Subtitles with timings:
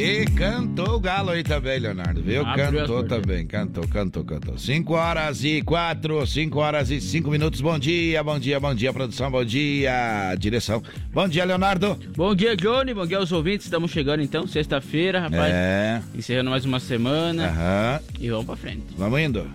[0.00, 2.40] E cantou o galo aí também, Leonardo, viu?
[2.46, 4.56] Abriu cantou também, cantou, cantou, cantou.
[4.56, 7.60] 5 horas e 4, 5 horas e 5 minutos.
[7.60, 10.82] Bom dia, bom dia, bom dia, produção, bom dia, direção.
[11.12, 11.98] Bom dia, Leonardo.
[12.16, 12.94] Bom dia, Johnny.
[12.94, 13.66] Bom dia aos ouvintes.
[13.66, 15.52] Estamos chegando então, sexta-feira, rapaz.
[15.52, 17.48] É, Encerrando mais uma semana.
[17.48, 18.00] aham.
[18.18, 18.84] E vamos pra frente.
[18.96, 19.46] Vamos indo.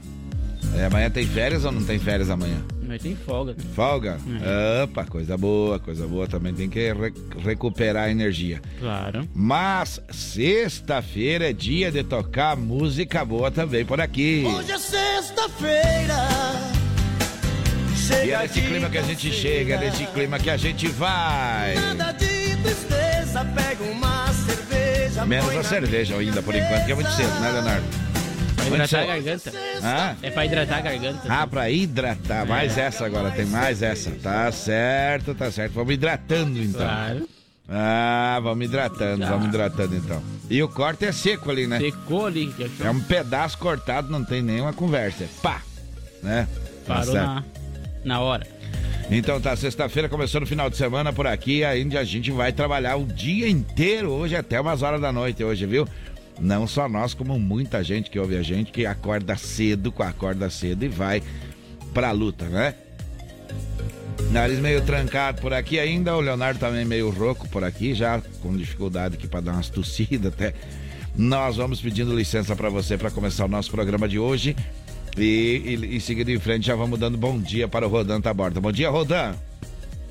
[0.78, 2.58] É, amanhã tem férias ou não tem férias amanhã?
[2.88, 3.56] Mas tem folga.
[3.76, 4.18] Folga?
[4.44, 4.84] É.
[4.84, 6.28] Opa, coisa boa, coisa boa.
[6.28, 8.62] Também tem que re- recuperar a energia.
[8.80, 9.28] Claro.
[9.34, 14.44] Mas sexta-feira é dia de tocar música boa também por aqui.
[14.46, 16.16] Hoje é sexta-feira.
[18.24, 21.74] E é nesse clima que a gente chega, é nesse clima que a gente vai.
[21.74, 25.26] Nada de tristeza, pega uma cerveja.
[25.26, 27.86] Menos a cerveja ainda, por enquanto, que é muito cedo, né, Leonardo?
[28.68, 29.52] Pra hidratar a garganta.
[29.84, 30.16] Hã?
[30.22, 31.22] É pra hidratar a garganta.
[31.30, 32.46] Ah, pra hidratar.
[32.48, 34.12] Mais essa agora, tem mais essa.
[34.12, 35.74] Tá certo, tá certo.
[35.74, 36.82] Vamos hidratando então.
[36.82, 37.30] Claro.
[37.68, 39.30] Ah, vamos hidratando, Tá.
[39.32, 40.22] vamos hidratando então.
[40.50, 41.80] E o corte é seco ali, né?
[41.80, 42.54] Secou ali.
[42.80, 45.24] É um pedaço cortado, não tem nenhuma conversa.
[45.24, 45.62] É pá!
[46.22, 46.48] Né?
[46.86, 47.26] Tá Parou certo.
[47.26, 47.44] na,
[48.04, 48.46] na hora.
[49.10, 52.96] Então tá, sexta-feira começou no final de semana por aqui, ainda a gente vai trabalhar
[52.98, 55.88] o dia inteiro hoje até umas horas da noite hoje, viu?
[56.40, 60.84] Não só nós, como muita gente que ouve a gente, que acorda cedo, acorda cedo
[60.84, 61.24] e vai
[61.94, 62.76] pra luta, né?
[64.32, 68.56] Nariz meio trancado por aqui ainda, o Leonardo também meio rouco por aqui, já com
[68.56, 70.54] dificuldade aqui pra dar umas tossidas até.
[71.16, 74.56] Nós vamos pedindo licença pra você pra começar o nosso programa de hoje.
[75.18, 78.60] E, e, e seguindo em frente, já vamos dando bom dia para o Rodan Taborda.
[78.60, 79.34] Bom dia, Rodan!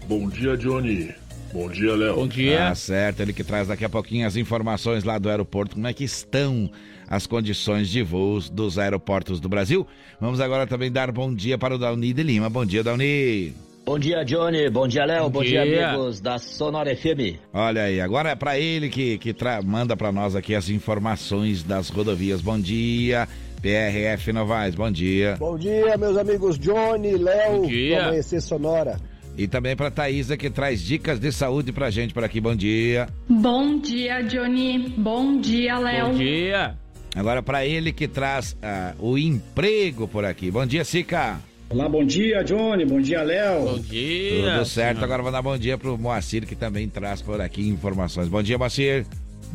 [0.08, 1.14] Bom dia, Johnny.
[1.54, 2.16] Bom dia, Léo.
[2.16, 2.58] Bom dia.
[2.58, 5.92] Tá certo, ele que traz daqui a pouquinho as informações lá do aeroporto, como é
[5.92, 6.68] que estão
[7.08, 9.86] as condições de voos dos aeroportos do Brasil.
[10.20, 12.50] Vamos agora também dar bom dia para o Dauni de Lima.
[12.50, 13.54] Bom dia, Dauni.
[13.86, 14.68] Bom dia, Johnny.
[14.70, 15.24] Bom dia, Léo.
[15.24, 15.64] Bom, Bom dia.
[15.64, 15.90] dia.
[15.90, 17.36] amigos da Sonora FM.
[17.52, 21.62] Olha aí, agora é para ele que, que tra- manda para nós aqui as informações
[21.62, 22.40] das rodovias.
[22.40, 23.28] Bom dia,
[23.60, 25.36] PRF Novaes, bom dia.
[25.38, 27.96] Bom dia, meus amigos Johnny, Léo, Bom dia.
[27.98, 28.98] do Amanhecer Sonora.
[29.36, 32.40] E também para Thaisa que traz dicas de saúde pra gente por aqui.
[32.40, 33.08] Bom dia.
[33.28, 34.94] Bom dia, Johnny.
[34.96, 36.08] Bom dia, Léo.
[36.08, 36.74] Bom dia.
[37.14, 40.50] Agora para ele que traz ah, o emprego por aqui.
[40.50, 41.40] Bom dia, Sica.
[41.68, 42.84] Olá, bom dia, Johnny.
[42.84, 43.64] Bom dia, Léo.
[43.64, 44.52] Bom dia.
[44.52, 45.04] Tudo certo, senhor.
[45.04, 48.28] agora vou dar bom dia pro Moacir, que também traz por aqui informações.
[48.28, 49.04] Bom dia, Moacir.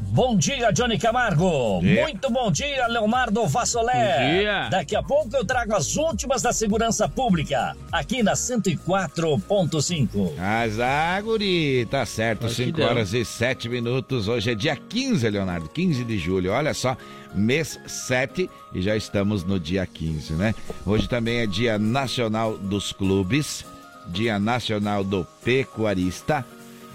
[0.02, 1.80] Bom dia, Johnny Camargo.
[1.82, 2.02] dia.
[2.04, 3.94] Muito bom dia, Leonardo Vassolé.
[3.94, 4.70] Bom dia.
[4.70, 10.34] Daqui a pouco eu trago as últimas da segurança pública, aqui na 104.5.
[10.38, 12.88] Mas, ah, guri, tá certo, Acho que 5 deu.
[12.88, 14.28] horas e 7 minutos.
[14.28, 16.52] Hoje é dia 15, Leonardo, 15 de julho.
[16.52, 16.98] Olha só,
[17.36, 20.56] mês 7 e já estamos no dia 15, né?
[20.86, 23.64] Hoje também é dia nacional dos clubes,
[24.08, 26.44] dia nacional do pecuarista,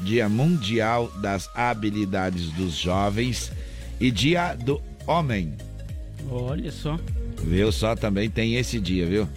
[0.01, 3.51] dia mundial das habilidades dos jovens
[4.01, 5.55] e dia do homem.
[6.31, 6.99] Olha só.
[7.43, 9.29] Viu só, também tem esse dia, viu?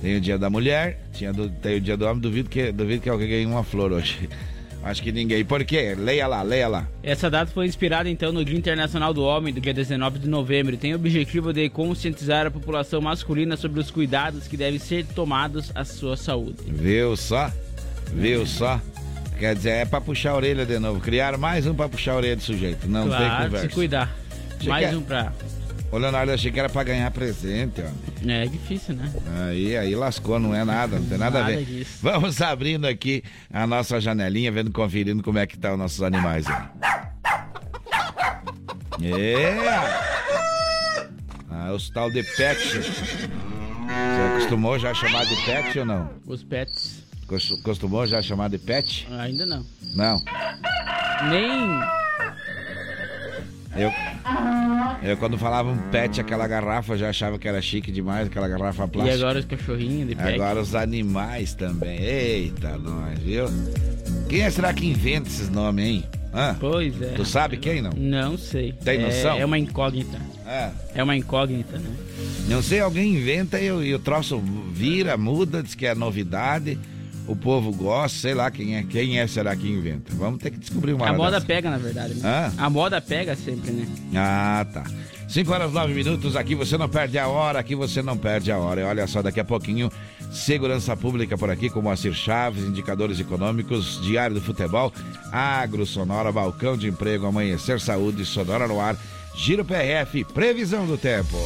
[0.00, 3.00] Tem o dia da mulher, tinha do- tem o dia do homem, duvido que, duvido
[3.02, 4.28] que alguém ganhe uma flor hoje.
[4.84, 5.42] Acho que ninguém.
[5.46, 5.94] Por quê?
[5.96, 6.86] Leia lá, leia lá.
[7.02, 10.74] Essa data foi inspirada então no Dia Internacional do Homem, do dia 19 de novembro,
[10.74, 15.06] e tem o objetivo de conscientizar a população masculina sobre os cuidados que devem ser
[15.06, 16.58] tomados à sua saúde.
[16.66, 17.50] Viu só?
[18.12, 18.78] Viu só?
[19.38, 21.00] Quer dizer, é pra puxar a orelha de novo.
[21.00, 22.86] Criaram mais um pra puxar a orelha do sujeito.
[22.88, 23.68] Não tem claro, conversa.
[23.68, 24.10] se cuidar.
[24.58, 25.32] Achei Mais que é- um pra.
[25.92, 28.28] Ô, Leonardo, achei que era pra ganhar presente, ó.
[28.28, 29.12] É difícil, né?
[29.48, 31.64] Aí, aí lascou, não é nada, não tem nada, a Nada ver.
[31.64, 31.98] disso.
[32.02, 36.46] Vamos abrindo aqui a nossa janelinha, vendo, conferindo como é que tá os nossos animais
[36.48, 36.56] aí.
[39.12, 39.58] É!
[41.50, 42.58] Ah, os tal de pet.
[42.58, 43.28] Você
[44.32, 46.10] acostumou já a chamar de pet ou não?
[46.26, 47.03] Os pets.
[47.26, 49.06] Costu- Costumou já chamar de pet?
[49.18, 49.64] Ainda não.
[49.94, 50.22] Não.
[51.30, 51.80] Nem.
[53.76, 53.90] Eu,
[55.02, 58.84] eu quando falava um pet, aquela garrafa, já achava que era chique demais, aquela garrafa
[58.84, 59.16] E plástica.
[59.16, 60.34] agora os cachorrinhos de pet.
[60.34, 61.98] Agora os animais também.
[62.00, 63.46] Eita, nós, viu?
[64.28, 66.04] Quem é, será que inventa esses nomes, hein?
[66.32, 66.56] Hã?
[66.58, 67.08] Pois é.
[67.14, 67.90] Tu sabe quem não?
[67.96, 68.72] Não sei.
[68.72, 69.36] Tem noção?
[69.36, 70.18] É, é uma incógnita.
[70.46, 70.70] É.
[70.96, 71.90] É uma incógnita, né?
[72.48, 74.40] Não sei, alguém inventa e, e o troço
[74.72, 76.78] vira, muda, diz que é novidade.
[77.26, 78.82] O povo gosta, sei lá quem é.
[78.82, 80.12] Quem é será que inventa?
[80.14, 81.46] Vamos ter que descobrir uma A moda dessa.
[81.46, 82.20] pega, na verdade, né?
[82.22, 82.52] Hã?
[82.58, 83.86] A moda pega sempre, né?
[84.14, 84.84] Ah, tá.
[85.26, 88.58] 5 horas 9 minutos, aqui você não perde a hora, aqui você não perde a
[88.58, 88.82] hora.
[88.82, 89.90] E olha só, daqui a pouquinho
[90.30, 94.92] Segurança Pública por aqui, como Moacir Chaves, indicadores econômicos, Diário do Futebol,
[95.32, 98.96] Agro Sonora, Balcão de Emprego, Amanhecer Saúde, Sonora no Ar,
[99.34, 101.38] Giro PRF, Previsão do Tempo.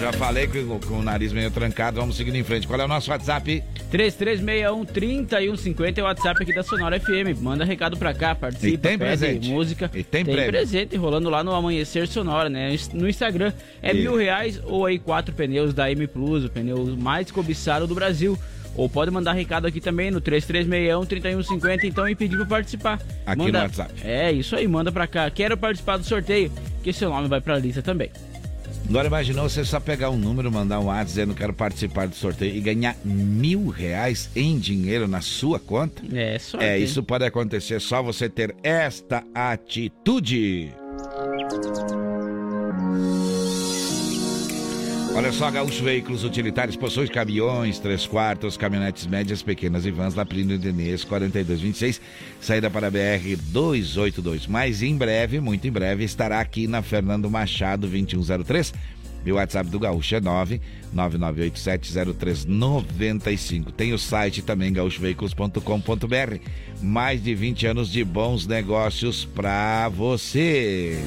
[0.00, 2.66] Já falei, com, com o nariz meio trancado, vamos seguindo em frente.
[2.66, 3.62] Qual é o nosso WhatsApp?
[3.92, 7.38] 3361-3150 é o WhatsApp aqui da Sonora FM.
[7.40, 9.48] Manda recado pra cá, participa, E tem presente.
[9.48, 9.90] música.
[9.94, 10.46] E tem prêmio.
[10.50, 12.74] presente rolando lá no Amanhecer Sonora, né?
[12.92, 16.84] No Instagram é E- mil reais ou aí quatro pneus da M Plus, o pneu
[16.98, 18.36] mais cobiçado do Brasil.
[18.74, 22.98] Ou pode mandar recado aqui também no 3361-3150, então, e pedir pra participar.
[23.26, 23.92] Aqui no Manda- WhatsApp.
[24.02, 25.30] É, isso aí, manda pra cá.
[25.30, 26.50] Quero participar do sorteio,
[26.82, 28.10] que seu nome vai pra lista também.
[28.88, 32.54] Agora imaginou você só pegar um número, mandar um WhatsApp dizendo quero participar do sorteio
[32.54, 36.02] e ganhar mil reais em dinheiro na sua conta?
[36.14, 40.72] É, só É, isso pode acontecer só você ter esta atitude.
[45.14, 50.24] Olha só, Gaúcho Veículos Utilitários possui caminhões, três quartos, caminhonetes médias, pequenas e vans, lá
[50.24, 52.00] Plínio Denês, 4226,
[52.40, 54.46] saída para a BR 282.
[54.46, 58.72] Mas em breve, muito em breve, estará aqui na Fernando Machado 2103.
[59.22, 60.20] Meu WhatsApp do Gaúcho é
[60.94, 63.70] 999870395.
[63.70, 66.38] Tem o site também, gaúchoveículos.com.br.
[66.80, 70.98] Mais de 20 anos de bons negócios pra você.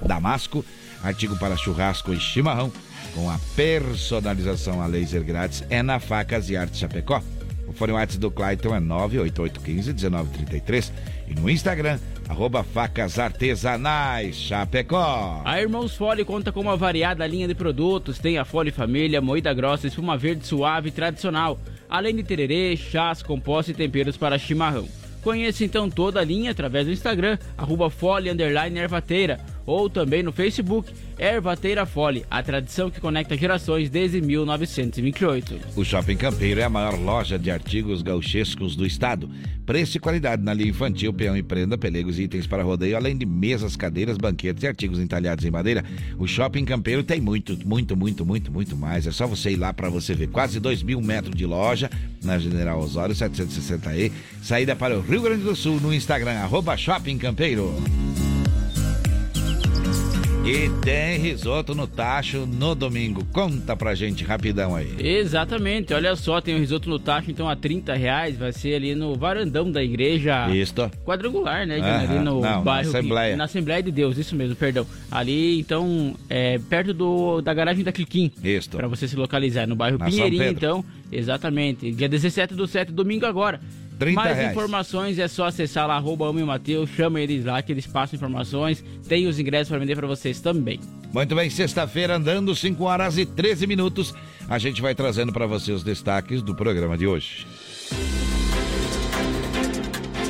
[0.00, 0.64] damasco.
[1.02, 2.72] Artigo para churrasco e chimarrão.
[3.12, 7.22] Com a personalização a laser grátis é na Facas e Arte Chapecó.
[7.66, 10.92] O fone WhatsApp do Clayton é 98815-1933.
[11.28, 15.42] E no Instagram, arroba facas artesanais Chapecó.
[15.44, 18.18] A Irmãos Fole conta com uma variada linha de produtos.
[18.18, 21.58] Tem a Fole Família, moída grossa, espuma verde suave e tradicional.
[21.94, 24.88] Além de tererê, chás, compostos e temperos para chimarrão.
[25.22, 28.28] Conheça então toda a linha através do Instagram, arroba Fole
[28.82, 35.60] Ervateira, ou também no Facebook, Ervateira Fole, a tradição que conecta gerações desde 1928.
[35.76, 39.28] O Shopping Campeiro é a maior loja de artigos gauchescos do estado.
[39.64, 43.16] Preço e qualidade na linha infantil, peão e prenda, pelegos e itens para rodeio, além
[43.16, 45.82] de mesas, cadeiras, banquetes e artigos entalhados em madeira.
[46.18, 49.06] O Shopping Campeiro tem muito, muito, muito, muito, muito mais.
[49.06, 50.28] É só você ir lá para você ver.
[50.28, 51.90] Quase 2 mil metros de loja
[52.22, 54.12] na General Osório 760E.
[54.42, 57.74] Saída para o Rio Grande do Sul no Instagram, arroba Shopping Campeiro.
[60.46, 63.24] E tem risoto no tacho no domingo.
[63.32, 64.94] Conta pra gente rapidão aí.
[64.98, 68.94] Exatamente, olha só, tem o risoto no tacho, então a 30 reais, vai ser ali
[68.94, 70.90] no varandão da igreja Isto.
[71.02, 71.78] quadrangular, né?
[71.78, 72.90] Aham, ali no não, na bairro.
[72.90, 73.36] que- Assembleia.
[73.36, 74.86] na Assembleia de Deus, isso mesmo, perdão.
[75.10, 78.30] Ali, então, é, perto do, da garagem da Cliquim.
[78.42, 78.68] Isso.
[78.68, 80.84] Pra você se localizar, no bairro Na Pinheirinho, então.
[81.10, 81.90] Exatamente.
[81.92, 83.60] Dia 17 do 7, domingo agora.
[83.98, 84.50] 30 Mais reais.
[84.52, 88.84] informações é só acessar lá, arroba e Mateus, chama eles lá que eles passam informações.
[89.08, 90.80] Tem os ingressos para vender para vocês também.
[91.12, 94.12] Muito bem, sexta-feira, andando 5 horas e 13 minutos.
[94.48, 97.46] A gente vai trazendo para você os destaques do programa de hoje.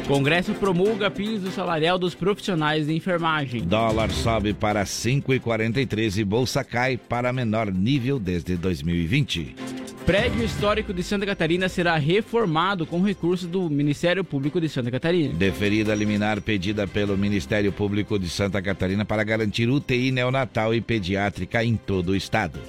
[0.06, 3.62] Congresso promulga piso salarial dos profissionais de enfermagem.
[3.62, 9.56] Dólar sobe para 5,43 e bolsa cai para menor nível desde 2020.
[10.04, 15.32] Prédio histórico de Santa Catarina será reformado com recurso do Ministério Público de Santa Catarina.
[15.32, 21.64] Deferida liminar pedida pelo Ministério Público de Santa Catarina para garantir UTI neonatal e pediátrica
[21.64, 22.60] em todo o estado.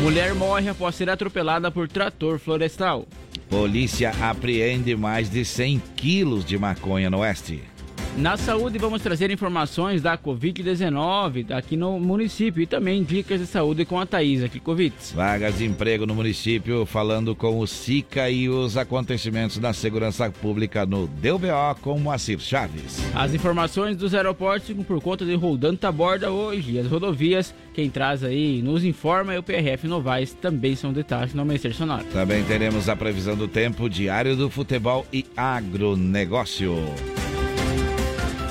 [0.00, 3.06] Mulher morre após ser atropelada por trator florestal.
[3.48, 7.62] Polícia apreende mais de 100 quilos de maconha no oeste.
[8.16, 13.84] Na saúde, vamos trazer informações da Covid-19 aqui no município e também dicas de saúde
[13.84, 15.12] com a Thaisa Klikovitz.
[15.12, 20.86] Vagas de emprego no município, falando com o SICA e os acontecimentos da segurança pública
[20.86, 22.98] no DBO com Moacir Chaves.
[23.14, 27.54] As informações dos aeroportos por conta de Roldão Taborda hoje e as rodovias.
[27.74, 32.04] Quem traz aí, nos informa é o PRF Novaes, também são detalhes no Amanhecer Sonoro.
[32.14, 36.76] Também teremos a previsão do tempo, diário do futebol e agronegócio.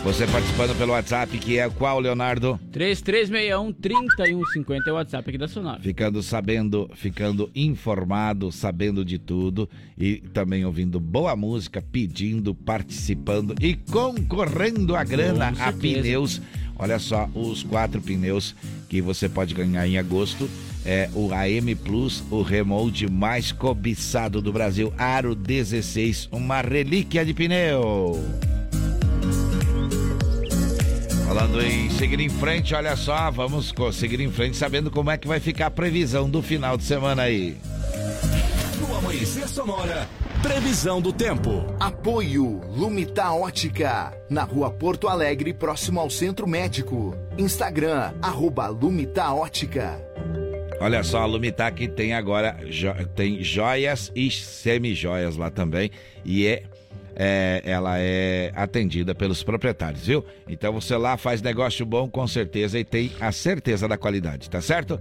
[0.06, 2.60] Você participando pelo WhatsApp, que é qual, Leonardo?
[2.72, 5.82] 3361-3150 é o WhatsApp aqui da Sonora.
[5.82, 13.74] Ficando sabendo, ficando informado, sabendo de tudo e também ouvindo boa música, pedindo, participando e
[13.74, 16.40] concorrendo a grana a pneus.
[16.78, 18.56] Olha só, os quatro pneus
[18.88, 20.48] que você pode ganhar em agosto
[20.86, 27.34] é o AM Plus, o remote mais cobiçado do Brasil, Aro 16, uma relíquia de
[27.34, 28.24] pneu.
[31.26, 35.28] Falando em seguir em frente, olha só, vamos seguir em frente sabendo como é que
[35.28, 37.58] vai ficar a previsão do final de semana aí.
[38.80, 40.08] No Amanhecer Sonora,
[40.44, 41.66] previsão do tempo.
[41.80, 47.16] Apoio Lumita Ótica, na rua Porto Alegre, próximo ao Centro Médico.
[47.40, 50.00] Instagram, arroba Lumita Ótica.
[50.80, 55.90] Olha só, a Lumita que tem agora, jo tem joias e semi-joias lá também,
[56.24, 56.64] e é
[57.16, 60.26] é, ela é atendida pelos proprietários, viu?
[60.48, 64.62] Então você lá faz negócio bom com certeza e tem a certeza da qualidade, tá
[64.62, 65.00] certo?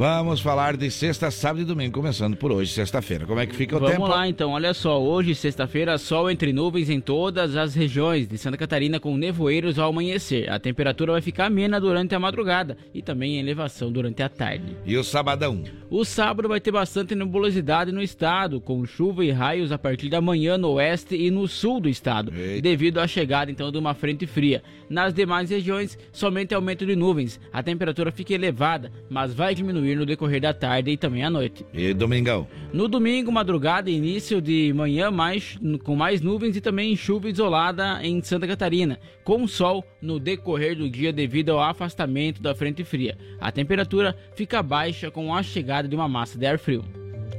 [0.00, 3.26] Vamos falar de sexta, sábado e domingo, começando por hoje, sexta-feira.
[3.26, 4.06] Como é que fica o Vamos tempo?
[4.06, 8.38] Vamos lá então, olha só, hoje, sexta-feira, sol entre nuvens em todas as regiões de
[8.38, 10.50] Santa Catarina com nevoeiros ao amanhecer.
[10.50, 14.74] A temperatura vai ficar amena durante a madrugada e também em elevação durante a tarde.
[14.86, 15.64] E o sabadão?
[15.90, 20.22] O sábado vai ter bastante nebulosidade no estado, com chuva e raios a partir da
[20.22, 22.62] manhã no oeste e no sul do estado, Eita.
[22.62, 24.62] devido à chegada então de uma frente fria.
[24.88, 27.38] Nas demais regiões, somente aumento de nuvens.
[27.52, 31.64] A temperatura fica elevada, mas vai diminuir no decorrer da tarde e também à noite.
[31.72, 32.46] E domingão?
[32.72, 38.00] No domingo, madrugada e início de manhã, mais, com mais nuvens e também chuva isolada
[38.02, 43.16] em Santa Catarina, com sol no decorrer do dia devido ao afastamento da frente fria.
[43.40, 46.84] A temperatura fica baixa com a chegada de uma massa de ar frio.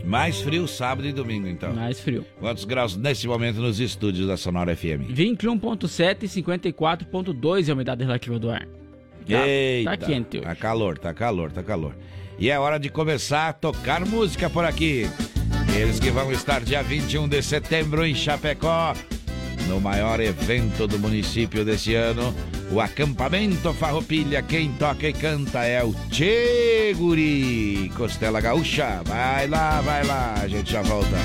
[0.03, 1.73] Mais frio sábado e domingo, então.
[1.73, 2.25] Mais frio.
[2.39, 5.11] Quantos graus nesse momento nos estúdios da Sonora FM?
[5.11, 8.67] 21.7 e 54.2 é a umidade relativa do ar.
[9.27, 10.47] Tá, Eita, tá quente hoje.
[10.47, 11.95] Tá calor, tá calor, tá calor.
[12.41, 15.07] E é hora de começar a tocar música por aqui.
[15.77, 18.95] Eles que vão estar dia 21 de setembro em Chapecó,
[19.67, 22.35] no maior evento do município desse ano,
[22.71, 24.41] o acampamento Farroupilha.
[24.41, 29.03] Quem toca e canta é o Tcheguri Costela Gaúcha.
[29.05, 31.17] Vai lá, vai lá, a gente já volta.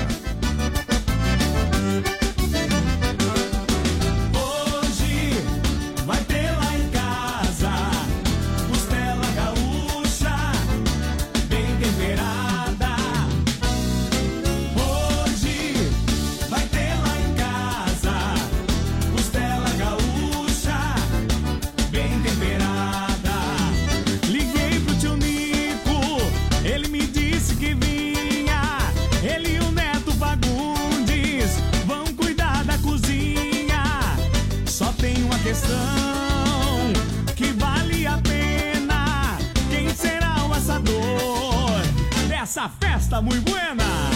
[42.69, 44.06] Festa muy buena.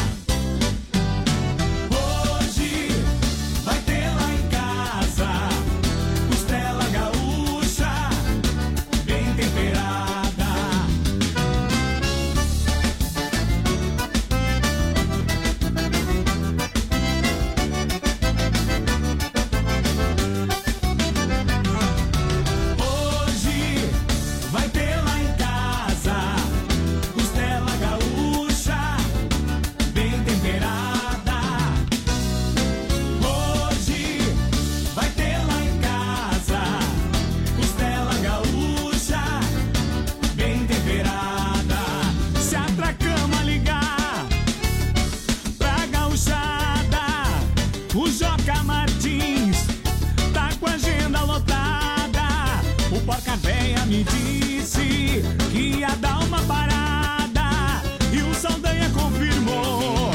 [54.04, 57.82] Disse que ia dar uma parada.
[58.12, 60.12] E o Saldanha confirmou: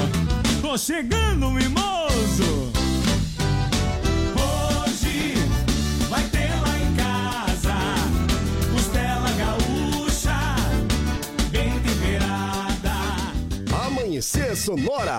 [0.60, 2.72] Tô chegando, mimoso.
[4.34, 5.34] Hoje
[6.08, 7.74] vai ter lá em casa
[8.72, 10.36] costela gaúcha
[11.50, 12.92] bem temperada.
[13.86, 15.18] Amanhecer Sonora.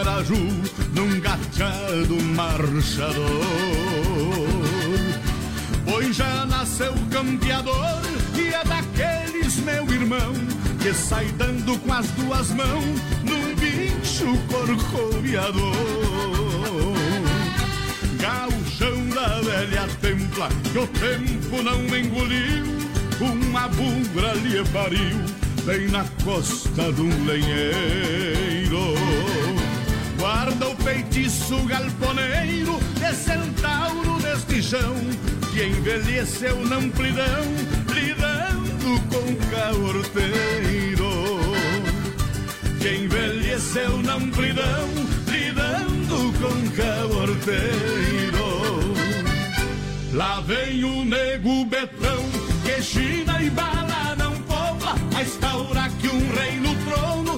[0.00, 0.34] Tiaraju,
[0.94, 3.44] num gachado marchador.
[5.84, 8.00] Pois já nasceu campeador
[8.34, 10.32] e é daqueles, meu irmão,
[10.80, 15.74] que sai dando com as duas mãos num bicho corcoviador.
[18.20, 22.64] Gauchão da velha templa, que o tempo não engoliu,
[23.20, 25.20] uma bugra lhe pariu,
[25.64, 29.09] bem na costa de um lenheiro.
[30.40, 34.94] Guarda o feitiço galponeiro de centauro deste chão,
[35.52, 37.44] que envelheceu na amplidão,
[37.92, 41.10] lidando com caorteiro.
[42.80, 44.88] Que envelheceu na amplidão,
[45.28, 48.40] lidando com caorteiro.
[50.14, 52.24] Lá vem o nego betão,
[52.64, 57.29] que China e bala não pobla, a instaura que um rei no trono,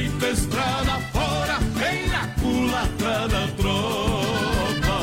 [0.00, 4.98] Peito, estrada fora, vem na culatra da tropa.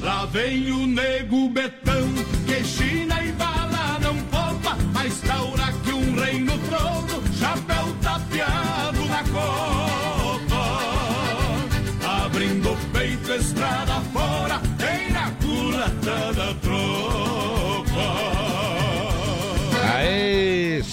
[0.00, 2.14] Lá vem o nego betão,
[2.46, 9.04] que China e bala não poupa, a instaura que um rei no trono, chapéu tapeado
[9.06, 10.62] na copa.
[12.24, 13.93] Abrindo o peito, estrada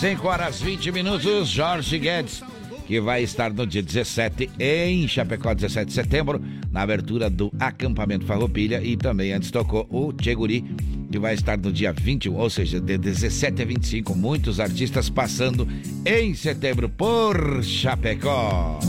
[0.02, 2.44] 5 horas 20 minutos, Jorge Guedes,
[2.88, 6.42] que vai estar no dia 17 em Chapecó, 17 de setembro,
[6.72, 10.66] na abertura do acampamento Farroupilha e também antes tocou o Tcheguri,
[11.12, 15.68] que vai estar no dia 21, ou seja, de 17 a 25, muitos artistas passando
[16.04, 18.80] em setembro por Chapecó.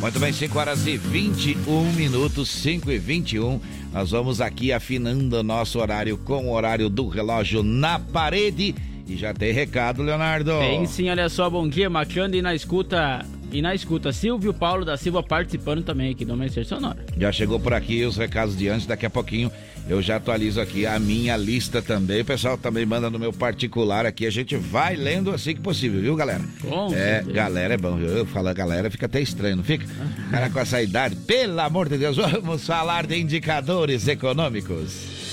[0.00, 3.60] Muito bem, 5 horas e 21 minutos, 5 e 21.
[3.92, 8.76] Nós vamos aqui afinando o nosso horário com o horário do relógio na parede.
[9.08, 10.52] E já tem recado, Leonardo.
[10.60, 13.26] Tem sim, olha só, bom dia, Machando e na escuta.
[13.50, 17.04] E na escuta, Silvio Paulo da Silva participando também aqui do Amanhecer Sonora.
[17.16, 19.50] Já chegou por aqui os recados de antes, daqui a pouquinho
[19.88, 22.20] eu já atualizo aqui a minha lista também.
[22.20, 26.00] O pessoal também manda no meu particular aqui, a gente vai lendo assim que possível,
[26.00, 26.42] viu, galera?
[26.60, 27.32] Com é, certeza.
[27.32, 28.08] galera é bom, viu?
[28.08, 29.86] Eu falo galera, fica até estranho, não fica?
[30.30, 35.27] Cara com essa idade, pelo amor de Deus, vamos falar de indicadores econômicos.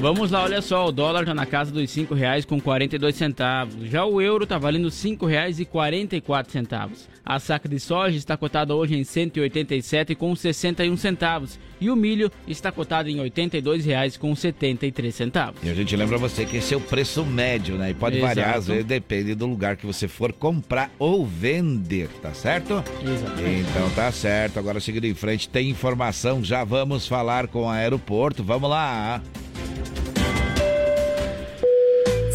[0.00, 3.74] Vamos lá, olha só, o dólar tá na casa dos cinco reais com 42 centavos.
[3.86, 7.06] Já o euro tá valendo cinco reais e 44 centavos.
[7.22, 12.32] A saca de soja está cotada hoje em 187 com 61 centavos e o milho
[12.48, 15.62] está cotado em 82 reais com 73 centavos.
[15.62, 17.90] E a gente lembra você que esse é o preço médio, né?
[17.90, 18.34] E pode Exato.
[18.34, 22.82] variar, às vezes depende do lugar que você for comprar ou vender, tá certo?
[23.04, 23.68] Exatamente.
[23.68, 24.58] Então tá certo.
[24.58, 28.42] Agora seguindo em frente, tem informação, já vamos falar com o aeroporto.
[28.42, 29.20] Vamos lá.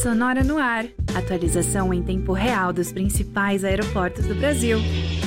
[0.06, 0.86] Sonora no ar.
[1.16, 4.78] Atualização em tempo real dos principais aeroportos do Brasil.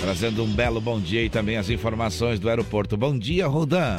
[0.01, 2.97] Trazendo um belo bom dia e também as informações do aeroporto.
[2.97, 3.99] Bom dia, Rodan.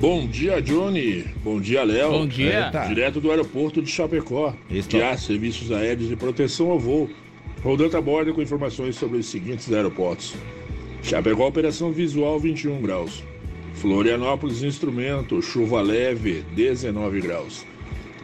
[0.00, 1.26] Bom dia, Johnny.
[1.44, 2.10] Bom dia, Léo.
[2.10, 2.64] Bom dia.
[2.66, 2.88] Eita.
[2.88, 4.52] Direto do aeroporto de Chapecó.
[4.88, 7.08] Que há serviços aéreos de proteção ao voo.
[7.62, 10.34] Rodando a bordo com informações sobre os seguintes aeroportos.
[11.04, 13.22] Chapecó, operação visual 21 graus.
[13.74, 17.69] Florianópolis, instrumento, chuva leve, 19 graus.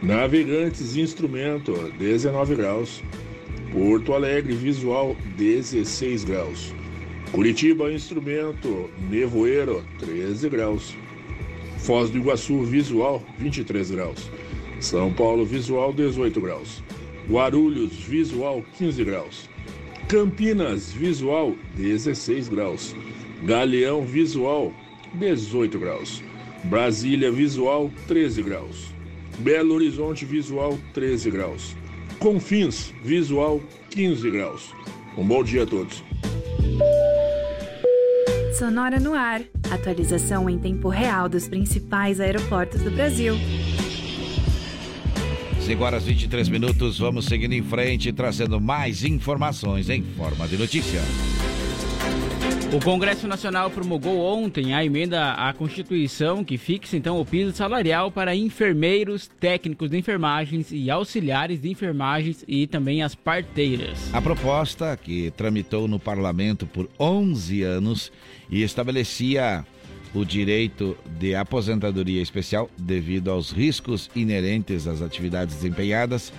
[0.02, 3.02] Navegantes, instrumento, 19 graus.
[3.72, 6.74] Porto Alegre, visual, 16 graus.
[7.32, 10.94] Curitiba, instrumento, nevoeiro, 13 graus.
[11.78, 14.30] Foz do Iguaçu, visual, 23 graus.
[14.80, 16.82] São Paulo, visual, 18 graus.
[17.28, 19.48] Guarulhos, visual, 15 graus.
[20.08, 22.94] Campinas, visual, 16 graus.
[23.44, 24.72] Galeão, visual,
[25.14, 26.22] 18 graus.
[26.64, 28.95] Brasília, visual, 13 graus.
[29.38, 31.76] Belo Horizonte, visual, 13 graus.
[32.18, 34.74] Confins, visual, 15 graus.
[35.16, 36.02] Um bom dia a todos.
[38.58, 39.42] Sonora no ar.
[39.70, 43.34] Atualização em tempo real dos principais aeroportos do Brasil.
[45.60, 51.00] 5 horas 23 minutos, vamos seguindo em frente, trazendo mais informações em forma de notícia.
[52.72, 58.10] O Congresso Nacional promulgou ontem a emenda à Constituição que fixa então o piso salarial
[58.10, 64.12] para enfermeiros, técnicos de enfermagens e auxiliares de enfermagens e também as parteiras.
[64.12, 68.10] A proposta, que tramitou no parlamento por 11 anos
[68.50, 69.64] e estabelecia
[70.12, 76.32] o direito de aposentadoria especial devido aos riscos inerentes às atividades desempenhadas,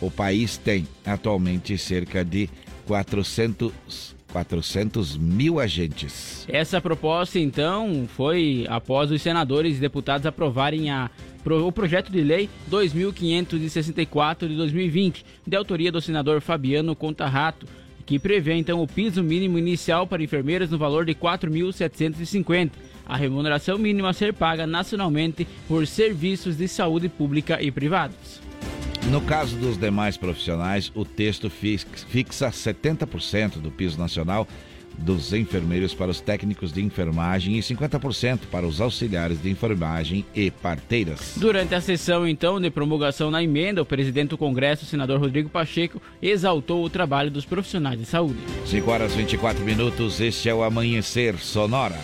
[0.00, 2.48] o país tem atualmente cerca de
[2.86, 6.46] 400, 400 mil agentes.
[6.48, 11.10] Essa proposta, então, foi após os senadores e deputados aprovarem a,
[11.44, 17.66] o projeto de lei 2564 de 2020, de autoria do senador Fabiano Contarrato,
[18.04, 22.70] que prevê então o piso mínimo inicial para enfermeiras no valor de 4.750.
[23.06, 28.40] A remuneração mínima a ser paga nacionalmente por serviços de saúde pública e privados.
[29.10, 34.48] No caso dos demais profissionais, o texto fixa 70% do piso nacional
[34.98, 40.50] dos enfermeiros para os técnicos de enfermagem e 50% para os auxiliares de enfermagem e
[40.50, 41.34] parteiras.
[41.36, 45.48] Durante a sessão, então, de promulgação na emenda, o presidente do Congresso, o senador Rodrigo
[45.48, 48.38] Pacheco, exaltou o trabalho dos profissionais de saúde.
[48.64, 51.98] 5 horas 24 minutos, este é o Amanhecer Sonora.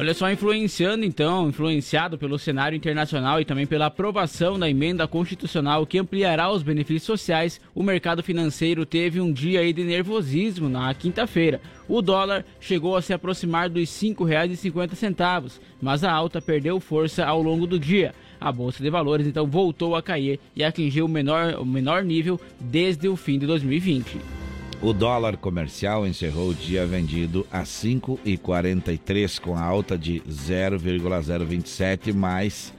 [0.00, 5.86] Olha só, influenciando então, influenciado pelo cenário internacional e também pela aprovação da emenda constitucional
[5.86, 11.60] que ampliará os benefícios sociais, o mercado financeiro teve um dia de nervosismo na quinta-feira.
[11.86, 17.42] O dólar chegou a se aproximar dos R$ 5,50, mas a alta perdeu força ao
[17.42, 18.14] longo do dia.
[18.40, 22.40] A bolsa de valores então voltou a cair e atingiu o menor, o menor nível
[22.58, 24.49] desde o fim de 2020.
[24.82, 32.72] O dólar comercial encerrou o dia vendido a 5,43 com a alta de 0,027 mais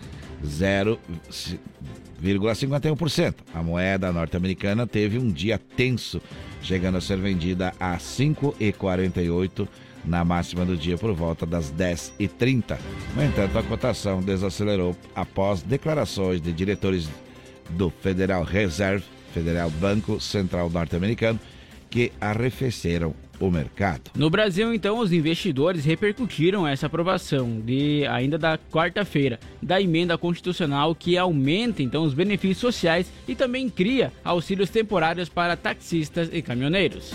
[0.43, 3.35] 0,51%.
[3.53, 6.19] A moeda norte-americana teve um dia tenso,
[6.63, 9.67] chegando a ser vendida a 5,48
[10.03, 12.79] na máxima do dia por volta das 10h30.
[13.15, 17.07] No entanto, a cotação desacelerou após declarações de diretores
[17.69, 21.39] do Federal Reserve, Federal Banco Central Norte-Americano,
[21.91, 24.11] que arrefeceram o mercado.
[24.15, 30.95] No Brasil, então, os investidores repercutiram essa aprovação de ainda da quarta-feira da emenda constitucional
[30.95, 37.11] que aumenta então os benefícios sociais e também cria auxílios temporários para taxistas e caminhoneiros.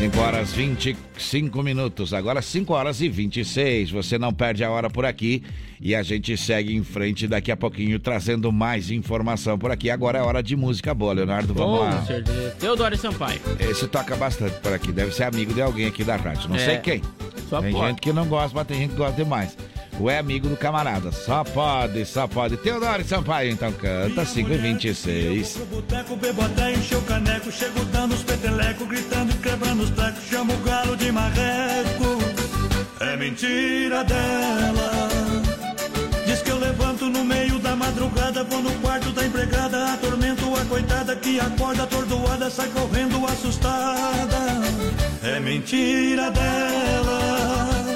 [0.00, 3.90] 5 horas 25 minutos, agora 5 horas e 26.
[3.90, 5.42] Você não perde a hora por aqui
[5.78, 9.90] e a gente segue em frente daqui a pouquinho trazendo mais informação por aqui.
[9.90, 11.52] Agora é hora de música boa, Leonardo.
[11.52, 12.02] Vamos lá.
[12.06, 12.56] Certeza.
[12.58, 13.38] Teodoro Sampaio.
[13.60, 16.48] Esse toca bastante por aqui, deve ser amigo de alguém aqui da rádio.
[16.48, 16.64] Não é.
[16.64, 17.02] sei quem.
[17.50, 17.88] Só tem pode.
[17.88, 19.54] gente que não gosta, mas tem gente que gosta demais.
[19.98, 21.12] O é amigo do camarada.
[21.12, 22.56] Só pode, só pode.
[22.56, 25.58] Teodoro Sampaio, então canta 5 e 26.
[25.70, 27.50] Boteco, bebo até encher o caneco.
[27.50, 30.22] Chego dando os petelecos, gritando e quebrando os trecos.
[30.30, 32.18] Chamo o galo de marreco.
[33.00, 34.90] É mentira dela.
[36.26, 38.44] Diz que eu levanto no meio da madrugada.
[38.44, 39.94] Vou no quarto da empregada.
[39.94, 42.48] Atormento a coitada que acorda atordoada.
[42.50, 44.38] Sai correndo assustada.
[45.22, 47.89] É mentira dela.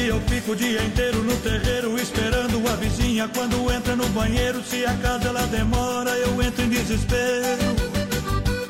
[0.00, 4.62] Que eu fico o dia inteiro no terreiro esperando a vizinha quando entra no banheiro.
[4.64, 7.76] Se a casa ela demora, eu entro em desespero.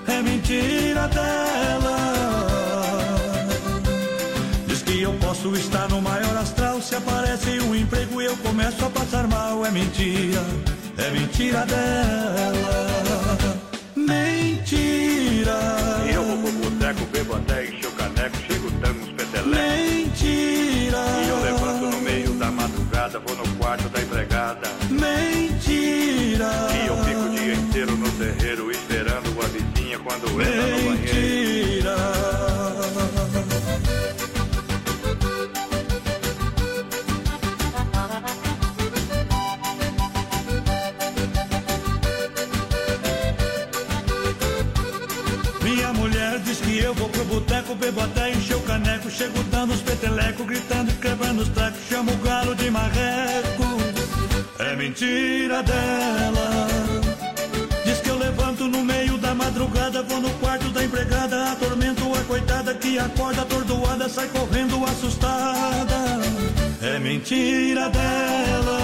[0.09, 1.97] É mentira dela.
[4.67, 6.83] Diz que eu posso estar no maior astral.
[6.83, 9.65] Se aparece um emprego, eu começo a passar mal.
[9.65, 10.45] É mentira,
[10.99, 12.91] é mentira dela.
[13.95, 15.61] Mentira.
[16.13, 17.80] Eu vou pro boteco, bebo até
[19.51, 20.99] Mentira.
[21.25, 24.69] E eu levanto no meio da madrugada, vou no quarto da empregada.
[24.89, 26.51] Mentira.
[26.73, 31.30] E eu fico o dia inteiro no terreiro esperando a vizinha quando entra no banheiro.
[46.91, 49.11] Eu vou pro boteco, bebo até encher o caneco.
[49.11, 51.81] Chego dando os petelecos, gritando e quebrando os trecos.
[51.89, 53.65] Chamo o galo de marreco.
[54.59, 56.67] É mentira dela.
[57.85, 61.53] Diz que eu levanto no meio da madrugada, vou no quarto da empregada.
[61.53, 66.01] Atormento a coitada que acorda atordoada, sai correndo assustada.
[66.83, 68.81] É mentira dela.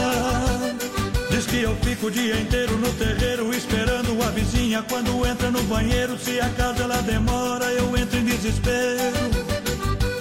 [1.37, 5.63] Diz que eu fico o dia inteiro no terreiro esperando a vizinha quando entra no
[5.65, 6.19] banheiro.
[6.19, 9.19] Se a casa ela demora, eu entro em desespero.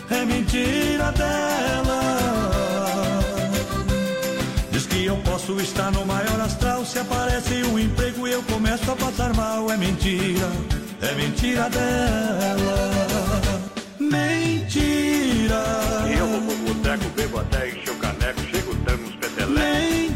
[0.09, 2.01] É mentira dela.
[4.71, 6.85] Diz que eu posso estar no maior astral.
[6.85, 9.71] Se aparece um emprego, eu começo a passar mal.
[9.71, 10.51] É mentira,
[11.01, 12.91] é mentira dela.
[13.97, 15.63] Mentira.
[16.09, 17.69] E eu vou pro boteco, bebo até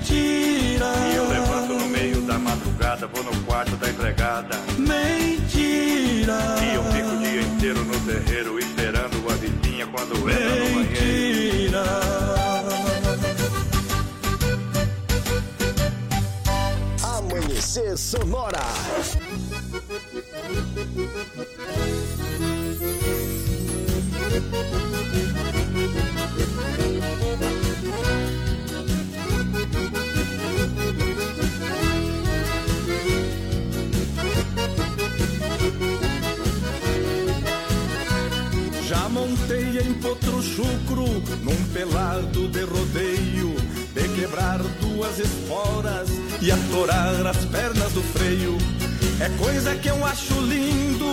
[0.10, 0.86] Mentira.
[1.12, 4.58] E eu levanto no meio da madrugada, vou no quarto da empregada.
[4.78, 6.38] Mentira.
[6.62, 10.80] E eu fico o dia inteiro no terreiro esperando a vizinha quando entra no banheiro.
[10.80, 11.84] Mentira.
[17.04, 18.64] Amanhecer Sonora.
[40.60, 41.06] Chucro
[41.44, 43.56] num pelado de rodeio,
[43.94, 46.10] de quebrar duas esporas
[46.42, 48.58] e atorar as pernas do freio.
[49.22, 51.06] É coisa que eu acho lindo,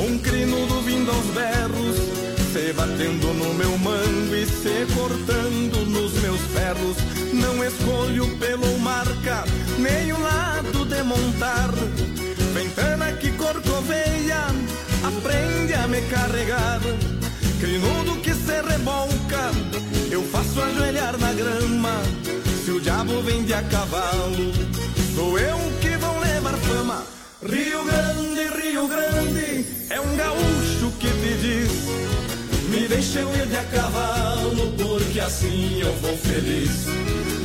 [0.00, 1.96] um crinudo vindo aos berros,
[2.52, 6.96] se batendo no meu mango e se cortando nos meus ferros.
[7.32, 9.44] Não escolho pelo marca,
[9.78, 11.70] nem o lado de montar.
[12.52, 14.46] Ventana que corcoveia,
[15.04, 16.80] aprende a me carregar.
[17.62, 19.52] Crinudo que se rebolca,
[20.10, 22.02] eu faço ajoelhar na grama.
[22.64, 24.52] Se o diabo vende a cavalo,
[25.14, 27.04] sou eu que vou levar fama.
[27.40, 31.72] Rio Grande, Rio Grande, é um gaúcho que te diz:
[32.68, 36.86] Me deixa eu ir de a cavalo, porque assim eu vou feliz.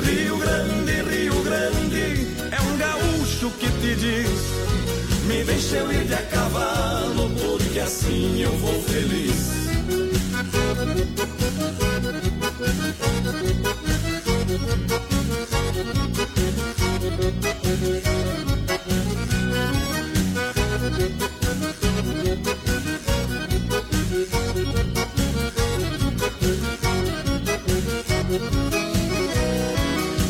[0.03, 6.15] Rio Grande, Rio Grande, é um gaúcho que te diz: Me deixa eu ir de
[6.15, 9.66] a cavalo, porque assim eu vou feliz.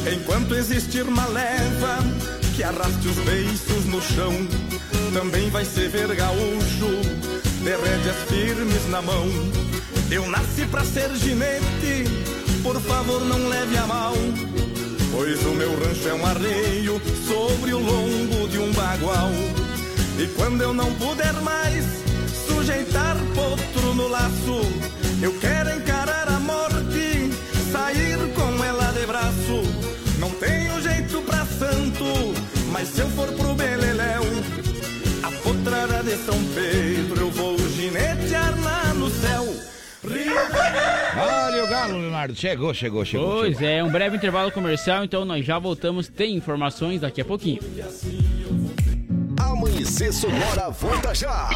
[0.10, 1.98] Enquanto existir uma leva
[2.56, 4.34] que arraste os beiços no chão,
[5.14, 6.88] também vai ser ver gaúcho
[7.62, 9.28] de rédeas firmes na mão.
[10.10, 12.06] Eu nasci pra ser ginete,
[12.64, 14.14] por favor não leve a mal.
[15.12, 19.32] Pois o meu rancho é um arreio sobre o lombo de um bagual.
[20.18, 21.84] E quando eu não puder mais
[22.48, 24.62] sujeitar potro no laço,
[25.22, 27.30] eu quero encarar a morte,
[27.70, 29.62] sair com ela de braço.
[30.20, 32.34] Não tenho jeito pra santo,
[32.72, 34.24] mas se eu for pro Beleléu,
[35.22, 39.77] a potrada de São Pedro eu vou ginetear lá no céu.
[41.20, 42.36] Olha o galo, Leonardo.
[42.36, 43.32] Chegou, chegou, chegou.
[43.38, 43.68] Pois chegou.
[43.70, 46.08] é, um breve intervalo comercial, então nós já voltamos.
[46.08, 47.60] Tem informações daqui a pouquinho.
[49.40, 51.50] Amanhecer Sonora volta já.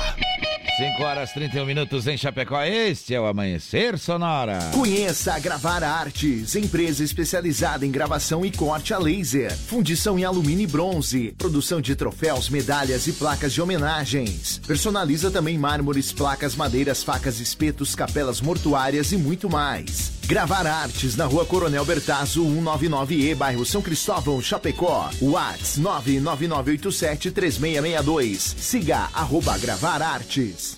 [0.81, 2.59] 5 horas 31 minutos em Chapecó.
[2.63, 4.57] Este é o Amanhecer Sonora.
[4.73, 10.63] Conheça a Gravar Artes, empresa especializada em gravação e corte a laser, fundição em alumínio
[10.63, 14.59] e bronze, produção de troféus, medalhas e placas de homenagens.
[14.65, 20.20] Personaliza também mármores, placas, madeiras, facas, espetos, capelas mortuárias e muito mais.
[20.27, 25.09] Gravar Artes na rua Coronel Bertazzo 199E, bairro São Cristóvão, Chapecó.
[25.21, 28.39] Whats 999873662.
[28.57, 30.77] Siga arroba Gravar Artes.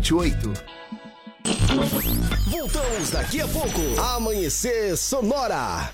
[0.00, 0.52] 1928.
[2.50, 4.00] Voltamos daqui a pouco.
[4.00, 5.92] Amanhecer Sonora.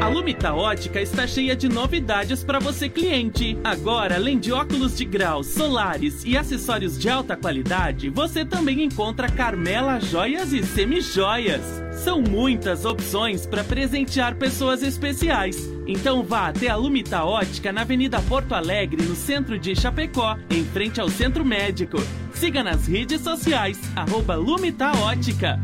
[0.00, 3.58] A Lumita Ótica está cheia de novidades para você cliente.
[3.64, 9.28] Agora, além de óculos de grau, solares e acessórios de alta qualidade, você também encontra
[9.28, 11.62] Carmela Joias e Semijoias.
[11.92, 15.56] São muitas opções para presentear pessoas especiais.
[15.86, 20.64] Então vá até a Lumita Ótica na Avenida Porto Alegre, no centro de Chapecó, em
[20.64, 21.98] frente ao Centro Médico.
[22.38, 25.58] Siga nas redes sociais, arroba Lumita Ótica.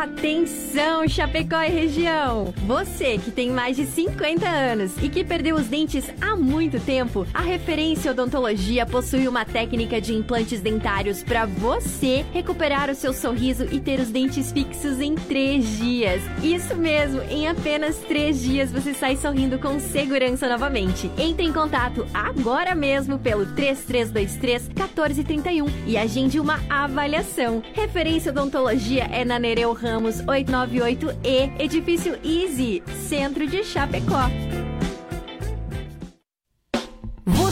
[0.00, 2.54] Atenção, Chapecó e região!
[2.66, 7.26] Você que tem mais de 50 anos e que perdeu os dentes há muito tempo,
[7.34, 13.66] a Referência Odontologia possui uma técnica de implantes dentários para você recuperar o seu sorriso
[13.70, 16.22] e ter os dentes fixos em três dias.
[16.42, 21.10] Isso mesmo, em apenas três dias você sai sorrindo com segurança novamente.
[21.18, 27.62] Entre em contato agora mesmo pelo 3323 1431 e agende uma avaliação.
[27.74, 34.69] Referência Odontologia é na Nereu Ramos 898E, Edifício Easy, Centro de Chapecó.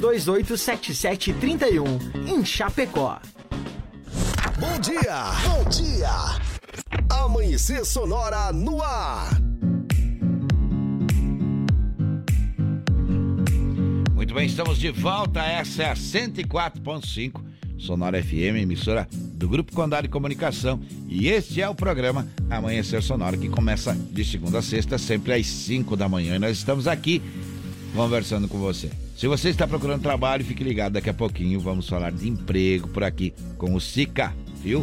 [0.00, 1.84] 33287731
[2.26, 3.20] em Chapecó.
[4.58, 6.10] bom dia, bom dia.
[7.10, 9.38] Amanhecer Sonora no ar.
[14.14, 15.42] Muito bem, estamos de volta.
[15.42, 17.42] Essa é a 104.5
[17.76, 20.80] Sonora FM, emissora do Grupo Condado de Comunicação.
[21.08, 25.46] E este é o programa Amanhecer Sonora, que começa de segunda a sexta, sempre às
[25.46, 26.36] 5 da manhã.
[26.36, 27.20] E nós estamos aqui
[27.94, 29.01] conversando com você.
[29.22, 30.94] Se você está procurando trabalho, fique ligado.
[30.94, 34.82] Daqui a pouquinho vamos falar de emprego por aqui com o Sica, viu?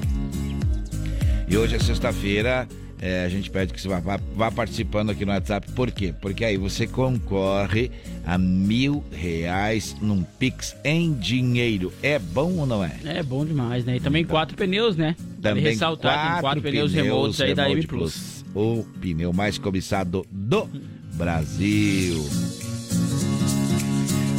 [1.46, 2.66] E hoje é sexta-feira.
[3.02, 5.70] É, a gente pede que você vá, vá, vá, participando aqui no WhatsApp.
[5.74, 6.14] Por quê?
[6.22, 7.92] Porque aí você concorre
[8.26, 11.92] a mil reais num Pix em dinheiro.
[12.02, 12.96] É bom ou não é?
[13.04, 13.98] É bom demais, né?
[13.98, 15.18] E também quatro pneus, né?
[15.42, 18.46] Também vale ressaltar, quatro quatro pneus, pneus remotos aí da M Plus.
[18.56, 20.70] O pneu mais cobiçado do
[21.16, 22.24] Brasil.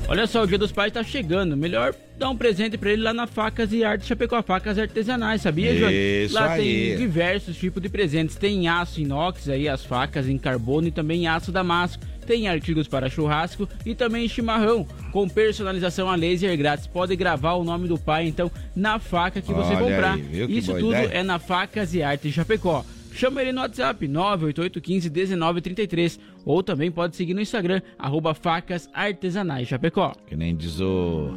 [0.09, 1.57] Olha só, o Dia dos Pais tá chegando.
[1.57, 5.75] Melhor dar um presente para ele lá na Facas e Artes Chapecó, Facas Artesanais, sabia,
[5.77, 5.91] João?
[5.91, 6.63] Isso Lá aí.
[6.89, 8.37] tem diversos tipos de presentes.
[8.37, 12.01] Tem aço inox aí, as facas em carbono e também aço damasco.
[12.25, 16.87] Tem artigos para churrasco e também chimarrão, com personalização a laser grátis.
[16.87, 20.13] Pode gravar o nome do pai, então, na faca que você Olha comprar.
[20.13, 21.09] aí, Isso tudo ideia.
[21.19, 22.83] é na Facas e Artes Chapecó.
[23.17, 30.13] Chama ele no WhatsApp 988151933 ou também pode seguir no Instagram, arroba facas artesanais Chapecó.
[30.27, 31.31] Que nem diz o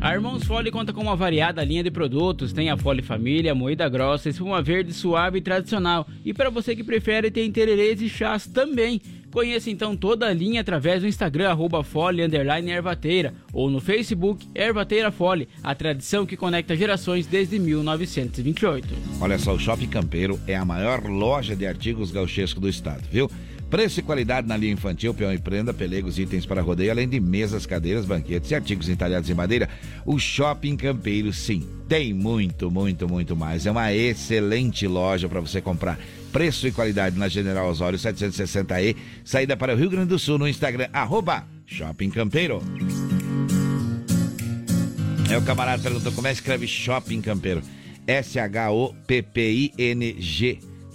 [0.02, 2.54] A Irmãos Fole conta com uma variada linha de produtos.
[2.54, 6.08] Tem a Fole Família, moída grossa, espuma verde suave e tradicional.
[6.24, 9.02] E para você que prefere, tem tererês e chás também.
[9.32, 15.12] Conheça então toda a linha através do Instagram, arroba Fole, Ervateira, ou no Facebook, Ervateira
[15.12, 18.88] Fole, a tradição que conecta gerações desde 1928.
[19.22, 23.30] Olha só, o Shopping Campeiro é a maior loja de artigos gauchescos do estado, viu?
[23.70, 27.08] Preço e qualidade na linha infantil, peão e prenda, pelegos e itens para rodeio, além
[27.08, 29.70] de mesas, cadeiras, banquetes e artigos entalhados em madeira.
[30.06, 33.68] O Shopping Campeiro, sim, tem muito, muito, muito mais.
[33.68, 36.00] É uma excelente loja para você comprar.
[36.32, 40.48] Preço e qualidade na General Osório 760E, saída para o Rio Grande do Sul no
[40.48, 42.64] Instagram, arroba Shopping Campeiro.
[45.30, 47.62] É o camarada perguntou como é que escreve Shopping Campeiro.
[48.08, 49.10] S-H-O-P-P-I-N-G.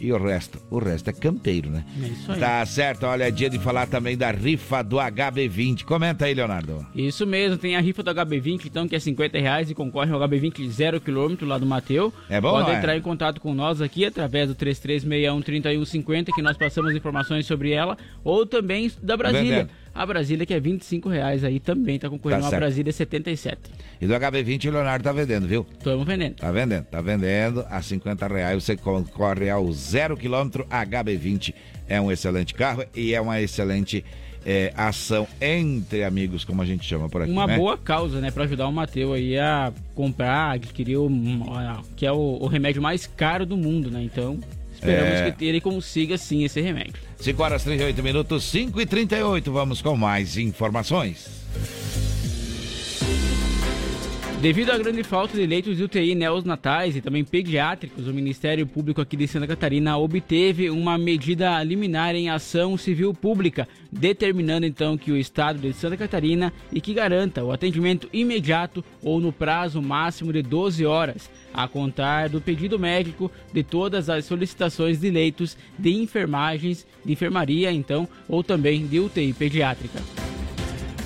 [0.05, 0.59] E o resto?
[0.71, 1.83] O resto é campeiro, né?
[1.99, 2.38] É isso aí.
[2.38, 5.85] Tá certo, olha, é dia de falar também da rifa do HB20.
[5.85, 6.87] Comenta aí, Leonardo.
[6.95, 10.21] Isso mesmo, tem a rifa do HB20, então, que é 50 reais e concorre ao
[10.21, 12.12] HB20 zero quilômetro lá do Mateu.
[12.29, 12.75] É bom, Pode é?
[12.75, 17.97] entrar em contato com nós aqui através do 3361-3150, que nós passamos informações sobre ela,
[18.23, 19.62] ou também da Brasília.
[19.62, 19.84] Vendendo.
[19.94, 22.59] A Brasília, que é 25 reais aí, também tá concorrendo Tá a.
[22.59, 23.59] Brasília 77.
[24.00, 25.64] E do HB20 o Leonardo tá vendendo, viu?
[25.78, 26.35] Estamos vendendo.
[26.35, 27.64] Tá vendendo, tá vendendo.
[27.70, 30.66] A 50 reais você concorre ao zero quilômetro.
[30.66, 31.54] HB20
[31.88, 34.04] é um excelente carro e é uma excelente
[34.44, 37.30] é, ação entre amigos, como a gente chama por aqui.
[37.30, 37.57] Uma né?
[37.57, 41.09] boa causa, né, pra ajudar o Mateu aí a comprar, adquirir o,
[41.96, 44.02] que é o, o remédio mais caro do mundo, né?
[44.02, 44.38] Então,
[44.72, 45.30] esperamos É.
[45.30, 46.94] que ele consiga sim esse remédio.
[47.25, 51.27] 5 horas 38 minutos, 5 e 38 Vamos com mais informações.
[54.44, 59.01] Devido à grande falta de leitos de UTI neonatais e também pediátricos, o Ministério Público
[59.01, 65.11] aqui de Santa Catarina obteve uma medida liminar em ação civil pública, determinando então que
[65.11, 70.30] o Estado de Santa Catarina e que garanta o atendimento imediato ou no prazo máximo
[70.30, 75.95] de 12 horas, a contar do pedido médico de todas as solicitações de leitos de
[75.95, 80.24] enfermagens, de enfermaria então, ou também de UTI pediátrica.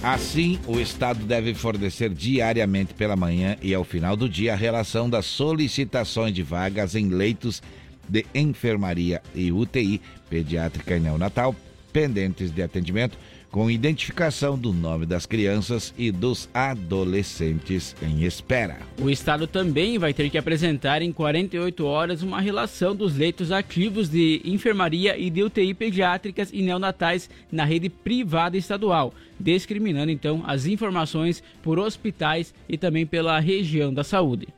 [0.02, 5.10] Assim, o Estado deve fornecer diariamente pela manhã e ao final do dia a relação
[5.10, 7.60] das solicitações de vagas em leitos
[8.08, 11.54] de enfermaria e UTI pediátrica e neonatal
[11.92, 13.18] pendentes de atendimento
[13.50, 18.78] com identificação do nome das crianças e dos adolescentes em espera.
[19.00, 24.08] O Estado também vai ter que apresentar em 48 horas uma relação dos leitos ativos
[24.08, 30.66] de enfermaria e de UTI pediátricas e neonatais na rede privada estadual, discriminando então as
[30.66, 34.48] informações por hospitais e também pela região da saúde.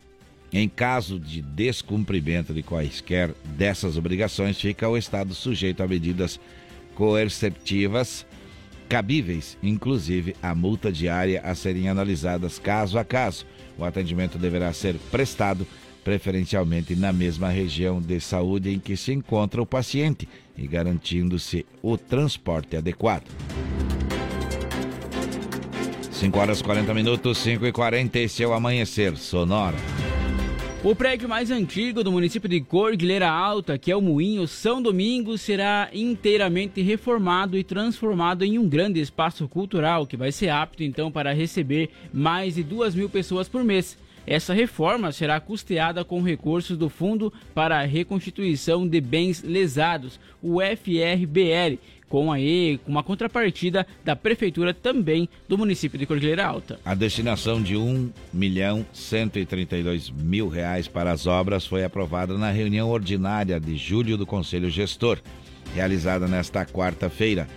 [0.52, 6.40] Em caso de descumprimento de quaisquer dessas obrigações, fica o Estado sujeito a medidas
[6.96, 8.26] coercitivas
[8.90, 13.46] cabíveis, inclusive a multa diária a serem analisadas caso a caso.
[13.78, 15.64] O atendimento deverá ser prestado
[16.02, 20.28] preferencialmente na mesma região de saúde em que se encontra o paciente
[20.58, 23.26] e garantindo-se o transporte adequado.
[26.10, 29.78] 5 horas 40 minutos, 5 e 40, esse é o Amanhecer Sonora.
[30.82, 35.42] O prédio mais antigo do município de Cordilheira Alta, que é o Moinho São Domingos,
[35.42, 41.12] será inteiramente reformado e transformado em um grande espaço cultural que vai ser apto então
[41.12, 43.98] para receber mais de duas mil pessoas por mês.
[44.30, 50.60] Essa reforma será custeada com recursos do Fundo para a Reconstituição de Bens Lesados, o
[50.60, 56.78] FRBL, com aí uma contrapartida da prefeitura também do município de Cordilheira Alta.
[56.84, 62.88] A destinação de um milhão 132 mil reais para as obras foi aprovada na reunião
[62.88, 65.18] ordinária de julho do Conselho Gestor,
[65.74, 67.48] realizada nesta quarta-feira.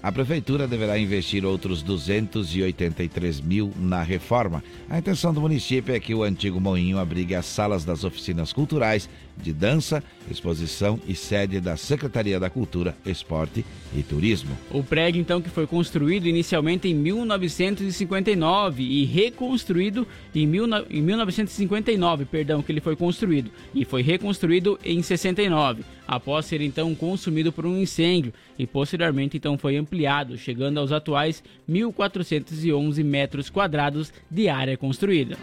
[0.00, 4.62] A prefeitura deverá investir outros 283 mil na reforma.
[4.88, 9.08] A intenção do município é que o antigo moinho abrigue as salas das oficinas culturais,
[9.42, 13.64] de dança, exposição e sede da Secretaria da Cultura, Esporte
[13.96, 14.56] e Turismo.
[14.70, 22.24] O prédio, então, que foi construído inicialmente em 1959 e reconstruído em, mil, em 1959,
[22.24, 27.66] perdão, que ele foi construído e foi reconstruído em 69, após ser então consumido por
[27.66, 34.76] um incêndio e posteriormente então foi ampliado, chegando aos atuais 1.411 metros quadrados de área
[34.76, 35.36] construída.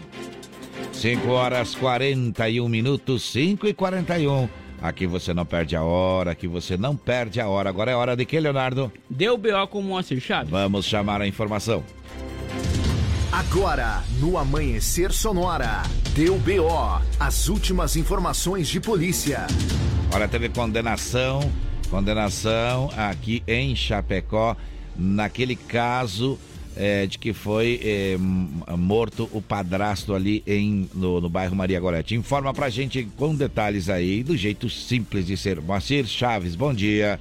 [0.92, 4.48] 5 horas 41 minutos, 5 e 41.
[4.80, 7.68] Aqui você não perde a hora, aqui você não perde a hora.
[7.68, 8.92] Agora é hora de que, Leonardo?
[9.08, 10.50] Deu BO com o Moacir Chaves.
[10.50, 11.82] Vamos chamar a informação.
[13.32, 15.82] Agora, no Amanhecer Sonora,
[16.14, 19.46] deu BO, as últimas informações de polícia.
[20.14, 21.40] Olha, teve condenação,
[21.90, 24.56] condenação aqui em Chapecó,
[24.96, 26.38] naquele caso
[26.76, 28.16] é, de que foi é,
[28.76, 32.14] morto o padrasto ali em, no, no, bairro Maria Gorete.
[32.14, 35.60] Informa pra gente com detalhes aí, do jeito simples de ser.
[35.60, 37.18] Moacir Chaves, bom dia.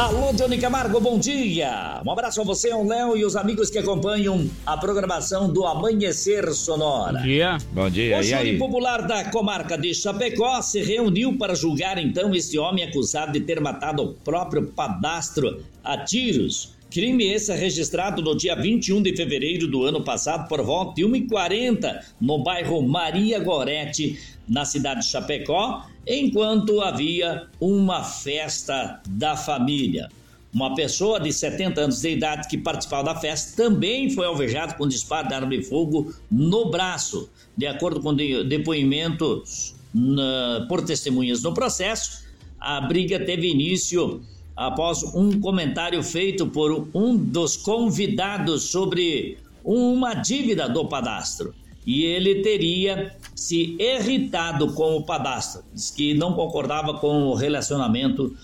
[0.00, 2.00] Alô, Johnny Camargo, bom dia!
[2.06, 6.50] Um abraço a você, o Léo e os amigos que acompanham a programação do Amanhecer
[6.54, 7.18] Sonora.
[7.18, 7.58] Bom dia.
[7.70, 8.58] Bom dia, o aí?
[8.58, 13.60] popular da comarca de Chapecó se reuniu para julgar então este homem acusado de ter
[13.60, 16.72] matado o próprio padastro a tiros.
[16.90, 21.02] Crime esse é registrado no dia 21 de fevereiro do ano passado por volta de
[21.02, 30.08] 1h40 no bairro Maria Gorete, na cidade de Chapecó, enquanto havia uma festa da família.
[30.52, 34.88] Uma pessoa de 70 anos de idade que participava da festa também foi alvejado com
[34.88, 37.30] disparo de arma de fogo no braço.
[37.56, 42.24] De acordo com depoimentos na, por testemunhas no processo,
[42.58, 44.20] a briga teve início
[44.56, 51.54] após um comentário feito por um dos convidados sobre uma dívida do padastro.
[51.86, 58.36] E ele teria se irritado com o padastro, diz que não concordava com o relacionamento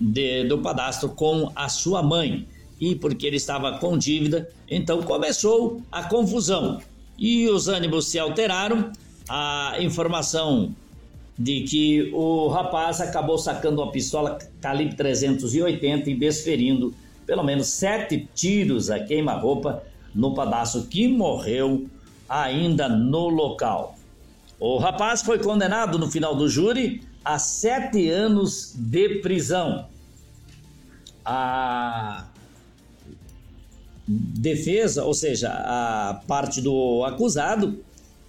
[0.00, 2.48] de, do padastro com a sua mãe.
[2.80, 6.80] E porque ele estava com dívida, então começou a confusão.
[7.16, 8.90] E os ânimos se alteraram,
[9.28, 10.74] a informação
[11.38, 16.92] de que o rapaz acabou sacando uma pistola calibre 380 e desferindo
[17.24, 21.86] pelo menos sete tiros a queima-roupa no pedaço que morreu
[22.28, 23.99] ainda no local.
[24.60, 29.86] O rapaz foi condenado no final do júri a sete anos de prisão.
[31.24, 32.26] A
[34.06, 37.82] defesa, ou seja, a parte do acusado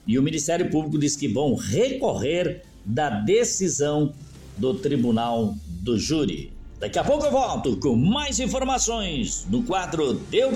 [0.08, 4.14] e o Ministério Público diz que vão recorrer da decisão
[4.58, 6.54] do Tribunal do Júri.
[6.80, 10.52] Daqui a pouco eu volto com mais informações no quadro Deu.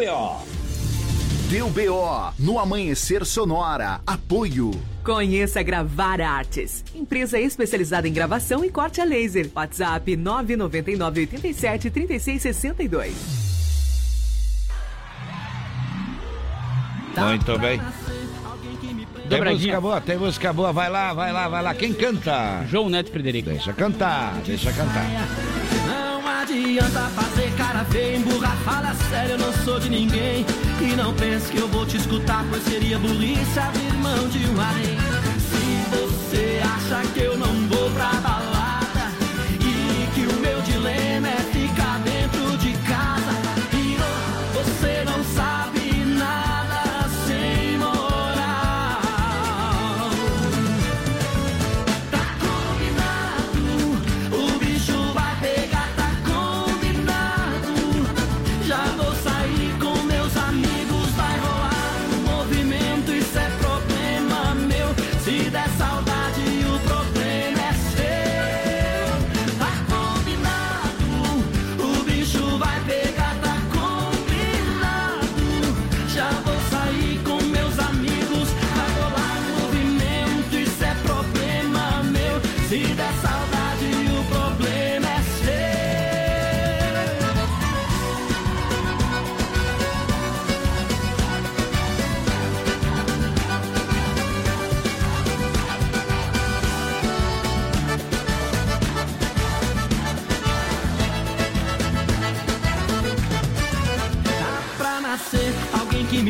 [1.50, 4.02] Deu BO no Amanhecer Sonora.
[4.08, 4.72] Apoio.
[5.04, 9.52] Conheça Gravar Artes, empresa especializada em gravação e corte a laser.
[9.54, 12.44] WhatsApp 999 87 36
[17.16, 17.80] Muito bem.
[19.30, 20.74] Tem música boa, tem música boa.
[20.74, 21.76] Vai lá, vai lá, vai lá.
[21.76, 22.66] Quem canta?
[22.68, 23.52] João Neto Frederico.
[23.52, 25.06] Deixa cantar, deixa cantar
[26.56, 30.46] adianta fazer cara feia, emburrar, fala sério, eu não sou de ninguém.
[30.80, 34.62] E não pense que eu vou te escutar, pois seria burrice abrir mão de um
[34.62, 34.98] além.
[35.50, 38.25] Se você acha que eu não vou pra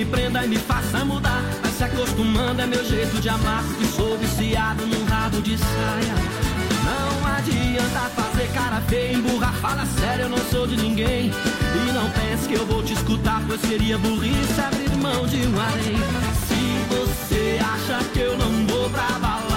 [0.05, 1.41] prenda e me faça mudar.
[1.61, 3.63] Vai se acostumando, é meu jeito de amar.
[3.79, 6.15] E sou viciado num rabo de saia.
[6.85, 11.31] Não adianta fazer cara feia, emburrar, fala sério, eu não sou de ninguém.
[11.31, 15.59] E não pense que eu vou te escutar, pois seria burrice abrir mão de um
[15.59, 15.97] além.
[16.47, 19.54] Se você acha que eu não vou pra balada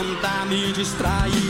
[0.00, 1.49] tentar me distrair.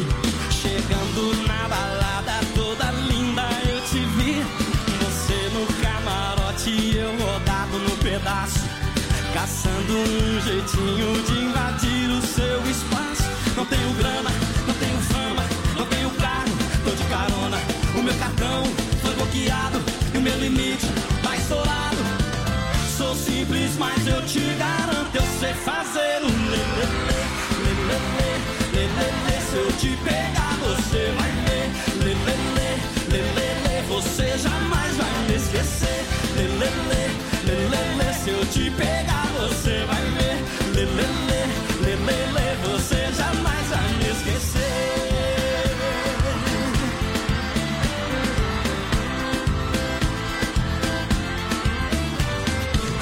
[38.51, 40.37] te pegar, você vai ver.
[40.75, 41.45] Lê, lê, lê,
[41.85, 44.61] lê, lê, lê, você jamais vai me esquecer.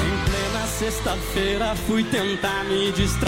[0.05, 3.28] Em plena sexta-feira fui tentar me distrair.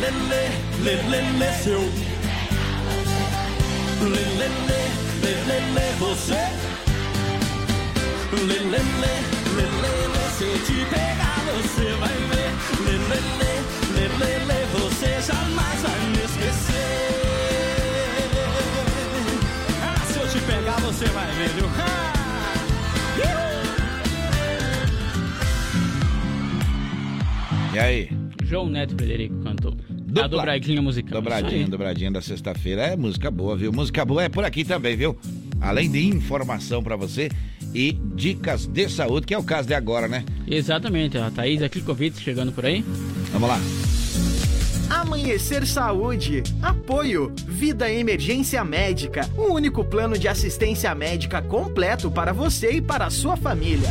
[0.00, 0.44] Lê, lê,
[0.84, 1.80] lê, lê, lê, seu.
[4.00, 4.82] Lê, lê, lê,
[5.22, 6.42] lê, lê, lê, você.
[8.32, 9.14] Lê, lê, lê,
[9.56, 12.50] lê, lê, lê, se eu te pegar você vai ver.
[12.84, 13.54] Lê, lê, lê,
[13.94, 16.98] lê, lê, lê, você jamais vai me esquecer.
[19.82, 21.68] Ah, se eu te pegar você vai ver, viu?
[21.78, 22.08] Ah!
[27.74, 28.08] E aí?
[28.48, 29.37] João Neto Frederico
[30.08, 30.24] cantou.
[30.24, 31.20] A dobradinha musical.
[31.20, 32.82] Dobradinha, dobradinha da sexta-feira.
[32.82, 33.72] É música boa, viu?
[33.72, 35.16] Música boa é por aqui também, viu?
[35.60, 37.30] Além de informação pra você
[37.74, 40.24] e dicas de saúde, que é o caso de agora, né?
[40.46, 42.84] Exatamente, a Thaís Klikovic chegando por aí.
[43.32, 43.60] Vamos lá.
[44.90, 46.42] Amanhecer Saúde.
[46.62, 47.32] Apoio.
[47.46, 49.28] Vida Emergência Médica.
[49.36, 53.88] O único plano de assistência médica completo para você e para a sua família.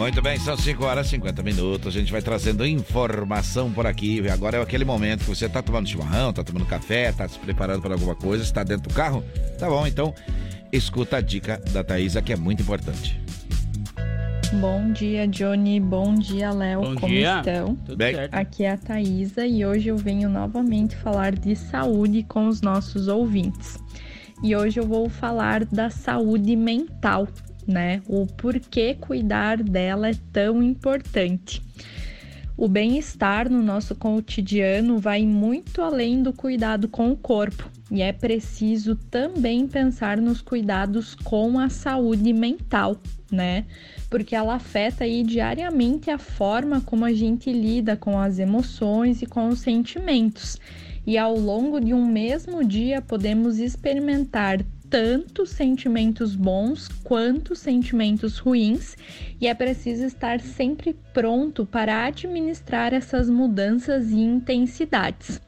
[0.00, 1.88] Muito bem, são 5 horas e 50 minutos.
[1.88, 4.26] A gente vai trazendo informação por aqui.
[4.30, 7.82] Agora é aquele momento que você tá tomando chimarrão, tá tomando café, tá se preparando
[7.82, 9.22] para alguma coisa, está dentro do carro.
[9.58, 10.14] Tá bom, então
[10.72, 13.20] escuta a dica da Thaisa que é muito importante.
[14.54, 15.78] Bom dia, Johnny.
[15.78, 16.80] Bom dia, Léo.
[16.80, 17.40] Bom Como dia.
[17.40, 17.76] estão?
[17.76, 18.14] Tudo Bem.
[18.14, 18.34] certo.
[18.34, 23.06] Aqui é a Thaisa e hoje eu venho novamente falar de saúde com os nossos
[23.06, 23.78] ouvintes.
[24.42, 27.28] E hoje eu vou falar da saúde mental,
[27.70, 28.02] né?
[28.06, 31.62] O porquê cuidar dela é tão importante.
[32.56, 38.12] O bem-estar no nosso cotidiano vai muito além do cuidado com o corpo e é
[38.12, 43.00] preciso também pensar nos cuidados com a saúde mental,
[43.32, 43.64] né?
[44.10, 49.26] Porque ela afeta aí diariamente a forma como a gente lida com as emoções e
[49.26, 50.58] com os sentimentos.
[51.06, 54.60] E ao longo de um mesmo dia podemos experimentar
[54.90, 58.96] tanto sentimentos bons quanto sentimentos ruins,
[59.40, 65.40] e é preciso estar sempre pronto para administrar essas mudanças e intensidades.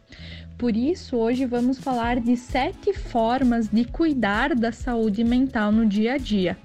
[0.56, 6.14] Por isso, hoje vamos falar de sete formas de cuidar da saúde mental no dia
[6.14, 6.56] a dia.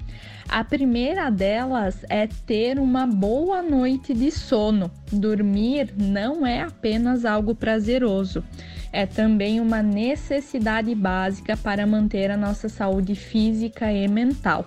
[0.47, 4.89] A primeira delas é ter uma boa noite de sono.
[5.11, 8.43] Dormir não é apenas algo prazeroso,
[8.91, 14.65] é também uma necessidade básica para manter a nossa saúde física e mental.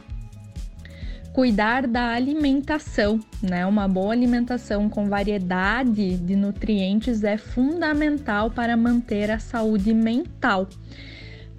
[1.33, 3.65] Cuidar da alimentação, né?
[3.65, 10.69] Uma boa alimentação com variedade de nutrientes é fundamental para manter a saúde mental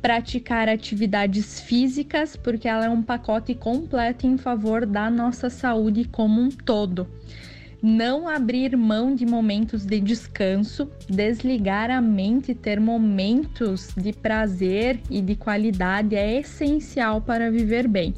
[0.01, 6.41] praticar atividades físicas, porque ela é um pacote completo em favor da nossa saúde como
[6.41, 7.07] um todo.
[7.81, 15.19] Não abrir mão de momentos de descanso, desligar a mente, ter momentos de prazer e
[15.19, 18.13] de qualidade é essencial para viver bem.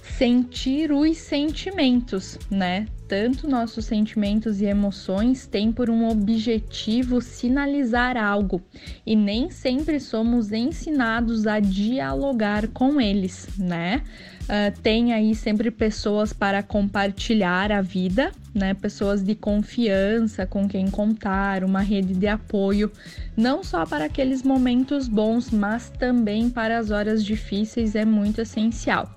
[0.00, 2.86] Sentir os sentimentos, né?
[3.08, 8.62] Tanto nossos sentimentos e emoções têm por um objetivo sinalizar algo
[9.04, 14.04] e nem sempre somos ensinados a dialogar com eles, né?
[14.44, 18.74] Uh, tem aí sempre pessoas para compartilhar a vida, né?
[18.74, 22.92] Pessoas de confiança com quem contar, uma rede de apoio,
[23.34, 29.10] não só para aqueles momentos bons, mas também para as horas difíceis é muito essencial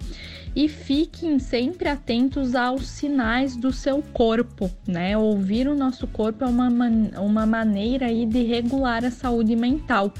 [0.57, 5.15] e fiquem sempre atentos aos sinais do seu corpo, né?
[5.15, 10.11] Ouvir o nosso corpo é uma, man uma maneira aí de regular a saúde mental,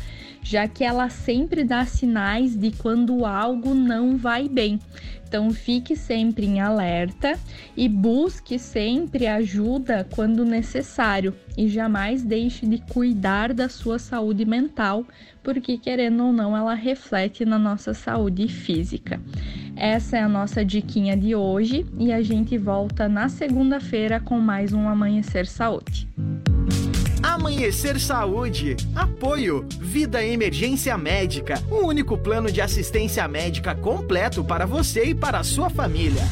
[0.48, 4.80] já que ela sempre dá sinais de quando algo não vai bem.
[5.28, 7.38] Então fique sempre em alerta
[7.76, 15.04] e busque sempre ajuda quando necessário e jamais deixe de cuidar da sua saúde mental,
[15.44, 19.20] porque querendo ou não, ela reflete na nossa saúde física.
[19.76, 24.72] Essa é a nossa diquinha de hoje e a gente volta na segunda-feira com mais
[24.72, 26.08] um Amanhecer Saúde.
[27.28, 28.78] Amanhecer Saúde.
[28.96, 29.66] Apoio.
[29.82, 31.62] Vida Emergência Médica.
[31.70, 36.24] O único plano de assistência médica completo para você e para a sua família.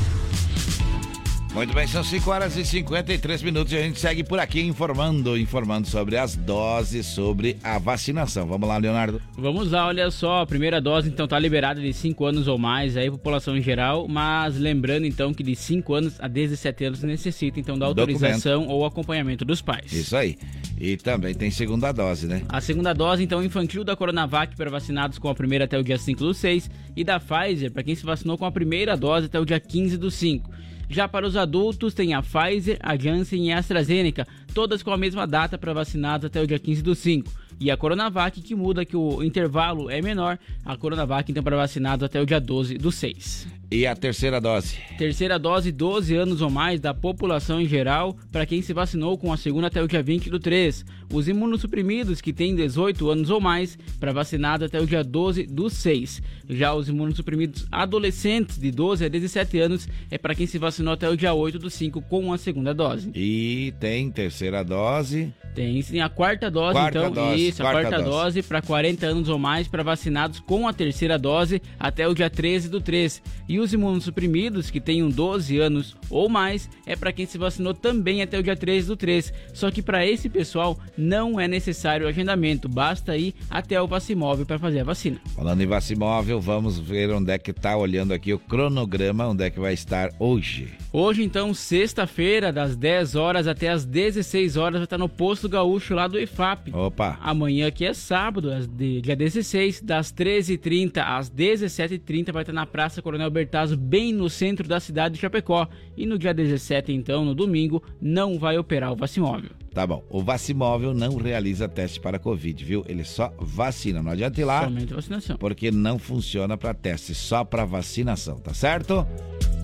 [1.56, 5.38] Muito bem, são 5 horas e 53 minutos e a gente segue por aqui informando,
[5.38, 8.46] informando sobre as doses, sobre a vacinação.
[8.46, 9.22] Vamos lá, Leonardo.
[9.38, 12.98] Vamos lá, olha só, a primeira dose então tá liberada de 5 anos ou mais
[12.98, 17.58] aí população em geral, mas lembrando então que de 5 anos a 17 anos necessita
[17.58, 18.76] então da autorização Documento.
[18.78, 19.94] ou acompanhamento dos pais.
[19.94, 20.38] Isso aí.
[20.78, 22.42] E também tem segunda dose, né?
[22.50, 25.98] A segunda dose, então, infantil da Coronavac para vacinados com a primeira até o dia
[25.98, 29.40] 5 do 6 e da Pfizer para quem se vacinou com a primeira dose até
[29.40, 30.66] o dia 15 do 5.
[30.90, 34.98] Já para os adultos, tem a Pfizer, a Janssen e a AstraZeneca, todas com a
[34.98, 37.32] mesma data para vacinados até o dia 15 do 5.
[37.60, 42.04] E a Coronavac, que muda que o intervalo é menor, a Coronavac então para vacinados
[42.04, 43.48] até o dia 12 do 6.
[43.76, 44.78] E a terceira dose?
[44.98, 49.34] Terceira dose, 12 anos ou mais da população em geral, para quem se vacinou com
[49.34, 50.86] a segunda até o dia 20 do 3.
[51.12, 55.70] Os imunossuprimidos que têm 18 anos ou mais, para vacinado até o dia 12 do
[55.70, 56.22] 6.
[56.50, 61.10] Já os imunossuprimidos adolescentes de 12 a 17 anos é para quem se vacinou até
[61.10, 63.12] o dia 8 do 5 com a segunda dose.
[63.14, 65.34] E tem terceira dose?
[65.54, 67.12] Tem sim a quarta dose, Quarta então.
[67.12, 68.10] dose, isso, quarta a quarta dose.
[68.10, 72.30] dose para 40 anos ou mais para vacinados com a terceira dose até o dia
[72.30, 73.22] 13 do 3.
[73.48, 78.22] E os imunossuprimidos que tenham 12 anos ou mais é para quem se vacinou também
[78.22, 79.34] até o dia 13 do 3.
[79.54, 84.60] Só que para esse pessoal não é necessário agendamento, basta ir até o Vacimóvel para
[84.60, 85.20] fazer a vacina.
[85.36, 89.50] Falando em Vacimóvel, vamos ver onde é que tá olhando aqui o cronograma, onde é
[89.50, 90.74] que vai estar hoje.
[90.92, 95.94] Hoje, então, sexta-feira, das 10 horas até as 16 horas, vai estar no Posto Gaúcho
[95.94, 96.74] lá do IFAP.
[96.74, 97.18] Opa!
[97.22, 103.30] Amanhã, que é sábado, dia 16, das 13h30 às 17h30, vai estar na Praça Coronel
[103.46, 105.68] Bertazzo, bem no centro da cidade de Chapecó.
[105.96, 109.52] E no dia 17, então, no domingo, não vai operar o Vacimóvel.
[109.74, 110.04] Tá bom.
[110.10, 112.84] O Vacimóvel não realiza teste para Covid, viu?
[112.88, 114.02] Ele só vacina.
[114.02, 114.64] Não adianta ir lá.
[114.64, 115.38] Somente vacinação.
[115.38, 119.06] Porque não funciona para teste, só para vacinação, tá certo?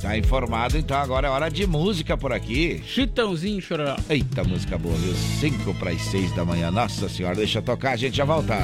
[0.01, 2.81] Tá informado, então agora é hora de música por aqui.
[2.85, 3.95] Chitãozinho chororó.
[4.09, 5.13] Eita, música boa, viu?
[5.13, 6.71] 5 para as 6 da manhã.
[6.71, 8.55] Nossa senhora, deixa tocar, a gente já volta.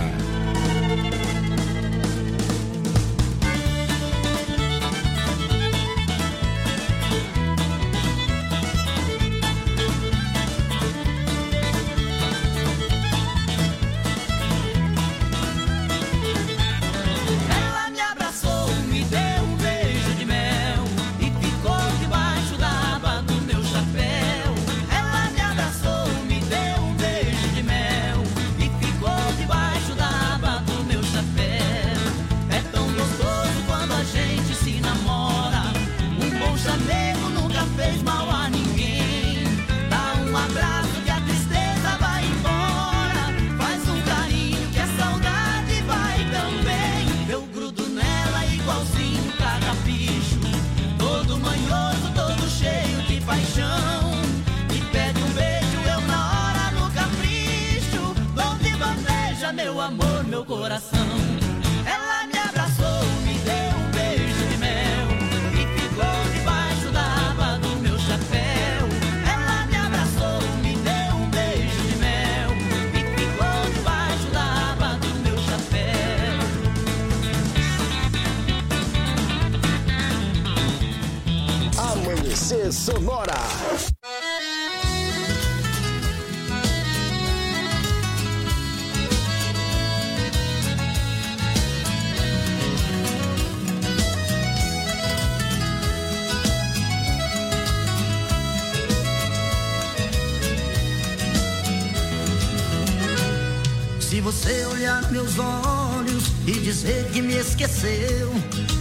[105.18, 108.32] Meus olhos e dizer que me esqueceu,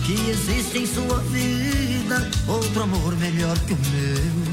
[0.04, 4.46] que existe em sua vida outro amor melhor que o meu.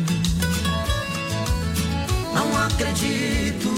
[2.34, 3.69] Não acredito.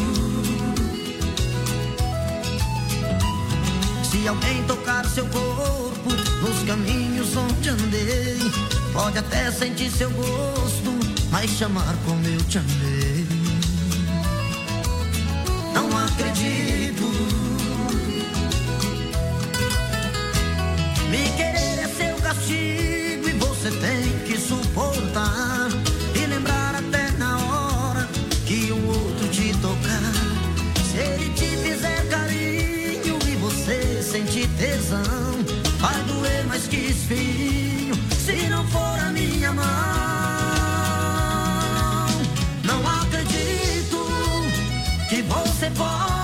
[4.03, 6.09] Se alguém tocar seu corpo
[6.43, 8.37] nos caminhos onde andei,
[8.93, 10.91] pode até sentir seu gosto,
[11.31, 12.84] mas chamar como eu te amei.
[22.45, 25.69] Castigo e você tem que suportar.
[26.15, 28.07] E lembrar até na hora
[28.45, 30.13] que um outro te tocar.
[30.89, 35.03] Se ele te fizer carinho e você sentir tesão,
[35.79, 39.65] vai doer mais que espinho se não for a minha mão.
[42.63, 43.97] Não acredito
[45.09, 46.14] que você possa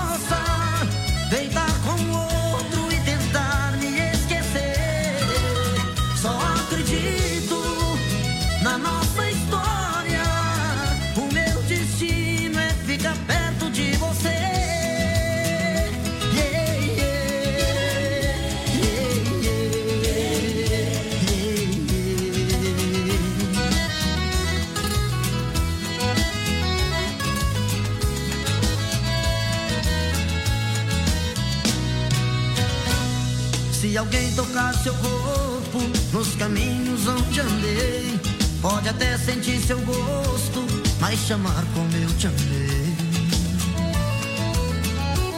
[34.02, 35.78] alguém tocar seu corpo
[36.12, 38.20] nos caminhos onde andei,
[38.60, 40.66] pode até sentir seu gosto,
[41.00, 42.96] mas chamar como eu te amei.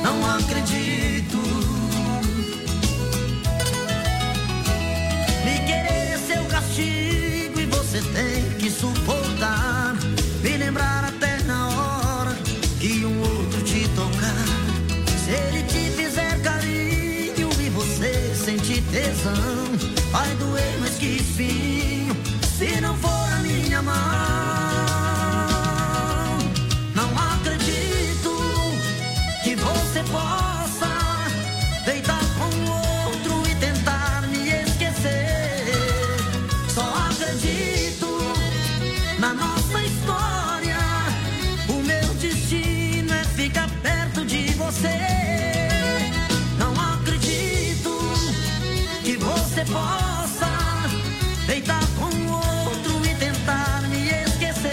[0.03, 1.37] Não acredito.
[5.45, 9.24] Me querer é seu castigo e você tem que suportar.
[19.25, 19.64] Sentir
[49.67, 50.47] você possa
[51.47, 54.71] deitar com outro e tentar me esquecer.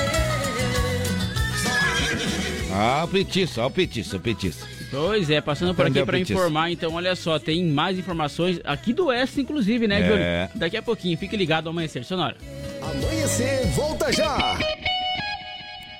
[2.74, 4.68] Ah, o petiço, ó o petiço, o petiço.
[4.90, 9.06] Pois é, passando por aqui para informar, então olha só, tem mais informações aqui do
[9.06, 10.06] Oeste, inclusive, né, É.
[10.08, 10.60] Júlio?
[10.60, 12.36] Daqui a pouquinho, fique ligado ao Amanhecer Sonora.
[12.82, 14.58] Amanhecer, volta já!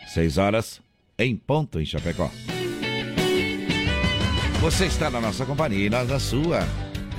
[0.08, 0.82] 6 horas
[1.18, 2.30] em ponto em Chapecó.
[4.60, 6.68] Você está na nossa companhia e nós na sua.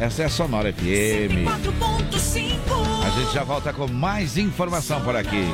[0.02, 1.46] Essa é a Sonora FM.
[1.46, 2.58] 4.5
[3.06, 5.44] A gente já volta com mais informação por aqui.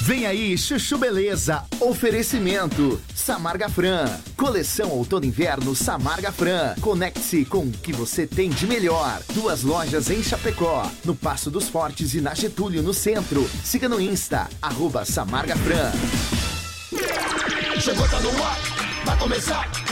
[0.00, 1.62] Vem aí, Chuchu Beleza.
[1.78, 2.98] Oferecimento.
[3.14, 4.06] Samarga Fran.
[4.34, 6.74] Coleção Outono e Inverno Samarga Fran.
[6.80, 9.20] Conecte-se com o que você tem de melhor.
[9.34, 10.90] Duas lojas em Chapecó.
[11.04, 13.46] No Passo dos Fortes e na Getúlio, no centro.
[13.62, 14.48] Siga no Insta.
[14.62, 15.92] Arroba Samarga Fran.
[17.78, 18.58] Chegou, tá no ar,
[19.04, 19.91] vai começar.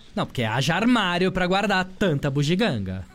[0.15, 3.05] Não, porque haja armário pra guardar tanta bugiganga.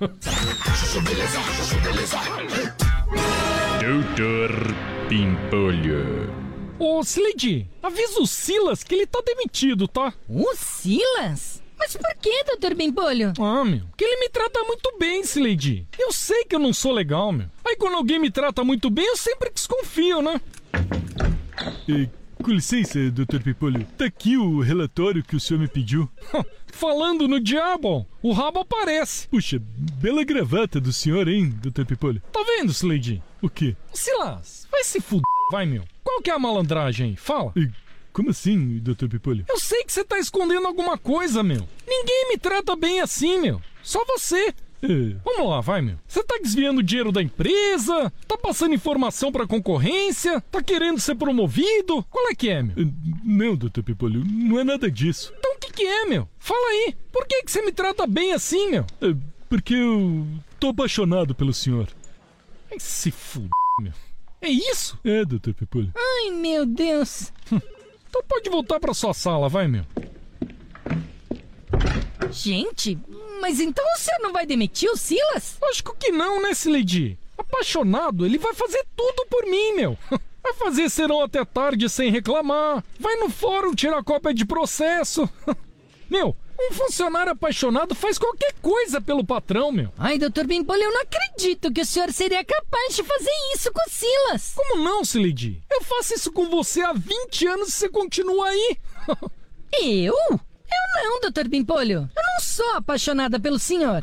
[3.81, 4.51] Doutor
[5.09, 6.35] Pimpolho.
[6.79, 10.13] Ô, Slade, avisa o Silas que ele tá demitido, tá?
[10.29, 11.63] O Silas?
[11.79, 13.33] Mas por que, doutor Bimpolho?
[13.39, 15.87] Ah, meu, que ele me trata muito bem, Slade.
[15.99, 17.47] Eu sei que eu não sou legal, meu.
[17.65, 20.41] Aí quando alguém me trata muito bem, eu sempre desconfio, né?
[21.89, 22.09] Eh,
[22.43, 23.43] com licença, Dr.
[23.43, 23.87] Pipolho.
[23.97, 26.09] Tá aqui o relatório que o senhor me pediu.
[26.77, 29.27] Falando no diabo, o rabo aparece.
[29.29, 29.59] Puxa,
[29.99, 31.87] bela gravata do senhor, hein, Dr.
[31.87, 32.20] Pipolho?
[32.31, 33.22] Tá vendo, Slade?
[33.41, 33.74] O quê?
[33.95, 35.85] Silas, vai se fuder, vai, meu.
[36.05, 37.16] Qual que é a malandragem aí?
[37.16, 37.53] Fala.
[37.57, 37.70] Eh,
[38.12, 39.09] Como assim, Dr.
[39.09, 39.47] Pipolho?
[39.49, 41.66] Eu sei que você tá escondendo alguma coisa, meu.
[41.89, 43.59] Ninguém me trata bem assim, meu.
[43.83, 44.55] Só você.
[44.83, 45.97] Eh, Vamos lá, vai, meu.
[46.07, 48.12] Você tá desviando dinheiro da empresa?
[48.29, 50.43] Tá passando informação pra concorrência?
[50.51, 52.03] Tá querendo ser promovido?
[52.11, 52.74] Qual é que é, meu?
[53.24, 53.81] Não, Dr.
[53.83, 55.33] Pipolho, não é nada disso.
[55.77, 56.27] O que é, meu?
[56.39, 56.97] Fala aí.
[57.12, 58.87] Por que que você me trata bem assim, meu?
[59.03, 59.14] Eh,
[59.47, 60.27] Porque eu
[60.59, 61.87] tô apaixonado pelo senhor.
[62.72, 63.93] Ai, se fuder, meu.
[64.41, 64.99] É isso?
[65.05, 65.53] É, Dr.
[65.53, 65.93] Pipolho.
[65.95, 67.31] Ai, meu Deus.
[68.09, 69.85] Então pode voltar pra sua sala, vai, meu.
[72.31, 72.99] Gente,
[73.43, 75.59] mas então o senhor não vai demitir o Silas?
[75.61, 77.18] Lógico que não, né, Sileidi?
[77.37, 79.99] Apaixonado, ele vai fazer tudo por mim, meu.
[80.43, 82.85] Vai fazer serão até tarde sem reclamar.
[83.01, 85.29] Vai no fórum tirar cópia de processo.
[86.09, 89.93] Meu, um funcionário apaixonado faz qualquer coisa pelo patrão, meu.
[89.99, 93.81] Ai, doutor Bimpolho, eu não acredito que o senhor seria capaz de fazer isso com
[93.81, 94.55] o Silas.
[94.55, 95.63] Como não, Sileidi?
[95.71, 98.77] Eu faço isso com você há 20 anos e você continua aí.
[99.83, 100.15] Eu?
[100.31, 102.09] Eu não, doutor Bimpolho.
[102.17, 104.03] Eu não sou apaixonada pelo senhor.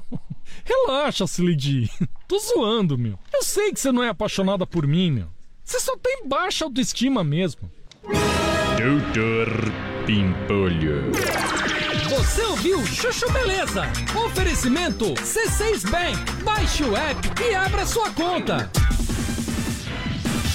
[0.64, 1.90] Relaxa, Sileidi.
[2.28, 3.18] Tô zoando, meu.
[3.32, 5.28] Eu sei que você não é apaixonada por mim, meu.
[5.64, 7.70] Você só tem baixa autoestima mesmo.
[8.76, 9.72] Doutor
[10.04, 11.12] Pimpolho.
[12.10, 13.84] Você ouviu Chuchu Beleza?
[14.26, 16.42] Oferecimento C6 Bank.
[16.42, 18.68] Baixe o app e abra sua conta.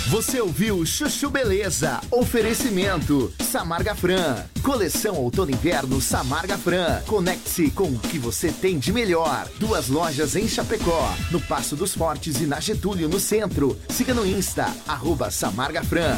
[0.09, 2.01] Você ouviu Chuchu Beleza?
[2.11, 4.43] Oferecimento Samarga Fran.
[4.61, 7.01] Coleção Outono Inverno Samarga Fran.
[7.07, 9.47] Conecte-se com o que você tem de melhor.
[9.59, 13.79] Duas lojas em Chapecó, no Passo dos Fortes e na Getúlio, no centro.
[13.87, 16.17] Siga no Insta, arroba Samarga Fran.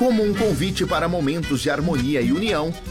[0.00, 2.72] Como um convite para momentos de harmonia e união,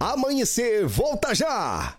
[0.00, 1.98] Amanhecer, volta já!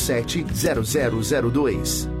[0.05, 2.20] 3347 0002.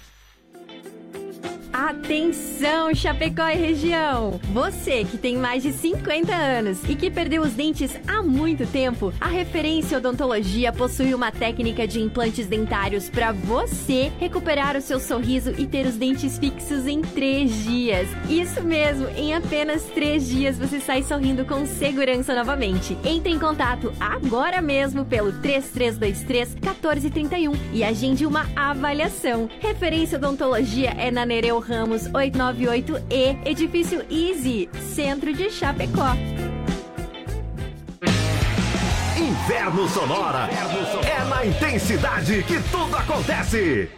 [1.73, 4.41] Atenção, Chapecó e região!
[4.51, 9.13] Você que tem mais de 50 anos e que perdeu os dentes há muito tempo,
[9.21, 15.53] a Referência Odontologia possui uma técnica de implantes dentários para você recuperar o seu sorriso
[15.57, 18.09] e ter os dentes fixos em três dias.
[18.29, 22.97] Isso mesmo, em apenas três dias você sai sorrindo com segurança novamente.
[23.05, 29.49] Entre em contato agora mesmo pelo 3323 1431 e agende uma avaliação.
[29.61, 36.15] Referência Odontologia é na Nereu Ramos 898E, Edifício Easy, Centro de Chapecó.
[39.17, 40.49] Inverno Sonora.
[41.05, 43.89] É na intensidade que tudo acontece.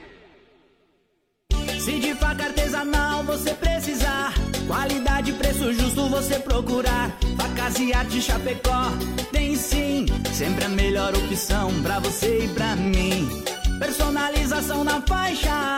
[1.80, 4.34] Se de faca artesanal você precisar,
[4.68, 7.12] qualidade e preço justo você procurar.
[7.38, 8.92] Facas e arte Chapecó
[9.32, 13.44] tem sim, sempre a melhor opção pra você e pra mim.
[13.80, 15.78] Personalização na faixa,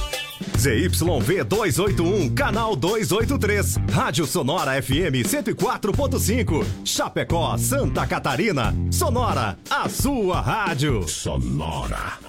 [0.61, 3.77] ZYV 281, canal 283.
[3.91, 6.63] Rádio Sonora FM 104.5.
[6.85, 8.71] Chapecó, Santa Catarina.
[8.91, 11.07] Sonora, a sua rádio.
[11.07, 12.19] Sonora.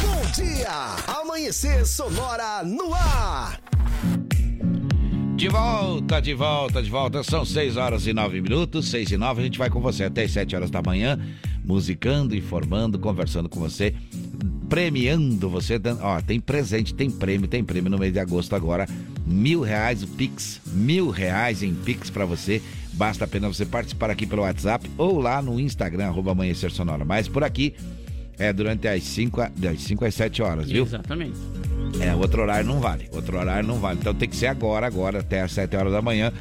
[0.00, 0.94] Bom dia!
[1.20, 3.58] Amanhecer Sonora no ar.
[5.34, 7.24] De volta, de volta, de volta.
[7.24, 9.40] São 6 horas e 9 minutos, 6 e 9.
[9.40, 11.18] A gente vai com você até as 7 horas da manhã,
[11.64, 13.96] musicando, informando, conversando com você,
[14.72, 15.78] premiando você.
[15.78, 18.88] dando- Ó, tem presente, tem prêmio, tem prêmio no mês de agosto agora.
[19.26, 22.62] Mil reais o Pix, mil reais em Pix pra você.
[22.94, 27.04] Basta apenas você participar aqui pelo WhatsApp ou lá no Instagram, arroba Amanhecer Sonora.
[27.04, 27.74] Mas por aqui
[28.38, 30.84] é durante as 5 das 5 às 7 horas, viu?
[30.84, 31.36] Exatamente.
[32.00, 33.08] É, outro horário não vale.
[33.12, 33.98] Outro horário não vale.
[34.00, 36.32] Então tem que ser agora, agora, até às 7 horas da manhã.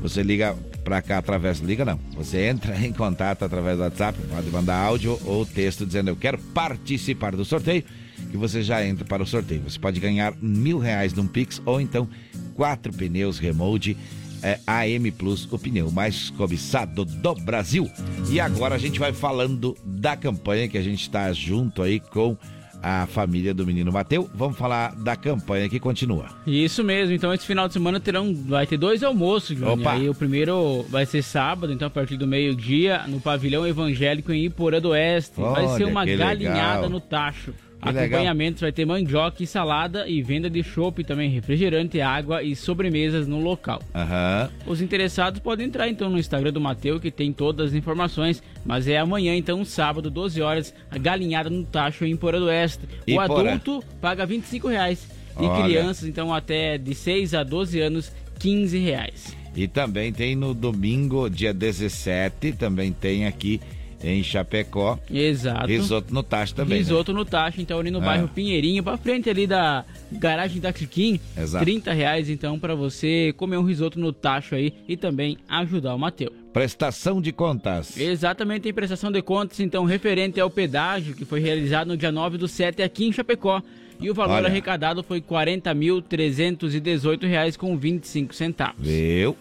[0.00, 1.58] Você liga pra cá através.
[1.58, 1.98] Liga não.
[2.14, 6.38] Você entra em contato através do WhatsApp, pode mandar áudio ou texto dizendo eu quero
[6.38, 7.84] participar do sorteio.
[8.30, 9.62] Que você já entra para o sorteio.
[9.62, 12.08] Você pode ganhar mil reais num Pix ou então
[12.54, 13.96] quatro pneus remote
[14.42, 17.90] é, AM Plus, o pneu mais cobiçado do Brasil.
[18.30, 22.36] E agora a gente vai falando da campanha que a gente está junto aí com
[22.82, 24.28] a família do menino Mateu.
[24.34, 26.26] Vamos falar da campanha que continua.
[26.46, 29.60] Isso mesmo, então esse final de semana terão, vai ter dois almoços.
[29.60, 29.92] Opa.
[29.92, 34.44] Aí o primeiro vai ser sábado, então a partir do meio-dia, no pavilhão evangélico em
[34.44, 35.40] Iporã do Oeste.
[35.40, 36.90] vai Olha, ser uma galinhada legal.
[36.90, 37.52] no tacho.
[37.80, 38.06] Que legal.
[38.06, 43.28] Acompanhamentos vai ter mandioca e salada e venda de chopp também, refrigerante, água e sobremesas
[43.28, 43.80] no local.
[43.94, 44.50] Aham.
[44.66, 48.88] Os interessados podem entrar então no Instagram do Mateu, que tem todas as informações, mas
[48.88, 52.80] é amanhã, então, sábado, 12 horas, a galinhada no tacho em Porã do Oeste.
[53.06, 53.52] O Iporã.
[53.52, 55.08] adulto paga 25 reais
[55.38, 55.62] e Olha.
[55.62, 59.36] crianças, então, até de 6 a 12 anos, 15 reais.
[59.54, 63.60] E também tem no domingo, dia 17, também tem aqui
[64.02, 64.98] em Chapecó.
[65.10, 65.66] Exato.
[65.66, 66.74] Risoto no tacho também.
[66.74, 66.78] né?
[66.78, 68.04] Risoto no tacho, então, ali no Ah.
[68.04, 71.20] bairro Pinheirinho, pra frente ali da garagem da Cliquim.
[71.36, 71.64] Exato.
[71.64, 75.98] 30 reais, então, pra você comer um risoto no tacho aí e também ajudar o
[75.98, 76.32] Mateu.
[76.52, 77.96] Prestação de contas.
[77.96, 82.38] Exatamente, tem prestação de contas, então, referente ao pedágio, que foi realizado no dia 9
[82.38, 83.62] do 7 aqui em Chapecó.
[84.00, 84.46] E o valor Olha.
[84.46, 88.86] arrecadado foi 40.318 reais com 25 centavos.
[88.86, 89.36] Viu?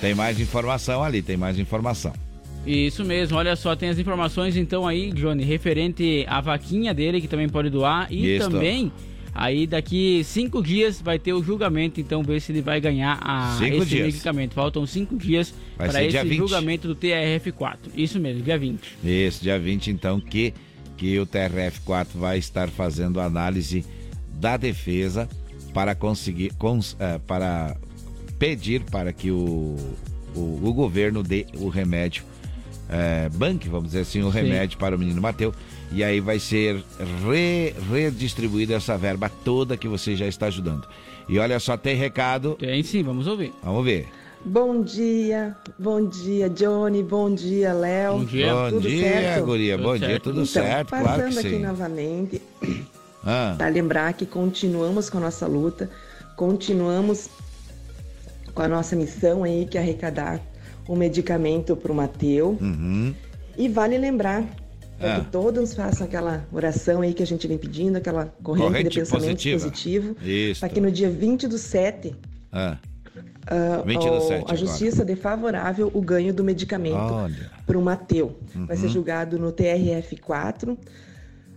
[0.00, 2.12] Tem mais informação ali, tem mais informação.
[2.66, 7.26] Isso mesmo, olha só, tem as informações então aí, Johnny, referente à vaquinha dele, que
[7.28, 8.50] também pode doar, e Isso.
[8.50, 8.92] também,
[9.34, 13.56] aí daqui cinco dias vai ter o julgamento, então ver se ele vai ganhar a,
[13.58, 14.06] Cinco esse dias.
[14.06, 14.52] medicamento.
[14.54, 16.36] Faltam cinco dias para esse dia 20.
[16.36, 17.76] julgamento do TRF4.
[17.96, 18.78] Isso mesmo, dia 20.
[19.02, 20.52] Isso, dia 20, então, que,
[20.98, 23.86] que o TRF4 vai estar fazendo análise
[24.38, 25.26] da defesa
[25.72, 27.74] para conseguir, cons- eh, para
[28.38, 29.76] pedir para que o,
[30.34, 32.24] o, o governo dê o remédio,
[32.90, 34.38] eh, banque, vamos dizer assim, o Sim.
[34.42, 35.54] remédio para o menino Mateu.
[35.92, 36.82] E aí vai ser
[37.28, 40.86] re- redistribuída essa verba toda que você já está ajudando.
[41.28, 42.56] E olha só, tem recado.
[42.58, 43.52] Tem sim, vamos ouvir.
[43.62, 44.08] Vamos ver.
[44.44, 48.18] Bom dia, bom dia, Johnny, bom dia, Léo.
[48.18, 48.54] Bom dia.
[48.54, 49.44] Bom Tudo dia, certo?
[49.44, 51.58] guria, bom dia, tudo então, certo, claro Passando que aqui sim.
[51.62, 52.42] novamente
[53.22, 55.90] Ah, para lembrar que continuamos com a nossa luta,
[56.36, 57.28] continuamos
[58.54, 60.40] com a nossa missão aí que é arrecadar
[60.88, 62.56] o medicamento para o Mateu.
[62.60, 63.14] uhum.
[63.58, 64.44] E vale lembrar
[65.02, 65.20] Ah.
[65.20, 68.98] que todos façam aquela oração aí que a gente vem pedindo, aquela corrente, Corrente de
[69.00, 69.58] pensamento positiva.
[69.58, 70.16] positivo,
[70.60, 72.14] para que no dia 20 do 7
[72.52, 72.76] Ah,
[73.46, 74.56] ah, 20 do o- 7 a agora.
[74.56, 76.96] justiça dê favorável o ganho do medicamento
[77.66, 78.36] para o Mateu.
[78.54, 78.92] Vai ser Uhum.
[78.92, 80.76] julgado no TRF4.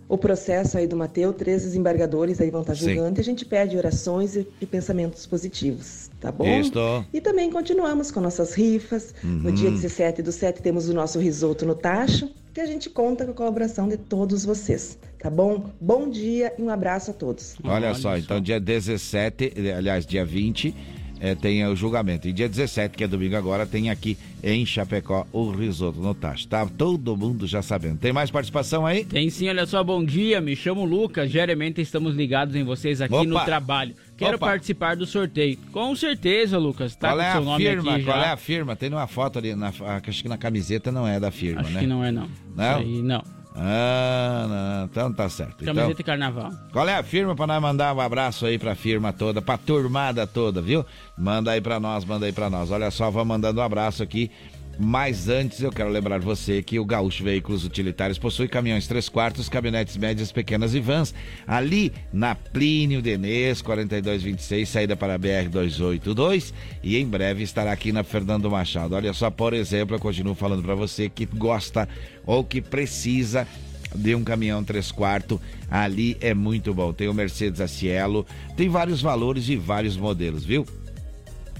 [0.07, 2.93] O processo aí do Mateu, três desembargadores aí vão estar Sim.
[2.95, 6.45] julgando e a gente pede orações e, e pensamentos positivos, tá bom?
[6.47, 6.79] Isto.
[7.13, 9.13] E também continuamos com nossas rifas.
[9.21, 9.53] No Uhum.
[9.55, 13.31] dia 17 do 7 temos o nosso risoto no tacho, que a gente conta com
[13.31, 15.65] a colaboração de todos vocês, tá bom?
[15.81, 17.55] Bom dia e um abraço a todos.
[17.63, 20.73] Olha, só, então dia 17, eh, aliás, dia 20,
[21.23, 22.27] eh, tem o julgamento.
[22.27, 26.45] E dia 17, que é domingo agora, tem aqui em Chapecó o risoto no tacho.
[26.49, 27.97] Tá todo mundo já sabendo.
[27.97, 29.05] Tem mais participação aí?
[29.05, 33.13] Tem sim, olha só, bom dia, me chamo Lucas, diariamente estamos ligados em vocês aqui
[33.15, 33.23] Opa!
[33.25, 33.95] no trabalho.
[34.17, 34.47] Quero Opa!
[34.47, 35.57] participar do sorteio.
[35.71, 37.95] Com certeza, Lucas, tá Qual com é seu a nome firma?
[37.95, 38.25] aqui Qual já.
[38.25, 38.75] é a firma?
[38.75, 39.71] Tem uma foto ali, na,
[40.05, 41.79] acho que na camiseta não é da firma, Acho né?
[41.79, 42.27] que não é não.
[42.53, 42.75] Não?
[42.79, 43.23] Aí, não.
[43.55, 45.61] Ah, não, então tá certo.
[45.61, 46.51] Então, Camiseta de carnaval.
[46.71, 50.25] Qual é a firma pra nós mandar um abraço aí pra firma toda, pra turmada
[50.25, 50.85] toda, viu?
[51.17, 52.71] Manda aí pra nós, manda aí pra nós.
[52.71, 54.31] Olha só, vamos mandando um abraço aqui.
[54.79, 59.47] Mas antes eu quero lembrar você que o Gaúcho Veículos Utilitários possui caminhões 3 quartos,
[59.47, 61.13] caminhonetes médias, pequenas e vans.
[61.45, 66.53] Ali na Plínio Denês, 4226, saída para a BR-282.
[66.81, 68.95] E em breve estará aqui na Fernando Machado.
[68.95, 71.87] Olha só, por exemplo, eu continuo falando pra você que gosta
[72.25, 73.47] ou que precisa
[73.95, 75.39] de um caminhão 3 quartos,
[75.69, 76.91] ali é muito bom.
[76.91, 78.25] Tem o Mercedes Cielo,
[78.57, 80.65] tem vários valores e vários modelos, viu?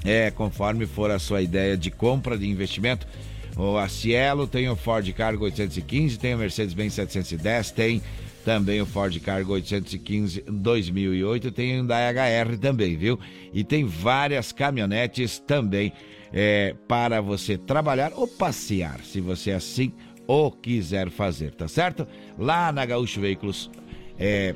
[0.04, 3.08] É, conforme for a sua ideia de compra de investimento.
[3.56, 8.02] O Cielo tem o Ford Cargo 815, tem o Mercedes-Benz 710, tem
[8.44, 13.20] também o Ford Cargo 815 2008, tem o Hyundai HR também, viu?
[13.54, 15.94] E tem várias caminhonetes também
[16.34, 19.94] é, para você trabalhar ou passear, se você assim
[20.26, 22.08] ou quiser fazer, tá certo?
[22.38, 23.70] Lá na Gaúcho Veículos
[24.18, 24.56] é,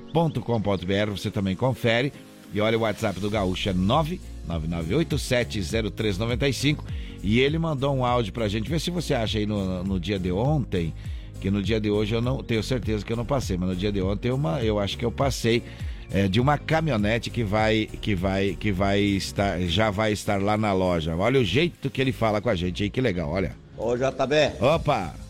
[1.13, 2.11] você também confere.
[2.53, 3.73] E olha o WhatsApp do Gaúcho é
[4.47, 6.77] 999870395
[7.23, 8.69] E ele mandou um áudio pra gente.
[8.69, 10.93] Vê se você acha aí no, no dia de ontem,
[11.39, 13.75] que no dia de hoje eu não tenho certeza que eu não passei, mas no
[13.75, 15.61] dia de ontem uma, eu acho que eu passei
[16.11, 20.57] é, de uma caminhonete que vai que vai que vai estar já vai estar lá
[20.57, 21.15] na loja.
[21.15, 23.55] Olha o jeito que ele fala com a gente aí, que legal, olha.
[23.77, 24.53] Ô JB.
[24.59, 25.26] Opa.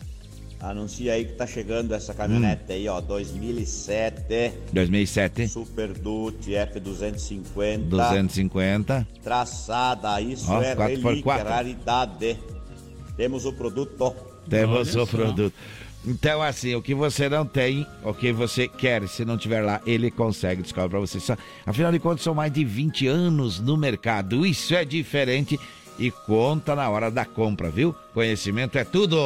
[0.60, 2.74] Anuncia aí que tá chegando essa caminhonete Hum.
[2.74, 4.52] aí, ó, 2007.
[4.72, 5.46] 2007.
[5.48, 7.78] Super Duty F250.
[7.88, 9.06] 250.
[9.22, 11.02] Traçada, isso Ó, é 4x4.
[11.04, 12.36] relíquia, raridade.
[13.16, 14.14] Temos o produto.
[14.48, 15.16] Temos Olha o só.
[15.16, 15.54] produto.
[16.06, 19.80] Então, assim, o que você não tem, o que você quer, se não tiver lá,
[19.86, 21.20] ele consegue descobrir pra você.
[21.20, 21.36] Só-
[21.66, 24.46] Afinal de contas, são mais de 20 anos no mercado.
[24.46, 25.58] Isso é diferente
[25.98, 27.94] e conta na hora da compra, viu?
[28.14, 29.16] Conhecimento é tudo.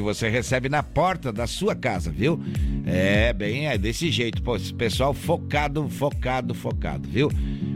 [0.00, 2.40] você recebe na porta da sua casa, viu?
[2.86, 7.32] É, bem, é desse jeito, pô, esse pessoal focado, focado, focado, viu?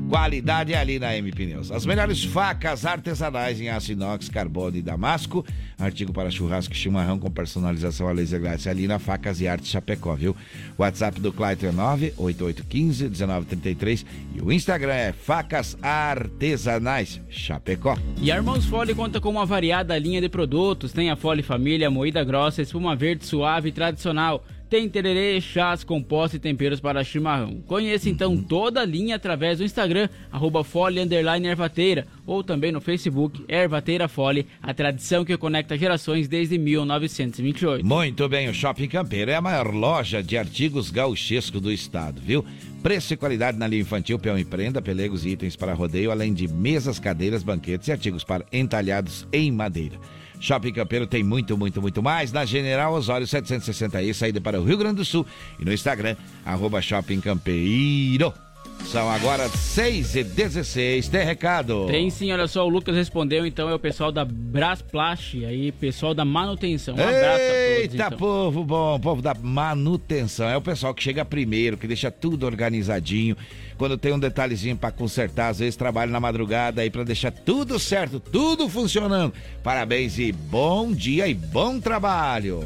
[0.09, 1.73] Qualidade é ali na M Pneus.
[1.73, 5.45] As melhores facas artesanais em aço inox, carbono e damasco.
[5.77, 9.67] Artigo para churrasco e chimarrão com personalização a laser glass ali na Facas e Arte
[9.67, 10.37] Chapecó, viu?
[10.79, 14.07] WhatsApp do Clayton é 98815 1933
[14.37, 17.64] e o Instagram é Facas Artesanais Chapecó.
[18.21, 20.93] E a Irmãos Fole conta com uma variada linha de produtos.
[20.93, 24.45] Tem a Fole Família, moída grossa, espuma verde suave e tradicional.
[24.75, 27.63] Tem tererê, chás, compostos e temperos para chimarrão.
[27.65, 33.45] Conheça então toda a linha através do Instagram, arroba Fole Ervateira, ou também no Facebook,
[33.47, 37.87] Ervateira Fole, a tradição que conecta gerações desde 1928.
[37.87, 42.45] Muito bem, o Shopping Campeiro é a maior loja de artigos gauchescos do estado, viu?
[42.83, 46.35] Preço e qualidade na linha infantil, peão e prenda, pelegos e itens para rodeio, além
[46.35, 50.01] de mesas, cadeiras, banquetes e artigos para entalhados em madeira.
[50.45, 54.77] Shopping Campeiro tem muito, muito, muito mais na General Osório 760i, saída para o Rio
[54.77, 55.27] Grande do Sul
[55.59, 58.33] e no Instagram, arroba Shopping Campeiro.
[58.87, 61.87] São agora 6 e 16 tem recado.
[61.87, 66.15] Tem sim, olha só, o Lucas respondeu, então é o pessoal da Brasplast, aí pessoal
[66.15, 66.95] da manutenção.
[66.95, 67.81] Um abraço a todos.
[67.81, 68.19] Eita, então.
[68.19, 70.49] povo bom, povo da manutenção.
[70.49, 73.37] É o pessoal que chega primeiro, que deixa tudo organizadinho.
[73.77, 77.79] Quando tem um detalhezinho pra consertar, às vezes trabalha na madrugada aí pra deixar tudo
[77.79, 79.33] certo, tudo funcionando.
[79.63, 82.65] Parabéns e bom dia e bom trabalho.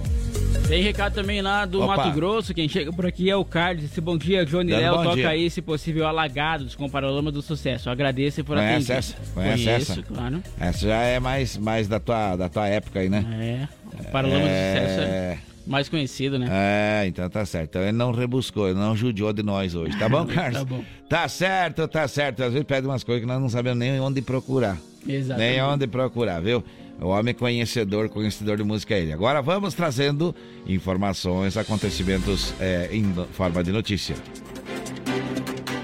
[0.68, 1.96] Tem recado também lá do Opa.
[1.96, 2.52] Mato Grosso.
[2.52, 3.84] Quem chega por aqui é o Carlos.
[3.84, 4.96] Esse bom dia, Johnny Léo.
[5.02, 5.30] Toca dia.
[5.30, 7.88] aí, se possível, Alagados com Paralama do Sucesso.
[7.88, 8.98] Agradeço por Conhece atender.
[8.98, 9.16] essa?
[9.32, 10.02] Conhece Conheço, essa?
[10.02, 10.42] claro.
[10.60, 13.68] Essa já é mais, mais da, tua, da tua época aí, né?
[13.98, 14.02] É.
[14.10, 16.48] Paralama do Sucesso é é mais conhecido, né?
[16.50, 17.70] É, então tá certo.
[17.70, 20.58] Então ele não rebuscou, ele não judiou de nós hoje, tá bom, Carlos?
[20.58, 20.84] Tá bom.
[21.08, 22.42] Tá certo, tá certo.
[22.42, 24.76] Às vezes pede umas coisas que nós não sabemos nem onde procurar.
[25.06, 25.50] Exatamente.
[25.50, 26.62] Nem onde procurar, viu?
[27.00, 29.12] O homem conhecedor, conhecedor de música é ele.
[29.12, 30.34] Agora vamos trazendo
[30.66, 34.16] informações, acontecimentos é, em forma de notícia.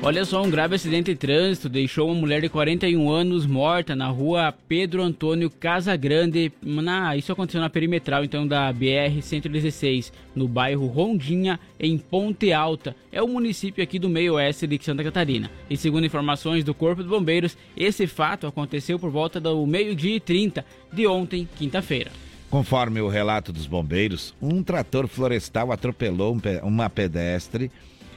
[0.06, 4.06] Olha só, um grave acidente de trânsito deixou uma mulher de 41 anos morta na
[4.08, 6.52] rua Pedro Antônio Casagrande.
[6.62, 12.94] Na, isso aconteceu na perimetral então da BR-116, no bairro Rondinha, em Ponte Alta.
[13.10, 15.50] É o município aqui do meio oeste de Santa Catarina.
[15.70, 20.20] E segundo informações do Corpo de Bombeiros, esse fato aconteceu por volta do meio-dia e
[20.20, 22.10] 30 de ontem, quinta-feira.
[22.50, 27.70] Conforme o relato dos bombeiros, um trator florestal atropelou um pe- uma pedestre.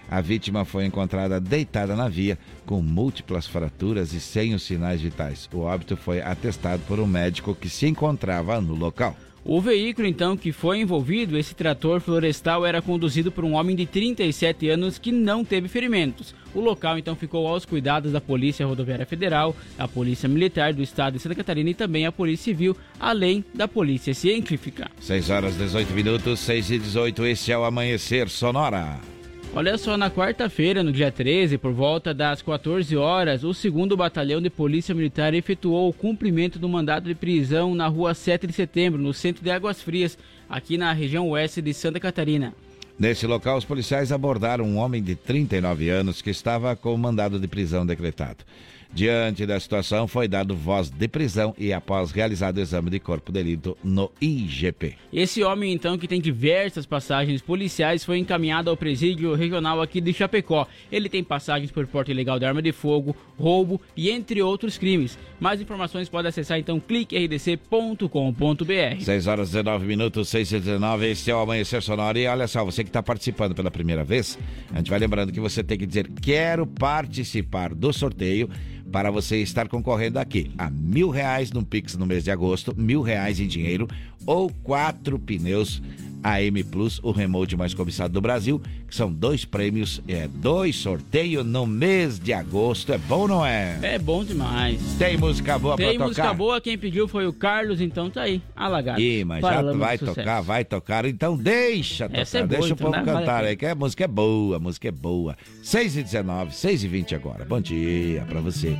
[0.09, 5.49] A vítima foi encontrada deitada na via, com múltiplas fraturas e sem os sinais vitais.
[5.53, 9.15] O óbito foi atestado por um médico que se encontrava no local.
[9.49, 13.85] O veículo, então, que foi envolvido, esse trator florestal, era conduzido por um homem de
[13.85, 16.35] 37 anos que não teve ferimentos.
[16.53, 21.13] O local, então, ficou aos cuidados da Polícia Rodoviária Federal, a Polícia Militar do Estado
[21.13, 24.91] de Santa Catarina e também a Polícia Civil, além da Polícia Científica.
[24.99, 28.99] 6 horas 18 minutos, 6 e 18, esse é o Amanhecer Sonora.
[29.57, 34.39] Olha só, na quarta-feira, no dia 13, por volta das 14 horas, o 2 Batalhão
[34.39, 39.01] de Polícia Militar efetuou o cumprimento do mandado de prisão na rua 7 de setembro,
[39.01, 40.15] no centro de Águas Frias,
[40.47, 42.53] aqui na região oeste de Santa Catarina.
[42.99, 47.39] Nesse local, os policiais abordaram um homem de 39 anos que estava com o mandado
[47.39, 48.45] de prisão decretado.
[48.93, 53.31] Diante da situação, foi dado voz de prisão e após realizado o exame de corpo
[53.31, 54.95] de delito no IGP.
[55.11, 60.13] Esse homem, então, que tem diversas passagens policiais, foi encaminhado ao presídio regional aqui de
[60.13, 60.67] Chapecó.
[60.91, 65.17] Ele tem passagens por porte ilegal de arma de fogo, roubo e entre outros crimes.
[65.39, 69.01] Mais informações pode acessar então cliquerd.com.br.
[69.01, 72.17] 6 horas 19 minutos, 6 e 19, esse é o Amanhecer Sonora.
[72.17, 74.37] E olha só, você que está participando pela primeira vez,
[74.73, 78.49] a gente vai lembrando que você tem que dizer quero participar do sorteio
[78.91, 83.01] para você estar concorrendo aqui a mil reais no Pix no mês de agosto, mil
[83.01, 83.87] reais em dinheiro
[84.25, 85.81] ou quatro pneus
[86.27, 91.45] AM Plus, o remote mais cobiçado do Brasil, que são dois prêmios, é dois sorteios
[91.45, 92.91] no mês de agosto.
[92.91, 93.77] É bom, não é?
[93.81, 94.81] É bom demais.
[94.97, 96.33] Tem música boa Tem pra música tocar?
[96.35, 98.99] boa, quem pediu foi o Carlos, então tá aí, alagado.
[98.99, 102.89] Ih, mas já vai tocar, vai tocar, então deixa tocar, Essa é boa, deixa então,
[102.89, 103.13] o povo né?
[103.13, 105.37] Cantar aí, que a música é boa, a música é boa.
[105.63, 107.45] 6 e 19, 6 e 20 agora.
[107.45, 108.77] Bom dia pra você.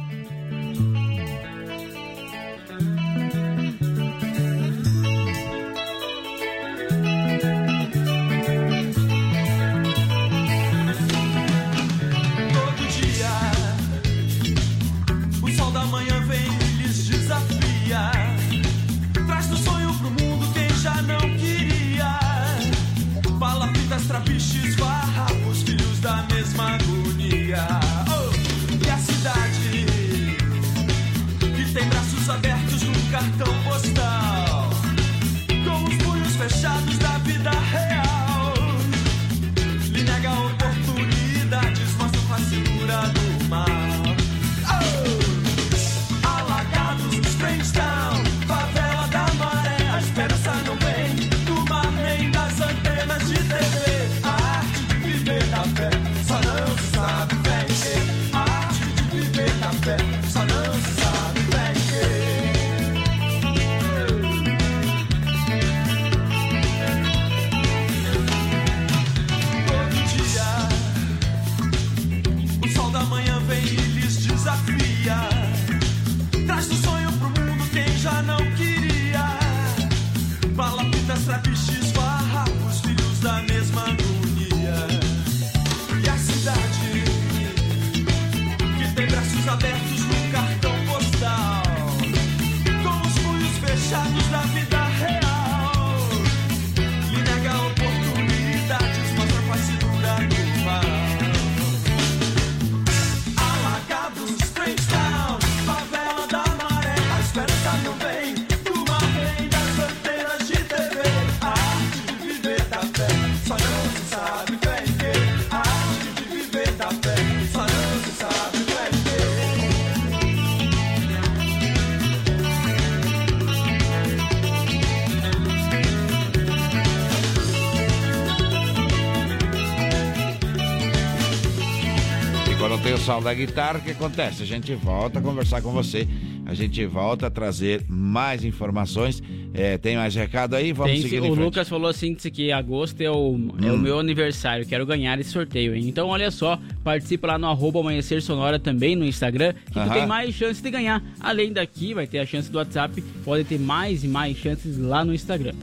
[133.07, 134.43] Som da guitarra, o que acontece?
[134.43, 136.05] A gente volta a conversar com você.
[136.45, 139.23] A gente volta a trazer mais informações.
[139.53, 140.73] É, tem mais recado aí?
[140.73, 141.33] Vamos Tem, seguir o.
[141.33, 143.77] Lucas falou assim disse que agosto é o, é o Hum.
[143.77, 145.73] meu aniversário, quero ganhar esse sorteio.
[145.73, 149.93] Então olha só, participa lá no arroba Amanhecer Sonora também no Instagram, que tu Aham.
[149.93, 151.01] tem mais chance de ganhar.
[151.21, 155.05] Além daqui, vai ter a chance do WhatsApp, pode ter mais e mais chances lá
[155.05, 155.53] no Instagram.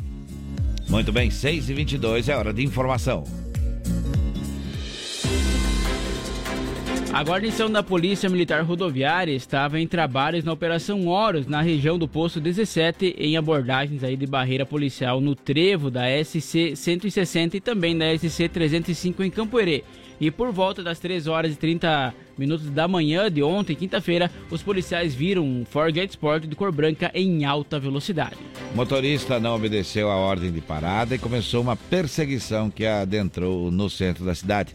[0.89, 3.44] Muito bem, 6 e 22 é hora de informação.
[7.15, 12.09] A guarnição da Polícia Militar Rodoviária estava em trabalhos na Operação Horus, na região do
[12.09, 17.97] Posto 17, em abordagens aí de barreira policial no trevo da SC 160 e também
[17.97, 19.85] da SC 305 em Campoerê.
[20.21, 24.61] E por volta das 3 horas e 30 minutos da manhã de ontem, quinta-feira, os
[24.61, 28.39] policiais viram um Ford Sport de cor branca em alta velocidade.
[28.73, 33.89] O motorista não obedeceu a ordem de parada e começou uma perseguição que adentrou no
[33.89, 34.75] centro da cidade.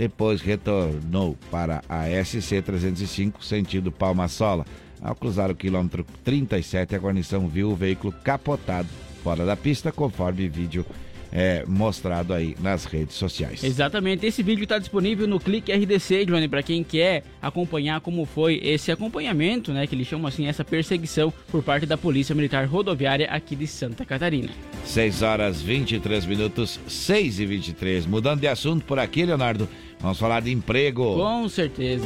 [0.00, 4.64] Depois retornou para a SC 305, sentido Palma-Sola.
[4.98, 8.88] Ao cruzar o quilômetro 37, a guarnição viu o veículo capotado
[9.22, 10.86] fora da pista, conforme vídeo
[11.30, 13.62] é, mostrado aí nas redes sociais.
[13.62, 18.60] Exatamente, esse vídeo está disponível no Clique RDC, Johnny, para quem quer acompanhar como foi
[18.62, 23.28] esse acompanhamento, né, que eles chamam assim, essa perseguição por parte da Polícia Militar Rodoviária
[23.30, 24.48] aqui de Santa Catarina.
[24.84, 28.06] 6 horas 23 minutos, 6 e 23.
[28.06, 29.68] Mudando de assunto por aqui, Leonardo,
[30.00, 31.16] vamos falar de emprego.
[31.16, 32.04] Com certeza.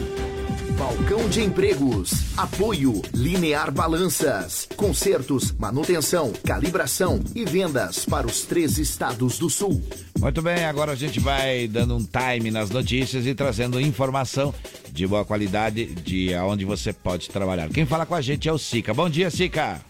[0.78, 2.36] Balcão de Empregos.
[2.36, 4.68] Apoio Linear Balanças.
[4.76, 9.80] Consertos, manutenção, calibração e vendas para os três estados do sul.
[10.18, 14.52] Muito bem, agora a gente vai dando um time nas notícias e trazendo informação
[14.90, 17.68] de boa qualidade de aonde você pode trabalhar.
[17.68, 18.92] Quem fala com a gente é o Sica.
[18.92, 19.80] Bom dia, Sica.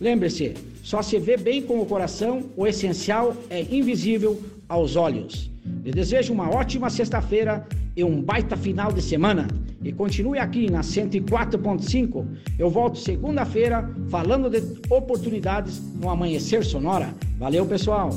[0.00, 4.38] Lembre-se, só se vê bem com o coração, o essencial é invisível
[4.68, 5.50] aos olhos.
[5.82, 7.66] Eu desejo uma ótima sexta-feira
[7.96, 9.48] e um baita final de semana.
[9.82, 12.26] E continue aqui na 104.5.
[12.58, 17.14] Eu volto segunda-feira falando de oportunidades no Amanhecer Sonora.
[17.38, 18.10] Valeu, pessoal!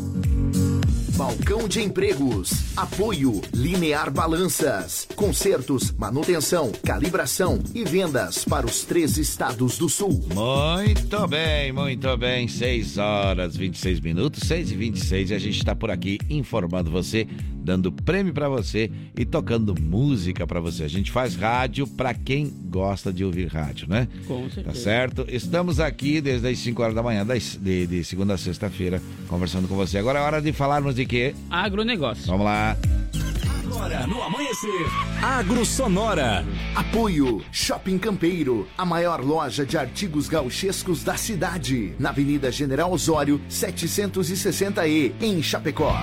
[1.17, 2.77] Balcão de Empregos.
[2.77, 5.07] Apoio Linear Balanças.
[5.15, 10.23] Consertos, manutenção, calibração e vendas para os três estados do sul.
[10.31, 12.47] Muito bem, muito bem.
[12.47, 17.27] 6 horas 26 minutos, 6 e 26 e a gente está por aqui informando você,
[17.67, 20.85] dando prêmio para você e tocando música para você.
[20.85, 24.07] A gente faz rádio para quem gosta de ouvir rádio, né?
[24.25, 24.79] Com Tá certeza.
[24.83, 25.25] certo?
[25.27, 29.67] Estamos aqui desde as 5 horas da manhã, das- de, de segunda a sexta-feira, conversando
[29.67, 29.97] com você.
[29.97, 31.35] Agora é hora de falarmos de quê?
[31.49, 32.25] Agronegócio.
[32.27, 32.77] Vamos lá.
[33.65, 34.85] Agora no amanhecer.
[35.21, 36.45] Agro Sonora.
[36.73, 43.41] Apoio Shopping Campeiro, a maior loja de artigos gauchescos da cidade, na Avenida General Osório,
[43.49, 45.93] 760E, em Chapecó.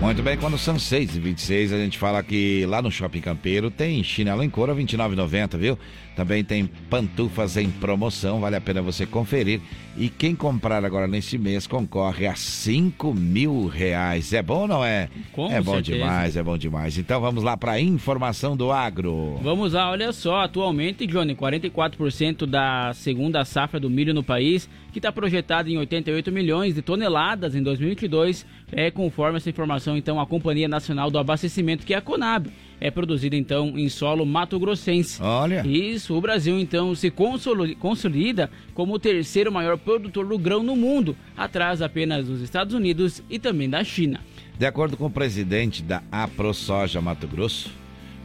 [0.00, 3.70] Muito bem, quando são 6 e 26 a gente fala que lá no Shopping Campeiro
[3.70, 5.78] tem chinelo em couro a R$ 29,90, viu?
[6.14, 9.60] Também tem pantufas em promoção, vale a pena você conferir.
[9.98, 14.32] E quem comprar agora nesse mês concorre a 5 mil reais.
[14.34, 15.08] É bom ou não é?
[15.32, 15.98] Com é bom certeza.
[15.98, 16.98] demais, é bom demais.
[16.98, 19.38] Então vamos lá para informação do agro.
[19.42, 24.98] Vamos lá, olha só, atualmente, Johnny, 44% da segunda safra do milho no país, que
[24.98, 30.26] está projetada em 88 milhões de toneladas em 2022, é conforme essa informação, então, a
[30.26, 32.50] Companhia Nacional do Abastecimento, que é a Conab,
[32.80, 35.22] é produzida, então, em solo mato-grossense.
[35.22, 35.66] Olha.
[35.66, 40.76] Isso, o Brasil, então, se consoli- consolida como o terceiro maior produtor do grão no
[40.76, 44.20] mundo, atrás apenas dos Estados Unidos e também da China.
[44.58, 47.70] De acordo com o presidente da AproSoja Mato Grosso,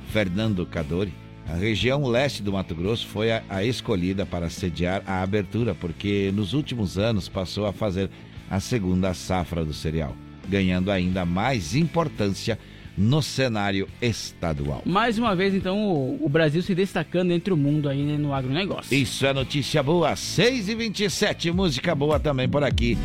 [0.09, 1.13] Fernando Cadori,
[1.47, 6.31] a região leste do Mato Grosso foi a, a escolhida para sediar a abertura, porque
[6.33, 8.09] nos últimos anos passou a fazer
[8.49, 10.15] a segunda safra do cereal,
[10.47, 12.59] ganhando ainda mais importância
[13.01, 14.83] no cenário estadual.
[14.85, 18.33] Mais uma vez, então, o, o Brasil se destacando entre o mundo aí né, no
[18.33, 18.95] agronegócio.
[18.95, 22.97] Isso é notícia boa, 6 e 27 música boa também por aqui.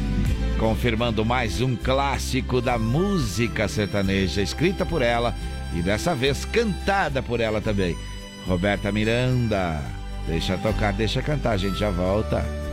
[0.58, 5.34] Confirmando mais um clássico da música sertaneja, escrita por ela
[5.74, 7.96] e dessa vez cantada por ela também.
[8.46, 9.82] Roberta Miranda.
[10.26, 12.65] Deixa tocar, deixa cantar, a gente já volta.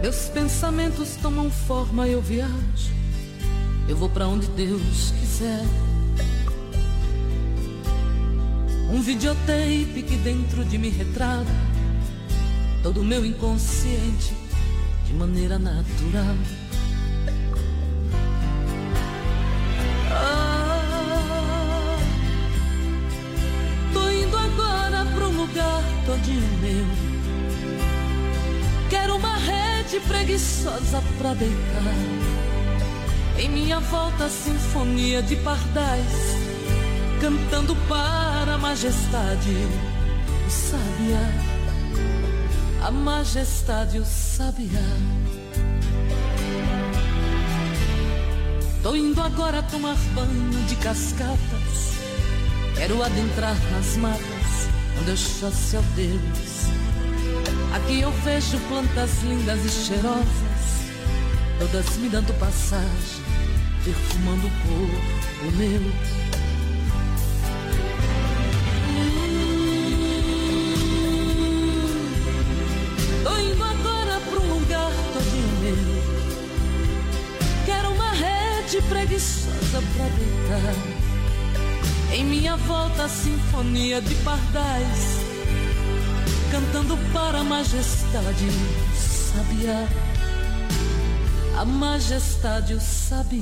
[0.00, 2.90] Meus pensamentos tomam forma, eu viajo.
[3.86, 5.62] Eu vou pra onde Deus quiser.
[8.90, 11.50] Um videotape que dentro de mim retrata
[12.82, 14.32] todo o meu inconsciente
[15.06, 16.36] de maneira natural.
[20.12, 21.98] Ah,
[23.92, 27.09] tô indo agora pra um lugar todinho meu.
[28.90, 31.94] Quero uma rede preguiçosa pra deitar.
[33.38, 36.36] Em minha volta, sinfonia de pardais,
[37.20, 39.54] cantando para a majestade,
[40.46, 41.32] o sabiá,
[42.86, 44.80] a majestade, o sabiá.
[48.82, 51.94] Tô indo agora tomar banho de cascatas.
[52.76, 54.68] Quero adentrar nas matas
[55.00, 56.89] onde eu chasse ao Deus.
[57.72, 60.26] Aqui eu vejo plantas lindas e cheirosas,
[61.58, 63.22] todas me dando passagem,
[63.84, 65.80] perfumando o corpo meu.
[73.22, 75.76] Tô indo agora pra um lugar todinho meu.
[77.66, 80.74] Quero uma rede preguiçosa pra deitar.
[82.12, 85.19] Em minha volta, a sinfonia de pardais,
[86.50, 89.88] cantando para a majestade, o sabiá.
[91.56, 93.40] A majestade, o sabiá.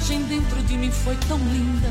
[0.00, 1.88] Viagem dentro de mim foi tão linda.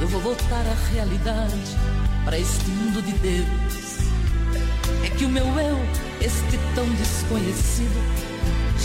[0.00, 1.76] Eu vou voltar à realidade,
[2.24, 3.98] para este mundo de Deus.
[5.04, 5.78] É que o meu eu,
[6.20, 8.00] este tão desconhecido,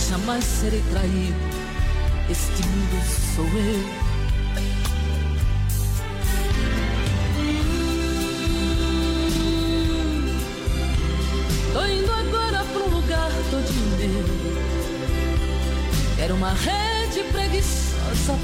[0.10, 1.36] jamais serei traído.
[2.30, 3.04] Este mundo
[3.36, 4.10] sou eu.
[11.74, 14.26] Tô indo agora pra um lugar todinho meu.
[16.16, 16.99] Quero uma rede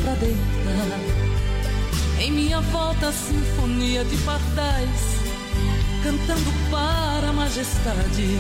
[0.04, 1.00] pra deitar.
[2.20, 5.20] Em minha volta, a sinfonia de pardais,
[6.04, 8.40] cantando para a majestade,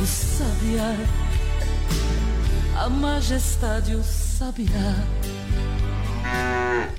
[0.00, 0.96] o sabiá.
[2.76, 4.94] A majestade, o sabiá.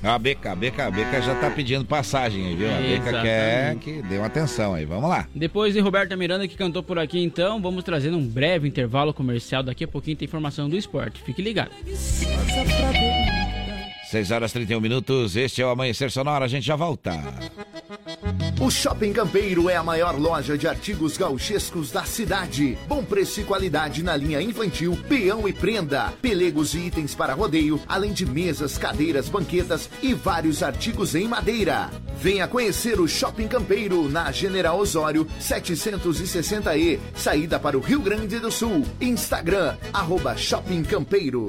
[0.02, 2.68] A Beca, a Beca, a Beca já tá pedindo passagem aí, viu?
[2.72, 3.84] A Beca quer Exatamente.
[3.84, 4.84] que dê uma atenção aí.
[4.84, 5.26] Vamos lá.
[5.34, 9.62] Depois de Roberta Miranda que cantou por aqui, então, vamos trazer um breve intervalo comercial.
[9.62, 11.22] Daqui a pouquinho tem informação do esporte.
[11.22, 11.70] Fique ligado.
[14.08, 14.18] Preguiçosa pra deitar.
[14.18, 15.36] 6 horas e 31 minutos.
[15.36, 16.44] Este é o Amanhecer Sonora.
[16.44, 17.12] A gente já volta.
[18.60, 22.76] O Shopping Campeiro é a maior loja de artigos gauchescos da cidade.
[22.88, 27.80] Bom preço e qualidade na linha infantil, peão e prenda, pelegos e itens para rodeio,
[27.86, 31.88] além de mesas, cadeiras, banquetas e vários artigos em madeira.
[32.20, 38.50] Venha conhecer o Shopping Campeiro na General Osório 760E, saída para o Rio Grande do
[38.50, 38.84] Sul.
[39.00, 41.48] Instagram, arroba Shopping Campeiro.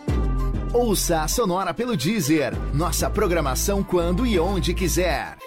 [0.73, 2.53] Ouça a Sonora pelo Deezer.
[2.73, 5.37] Nossa programação quando e onde quiser.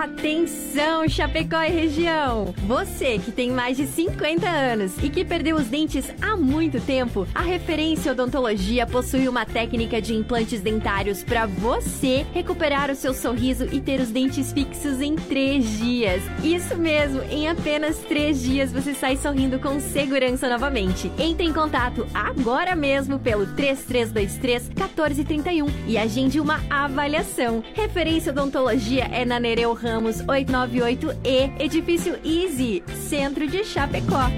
[0.00, 2.54] Atenção, Chapecó e região!
[2.66, 7.28] Você que tem mais de 50 anos e que perdeu os dentes há muito tempo,
[7.34, 13.66] a Referência Odontologia possui uma técnica de implantes dentários para você recuperar o seu sorriso
[13.70, 16.22] e ter os dentes fixos em três dias.
[16.42, 21.12] Isso mesmo, em apenas três dias você sai sorrindo com segurança novamente.
[21.18, 27.62] Entre em contato agora mesmo pelo 3323 1431 e agende uma avaliação.
[27.74, 34.30] Referência Odontologia é na Nereu Ramos 898E, Edifício Easy, Centro de Chapecó.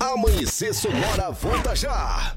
[0.00, 2.36] Amanhecer Sonora volta já.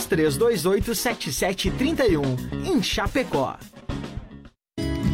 [0.07, 3.57] 33287731 em Chapecó.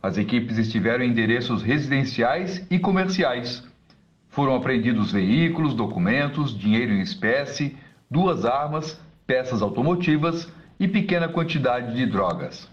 [0.03, 3.63] As equipes estiveram em endereços residenciais e comerciais.
[4.31, 7.77] Foram apreendidos veículos, documentos, dinheiro em espécie,
[8.11, 12.69] duas armas, peças automotivas e pequena quantidade de drogas.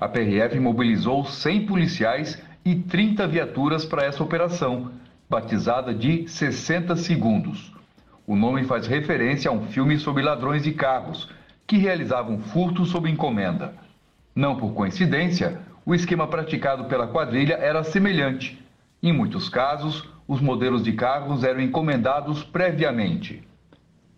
[0.00, 4.90] A PRF mobilizou 100 policiais e 30 viaturas para essa operação,
[5.28, 7.72] batizada de 60 Segundos.
[8.26, 11.30] O nome faz referência a um filme sobre ladrões de carros
[11.66, 13.74] que realizavam furtos sob encomenda.
[14.34, 18.62] Não por coincidência, o esquema praticado pela quadrilha era semelhante.
[19.02, 23.42] Em muitos casos, os modelos de carros eram encomendados previamente.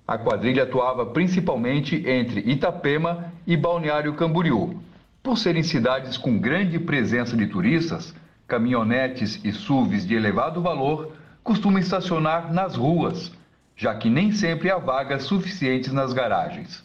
[0.07, 4.83] A quadrilha atuava principalmente entre Itapema e Balneário Camboriú.
[5.23, 8.12] Por serem cidades com grande presença de turistas,
[8.51, 11.13] caminhonetes e SUVs de elevado valor
[11.43, 13.33] costumam estacionar nas ruas,
[13.77, 16.85] já que nem sempre há vagas suficientes nas garagens.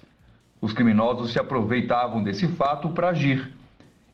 [0.61, 3.51] Os criminosos se aproveitavam desse fato para agir.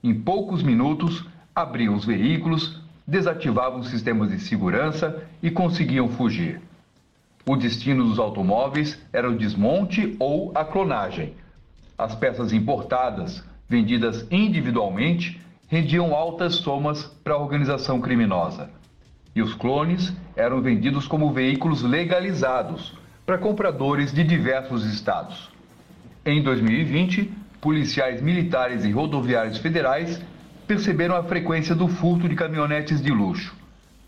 [0.02, 6.62] Em poucos minutos, abriam os veículos, desativavam os sistemas de segurança e conseguiam fugir.
[7.46, 11.34] O destino dos automóveis era o desmonte ou a clonagem.
[11.98, 15.42] As peças importadas, vendidas individualmente,
[15.72, 18.70] rendiam altas somas para a organização criminosa.
[19.34, 22.94] E os clones eram vendidos como veículos legalizados
[23.26, 25.50] para compradores de diversos estados.
[26.26, 27.32] Em 2020,
[27.62, 30.22] policiais militares e rodoviários federais
[30.68, 33.56] perceberam a frequência do furto de caminhonetes de luxo.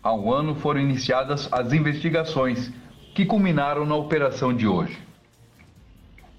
[0.02, 2.70] Há um ano foram iniciadas as investigações,
[3.14, 4.98] que culminaram na operação de hoje.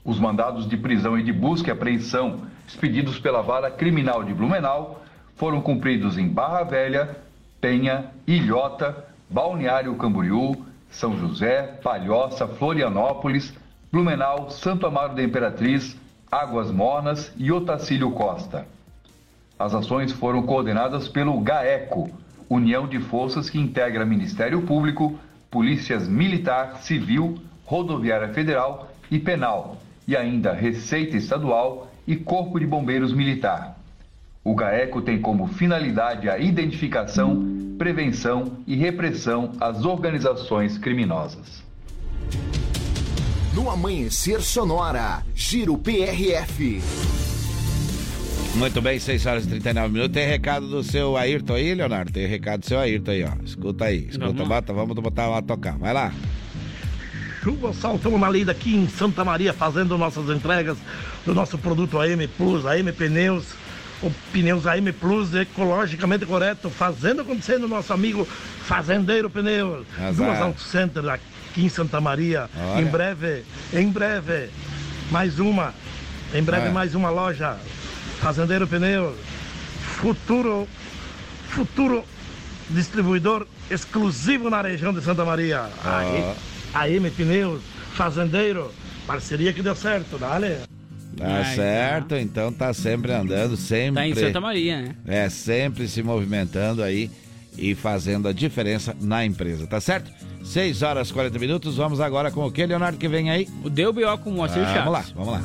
[0.03, 5.02] Os mandados de prisão e de busca e apreensão expedidos pela Vara Criminal de Blumenau
[5.35, 7.17] foram cumpridos em Barra Velha,
[7.59, 13.53] Penha, Ilhota, Balneário Camboriú, São José, Palhoça, Florianópolis,
[13.91, 15.97] Blumenau, Santo Amaro da Imperatriz,
[16.31, 18.65] Águas Mornas e Otacílio Costa.
[19.57, 22.09] As ações foram coordenadas pelo GAECO,
[22.49, 25.17] União de Forças que integra Ministério Público,
[25.49, 33.13] Polícias Militar, Civil, Rodoviária Federal e Penal, e ainda Receita Estadual e Corpo de Bombeiros
[33.13, 33.75] Militar.
[34.47, 41.63] O GAECO tem como finalidade a identificação, prevenção e repressão às organizações criminosas.
[43.55, 46.80] No Amanhecer Sonora, Giro PRF.
[48.53, 50.13] Muito bem, 6 horas e 39 minutos.
[50.13, 52.11] Tem recado do seu Ayrton aí, Leonardo?
[52.11, 53.31] Tem recado do seu Ayrton aí, ó.
[53.43, 54.47] Escuta aí, escuta, Vamos.
[54.47, 55.76] bota, vamos botar lá tocar.
[55.80, 56.13] Vai lá.
[57.41, 60.77] Chuva saltando na lida aqui em Santa Maria, fazendo nossas entregas
[61.26, 63.64] do nosso produto AM Plus, AM Pneus,
[64.06, 68.26] o pneus AM Plus ecologicamente correto, fazendo acontecer no nosso amigo
[68.65, 69.86] Fazendeiro Pneus.
[70.15, 72.48] Duas Auto Center aqui em Santa Maria.
[72.56, 72.82] Olha.
[72.82, 74.49] Em breve, em breve,
[75.10, 75.73] mais uma.
[76.34, 76.72] Em breve, É.
[76.72, 77.57] mais uma loja.
[78.22, 79.15] Fazendeiro Pneus.
[79.98, 80.68] Futuro,
[81.49, 82.03] futuro
[82.69, 85.68] distribuidor exclusivo na região de Santa Maria.
[85.84, 86.36] Aí,
[86.73, 87.61] AM Pneus,
[87.95, 88.72] Fazendeiro,
[89.07, 90.57] parceria que deu certo, dale.
[91.17, 93.95] Tá Ai, certo, então tá sempre andando, sempre.
[93.95, 94.95] Tá em Santa Maria, né?
[95.07, 97.09] É, sempre se movimentando aí
[97.57, 100.11] e fazendo a diferença na empresa, tá certo?
[100.43, 103.47] 6 horas e 40 minutos, vamos agora com o que, Leonardo, que vem aí?
[103.63, 104.17] O Deu B.O.
[104.17, 104.91] com o Moacir Vamos Chaves.
[104.91, 105.41] lá, vamos lá.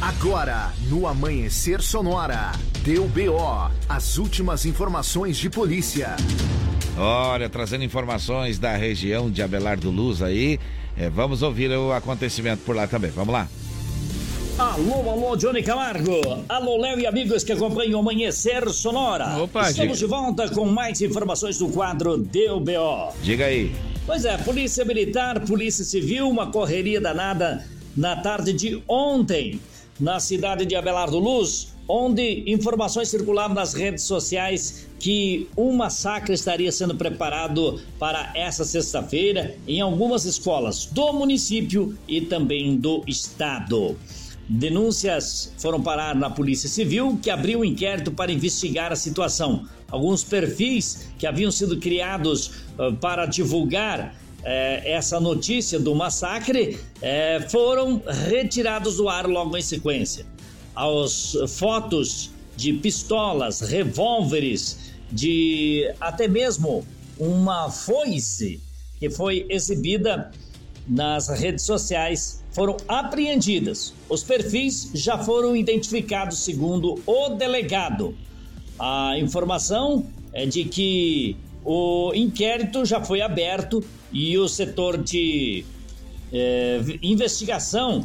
[0.00, 2.52] Agora, no Amanhecer Sonora,
[2.82, 6.16] deu BO, as últimas informações de polícia.
[6.96, 10.58] Olha, trazendo informações da região de Abelardo Luz aí.
[10.96, 13.10] É, vamos ouvir o acontecimento por lá também.
[13.10, 13.46] Vamos lá.
[14.58, 16.20] Alô, alô, Johnny Camargo.
[16.48, 19.42] Alô, Léo e amigos que acompanham o Amanhecer Sonora.
[19.42, 20.06] Opa, Estamos diga.
[20.06, 23.12] de volta com mais informações do quadro Deu BO.
[23.22, 23.74] Diga aí.
[24.04, 27.66] Pois é, Polícia Militar, Polícia Civil, uma correria danada
[27.96, 29.58] na tarde de ontem,
[29.98, 36.70] na cidade de Abelardo Luz, onde informações circulavam nas redes sociais que um massacre estaria
[36.70, 43.96] sendo preparado para essa sexta-feira em algumas escolas do município e também do estado.
[44.52, 49.66] Denúncias foram parar na Polícia Civil, que abriu um inquérito para investigar a situação.
[49.90, 54.14] Alguns perfis que haviam sido criados ah, para divulgar
[54.44, 60.26] eh, essa notícia do massacre eh, foram retirados do ar logo em sequência.
[60.76, 66.86] As fotos de pistolas, revólveres, de até mesmo
[67.18, 68.60] uma foice
[68.98, 70.30] que foi exibida
[70.86, 73.92] nas redes sociais foram apreendidas.
[74.08, 78.14] Os perfis já foram identificados segundo o delegado.
[78.78, 85.64] A informação é de que o inquérito já foi aberto e o setor de
[86.32, 88.04] eh, investigação,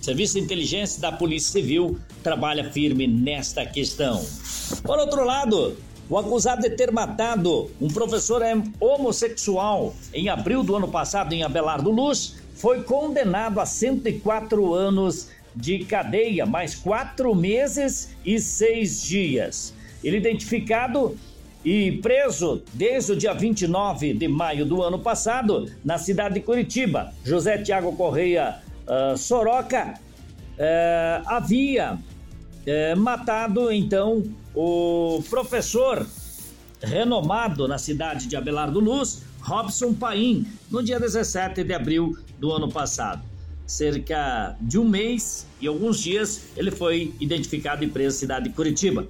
[0.00, 4.24] Serviço de Inteligência da Polícia Civil, trabalha firme nesta questão.
[4.82, 5.76] Por outro lado,
[6.08, 8.42] o acusado de ter matado um professor
[8.78, 15.84] homossexual em abril do ano passado em Abelardo Luz foi condenado a 104 anos de
[15.84, 19.74] cadeia, mais quatro meses e seis dias.
[20.02, 21.16] Ele identificado
[21.64, 27.12] e preso desde o dia 29 de maio do ano passado na cidade de Curitiba.
[27.24, 29.94] José Tiago Correia ah, Soroca
[30.58, 31.98] eh, havia
[32.66, 34.22] eh, matado então
[34.54, 36.06] o professor
[36.82, 42.70] renomado na cidade de Abelardo Luz, Robson Paim, no dia 17 de abril do ano
[42.72, 43.22] passado.
[43.66, 48.54] Cerca de um mês e alguns dias ele foi identificado e preso na cidade de
[48.54, 49.06] Curitiba.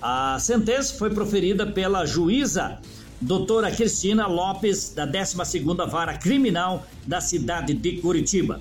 [0.00, 2.78] A sentença foi proferida pela juíza
[3.20, 8.60] doutora Cristina Lopes, da 12ª Vara Criminal da cidade de Curitiba.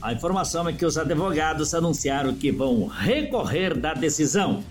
[0.00, 4.62] A informação é que os advogados anunciaram que vão recorrer da decisão.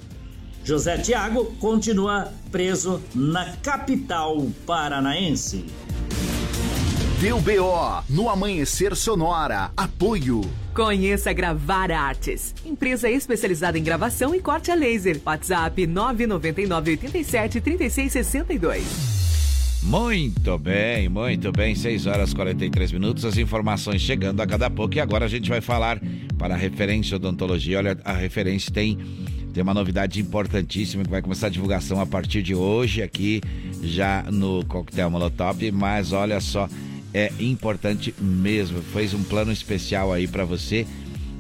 [0.65, 5.63] José Tiago continua preso na capital paranaense.
[7.21, 10.41] Deu BO, no Amanhecer Sonora, apoio.
[10.73, 15.21] Conheça Gravar Artes, empresa especializada em gravação e corte a laser.
[15.23, 19.15] WhatsApp 999 87 36 62.
[19.85, 21.75] Muito bem, muito bem.
[21.75, 23.23] 6 horas e 43 minutos.
[23.23, 24.95] As informações chegando a cada pouco.
[24.95, 26.01] E agora a gente vai falar
[26.39, 27.77] para a referência odontologia.
[27.77, 28.97] Olha, a referência tem,
[29.55, 33.41] tem uma novidade importantíssima que vai começar a divulgação a partir de hoje aqui,
[33.81, 35.71] já no Coquetel Molotov.
[35.71, 36.67] Mas olha só,
[37.13, 38.81] é importante mesmo.
[38.81, 40.85] Fez um plano especial aí para você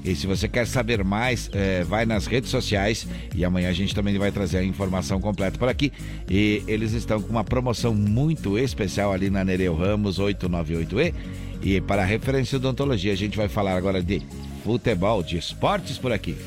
[0.01, 3.05] E se você quer saber mais, é, vai nas redes sociais
[3.35, 5.91] e amanhã a gente também vai trazer a informação completa por aqui.
[6.29, 11.13] E eles estão com uma promoção muito especial ali na Nereu Ramos 898E.
[11.61, 14.21] E para referência odontologia, a gente vai falar agora de
[14.63, 16.37] futebol, de esportes por aqui.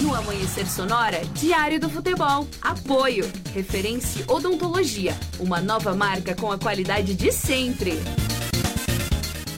[0.00, 2.46] No Amanhecer Sonora, Diário do Futebol.
[2.62, 3.28] Apoio.
[3.52, 5.12] Referência Odontologia.
[5.40, 8.00] Uma nova marca com a qualidade de sempre.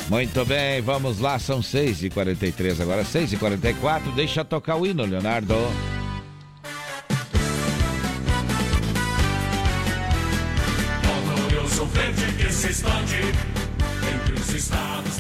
[0.09, 4.15] Muito bem, vamos lá, são 6h43, agora 6h44.
[4.15, 5.55] Deixa tocar o hino, Leonardo.
[11.37, 12.75] Glorioso verde que se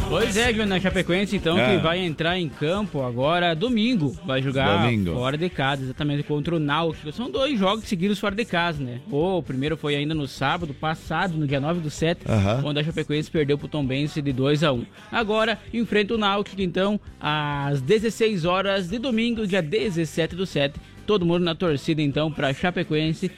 [0.09, 1.77] Pois é, Guilherme Chapecoense, então, É.
[1.77, 4.17] que vai entrar em campo agora domingo.
[4.27, 5.12] Vai jogar Domingo.
[5.15, 7.12] fora de casa, exatamente contra o Náutico.
[7.12, 9.01] São dois jogos seguidos fora de casa, né?
[9.11, 12.62] O primeiro foi ainda no sábado passado, no dia 9 do 7, Aham.
[12.65, 16.99] onde a Chapecoense perdeu pro Tombense de 2 a 1 Agora, enfrenta o Náutico, então,
[17.21, 20.75] às 16 horas de domingo, dia 17 do 7.
[21.07, 23.31] Todo mundo na torcida, então, pra Chapecoense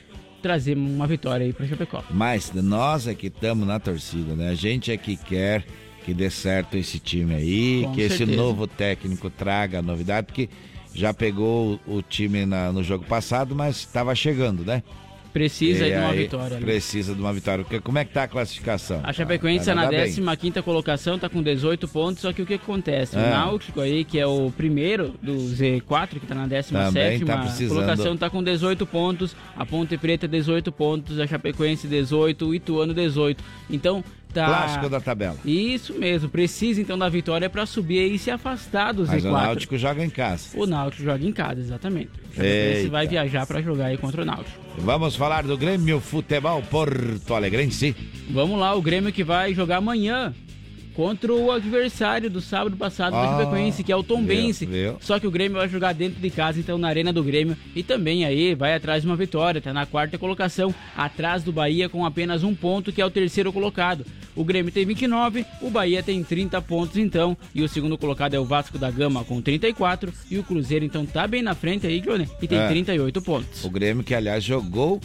[0.43, 2.03] trazer uma vitória aí pra Chapecó.
[2.11, 4.49] Mas nós é que estamos na torcida, né?
[4.51, 5.65] A gente é que quer
[6.05, 8.41] que dê certo esse time aí, Com que esse certeza.
[8.41, 10.49] novo técnico traga novidade, porque
[10.95, 14.83] já pegou o o time na- no jogo passado, mas estava chegando, né?
[15.33, 16.57] Precisa de uma aí vitória.
[16.57, 16.61] né?
[16.61, 17.65] Precisa de uma vitória.
[17.83, 19.01] Como é que tá a classificação?
[19.03, 20.13] A Chapecoense Tá está na nada bem.
[20.37, 23.17] 15 colocação, tá com 18 pontos, só que o que acontece?
[23.17, 23.31] O É.
[23.31, 27.79] Náutico aí, que é o primeiro do Z4, que tá na 17 Também tá precisando.
[27.79, 32.93] colocação, tá com 18 pontos, a Ponte Preta 18 pontos, a Chapecoense 18, o Ituano
[32.93, 33.43] 18.
[33.71, 34.47] Então, tá...
[34.47, 35.37] Clássico da tabela.
[35.45, 39.09] Isso mesmo, precisa então da vitória para subir e se afastar do Z4.
[39.09, 40.49] Mas o Náutico joga em casa.
[40.55, 42.11] O Náutico joga em casa, exatamente.
[42.39, 42.91] Eita.
[42.91, 44.59] vai viajar para jogar aí contra o Náutico.
[44.79, 47.95] Vamos falar do Grêmio Futebol Porto Alegrense.
[48.31, 50.35] Vamos lá, o Grêmio que vai jogar amanhã
[50.95, 54.67] contra o adversário do sábado passado Ah, do Chapecoense, que é o Tombense.
[54.67, 54.97] viu, viu?
[55.01, 57.57] Só que o Grêmio vai jogar dentro de casa, então na Arena do Grêmio.
[57.75, 61.89] E também aí vai atrás de uma vitória, tá na quarta colocação, atrás do Bahia
[61.89, 64.05] com apenas um ponto, que é o terceiro colocado.
[64.35, 68.39] O Grêmio tem 29, o Bahia tem 30 pontos então, e o segundo colocado é
[68.41, 72.01] o Vasco da Gama com 34, e o Cruzeiro então tá bem na frente aí,
[72.01, 72.67] Johnny, e tem É.
[72.69, 73.63] 38 pontos.
[73.65, 75.01] O Grêmio que, aliás, jogou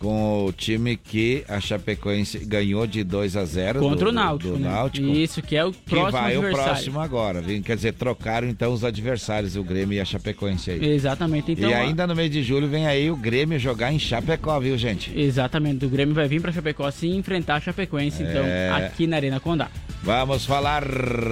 [0.00, 4.52] com o time que a Chapecoense ganhou de 2 a 0 Contra do, o Náutico,
[4.54, 4.68] do né?
[4.70, 5.06] Náutico.
[5.06, 7.62] Isso, que é o Que próximo vai o próximo agora, viu?
[7.62, 10.84] quer dizer, trocaram então os adversários, o Grêmio e a Chapecoense aí.
[10.90, 11.68] Exatamente, então.
[11.68, 15.12] e ainda no mês de julho vem aí o Grêmio jogar em Chapecó, viu, gente?
[15.14, 18.70] Exatamente, o Grêmio vai vir pra Chapecó sim enfrentar a Chapecoense, então, É.
[18.70, 19.68] aqui na Arena Condá.
[20.02, 20.82] Vamos falar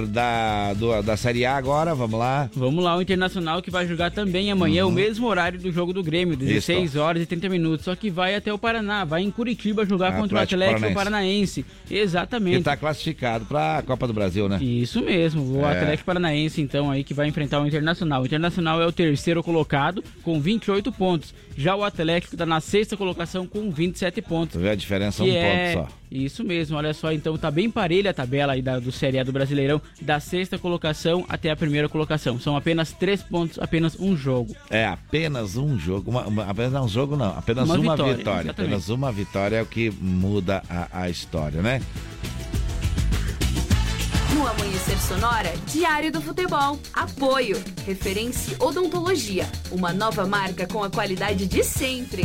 [0.07, 2.47] da, do- da Série A agora, vamos lá.
[2.53, 6.03] Vamos lá, o Internacional que vai jogar também amanhã, o mesmo horário do jogo do
[6.03, 9.87] Grêmio, 16 horas e 30 minutos, só que vai até o Paraná, vai em Curitiba
[9.87, 11.65] jogar contra o Atlético Atlético Paranaense.
[11.87, 12.59] Que Exatamente.
[12.59, 14.59] está classificado para a Copa do Brasil, né?
[14.61, 15.71] Isso mesmo, o É.
[15.75, 18.21] Atlético Paranaense então aí que vai enfrentar o Internacional.
[18.21, 21.33] O Internacional é o terceiro colocado com 28 pontos.
[21.57, 24.53] Já o Atlético está na sexta colocação com 27 pontos.
[24.53, 25.73] Tu vê a diferença, um que é...
[25.73, 25.99] ponto só.
[26.11, 29.23] Isso mesmo, olha só, então tá bem parelha a tabela aí da, do Série A
[29.23, 32.39] do Brasileirão, da sexta colocação até a primeira colocação.
[32.39, 34.55] São apenas três pontos, apenas um jogo.
[34.69, 38.51] É apenas um jogo, uma, uma- apenas um jogo não, apenas Uma uma, vitória, vitória.
[38.51, 41.81] Apenas uma vitória é o que muda a, a história, né?
[44.33, 46.79] No Amanhecer Sonora, Diário do Futebol.
[46.93, 47.61] Apoio.
[47.85, 49.45] Referência Odontologia.
[49.71, 52.23] Uma nova marca com a qualidade de sempre.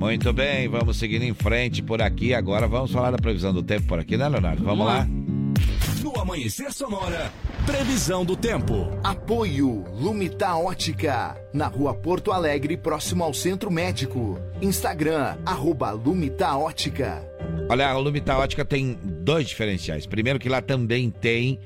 [0.00, 2.32] Muito bem, vamos seguindo em frente por aqui.
[2.32, 4.64] Agora vamos falar da previsão do tempo por aqui, né, Leonardo?
[4.64, 5.06] Vamos, lá.
[6.02, 7.30] No Amanhecer Sonora,
[7.66, 8.88] previsão do tempo.
[9.04, 14.40] Apoio Lumita Ótica, na rua Porto Alegre, próximo ao Centro Médico.
[14.62, 17.22] Instagram, arroba Lumita Ótica.
[17.68, 20.06] Olha, a Lumita Ótica tem dois diferenciais.
[20.06, 21.60] Primeiro que lá também tem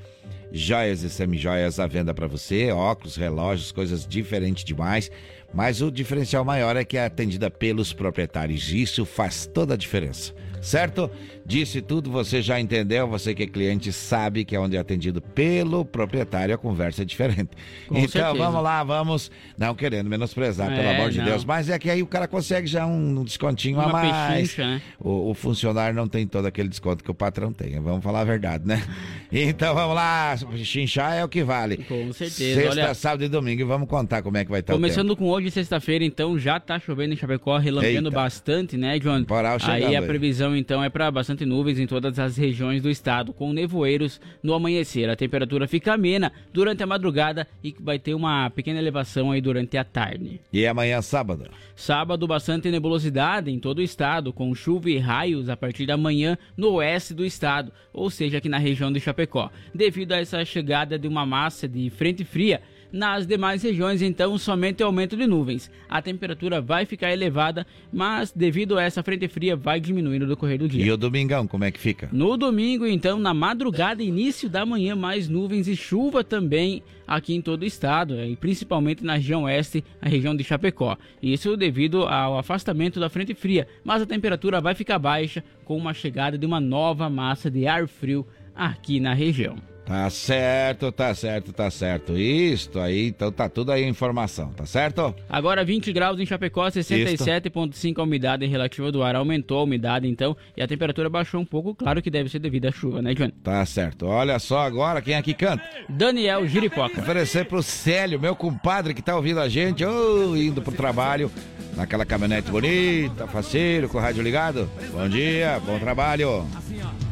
[0.51, 5.09] joias e semijoias à venda para você, óculos, relógios, coisas diferentes demais.
[5.55, 8.73] Mas o diferencial maior é que é atendida pelos proprietários.
[8.73, 10.35] Isso faz toda a diferença.
[10.61, 11.11] Certo?
[11.47, 15.21] Disse tudo, você já entendeu, você que é cliente sabe que é onde é atendido
[15.21, 17.51] pelo proprietário a conversa é diferente.
[17.87, 18.35] Com então certeza.
[18.35, 21.25] vamos lá, vamos, não querendo menosprezar, pelo É, amor de não.
[21.27, 24.39] Deus, mas é que aí o cara consegue já um descontinho a Uma mais.
[24.53, 24.83] pechincha, né?
[24.99, 27.79] O, o funcionário não tem todo aquele desconto que o patrão tem.
[27.79, 28.83] Vamos falar a verdade, né?
[29.31, 31.79] Então vamos lá, chinchar é o que vale.
[31.79, 34.73] Com certeza, Sexta, olha- sábado e domingo e vamos contar como é que vai estar
[34.73, 35.17] o Começando tempo.
[35.25, 38.11] com hoje, sexta-feira, então, já tá chovendo em Chapecó, relampando Eita.
[38.11, 39.25] bastante, né, John?
[39.67, 43.51] Aí a previsão, então, é para bastante nuvens em todas as regiões do estado, com
[43.53, 45.09] nevoeiros no amanhecer.
[45.09, 49.79] A temperatura fica amena durante a madrugada e vai ter uma pequena elevação aí durante
[49.79, 50.41] a tarde.
[50.53, 51.49] E amanhã, sábado?
[51.75, 56.37] Sábado, bastante nebulosidade em todo o estado, com chuva e raios a partir da manhã
[56.57, 59.51] no oeste do estado, ou seja, aqui na região de Chapecó.
[59.75, 62.61] Devido a essa chegada de uma massa de frente fria,
[62.95, 65.69] nas demais regiões, então, somente aumento de nuvens.
[65.89, 70.59] A temperatura vai ficar elevada, mas devido a essa frente fria, vai diminuindo no decorrer
[70.61, 70.87] do dia.
[70.87, 72.09] E o domingão, como é que fica?
[72.13, 77.43] No domingo, então, na madrugada início da manhã, mais nuvens e chuva também aqui em
[77.43, 80.97] todo o estado, e principalmente na região oeste, a região de Chapecó.
[81.21, 85.93] Isso devido ao afastamento da frente fria, mas a temperatura vai ficar baixa com uma
[85.93, 89.74] chegada de uma nova massa de ar frio aqui na região.
[89.87, 92.17] Tá certo, tá certo, tá certo.
[92.17, 95.15] Isto aí, então tá tudo aí a informação, tá certo?
[95.29, 99.15] Agora 20 graus em Chapecó, 67,5 a umidade relativa do ar.
[99.15, 101.75] Aumentou a umidade então e a temperatura baixou um pouco.
[101.75, 103.31] Claro que deve ser devido à chuva, né, John?
[103.43, 104.07] Tá certo.
[104.07, 105.63] Olha só agora quem aqui canta.
[105.89, 107.01] Daniel Giripoca.
[107.01, 111.31] Oferecer pro Célio, meu compadre que tá ouvindo a gente, ô, indo pro trabalho,
[111.77, 114.69] naquela caminhonete bonita, faceiro, com o rádio ligado.
[114.93, 116.47] Bom dia, bom trabalho.
[116.47, 117.04] Hoje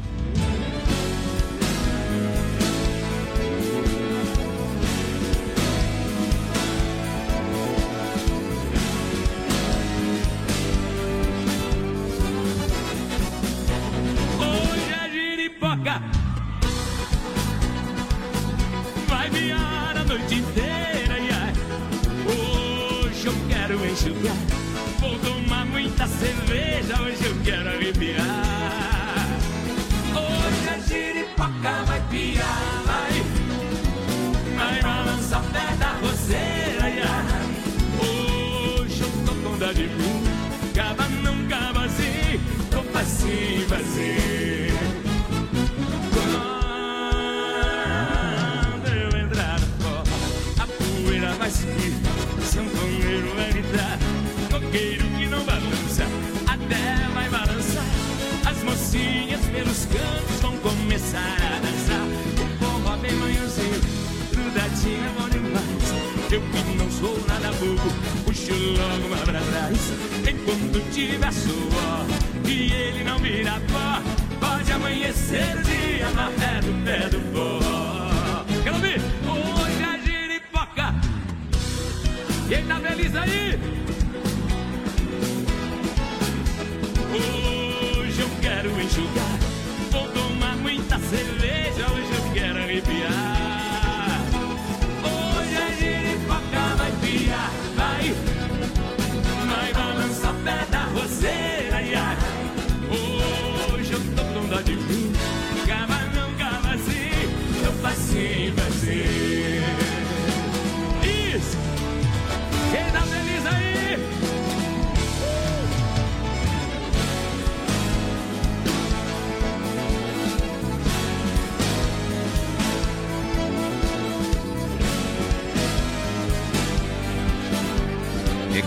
[24.99, 27.03] vou tomar muita cerveja.
[27.03, 28.42] Hoje eu quero arrepiar.
[58.93, 62.07] Mocinhas pelos cantos vão começar a dançar.
[62.43, 63.81] O forró bem manhãzinho,
[64.31, 66.31] grudadinho é bom demais.
[66.31, 67.91] Eu que não sou nada bobo,
[68.25, 69.93] puxo logo uma pra trás.
[70.29, 72.07] Enquanto tiver suor
[72.47, 74.03] e ele não vira pó,
[74.47, 78.45] pode amanhecer o dia na pé do pé do forró.
[78.63, 79.01] Quero ouvir?
[79.27, 80.95] Hoje a giripoca.
[82.49, 83.72] Quem tá feliz aí?
[88.93, 89.42] Quero enxugar,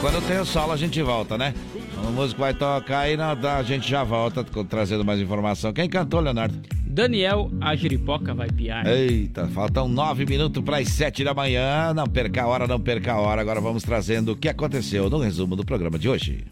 [0.05, 1.51] quando tem o solo a gente volta, né?
[1.97, 5.73] A música vai tocar e na- a gente já volta trazendo mais informação.
[5.73, 6.61] Quem cantou, Leonardo?
[6.85, 8.85] Daniel, a giripoca vai piar.
[8.85, 11.91] Eita, faltam nove minutos para as sete da manhã.
[11.95, 13.41] Não perca a hora, não perca a hora.
[13.41, 16.45] Agora vamos trazendo o que aconteceu no resumo do programa de hoje.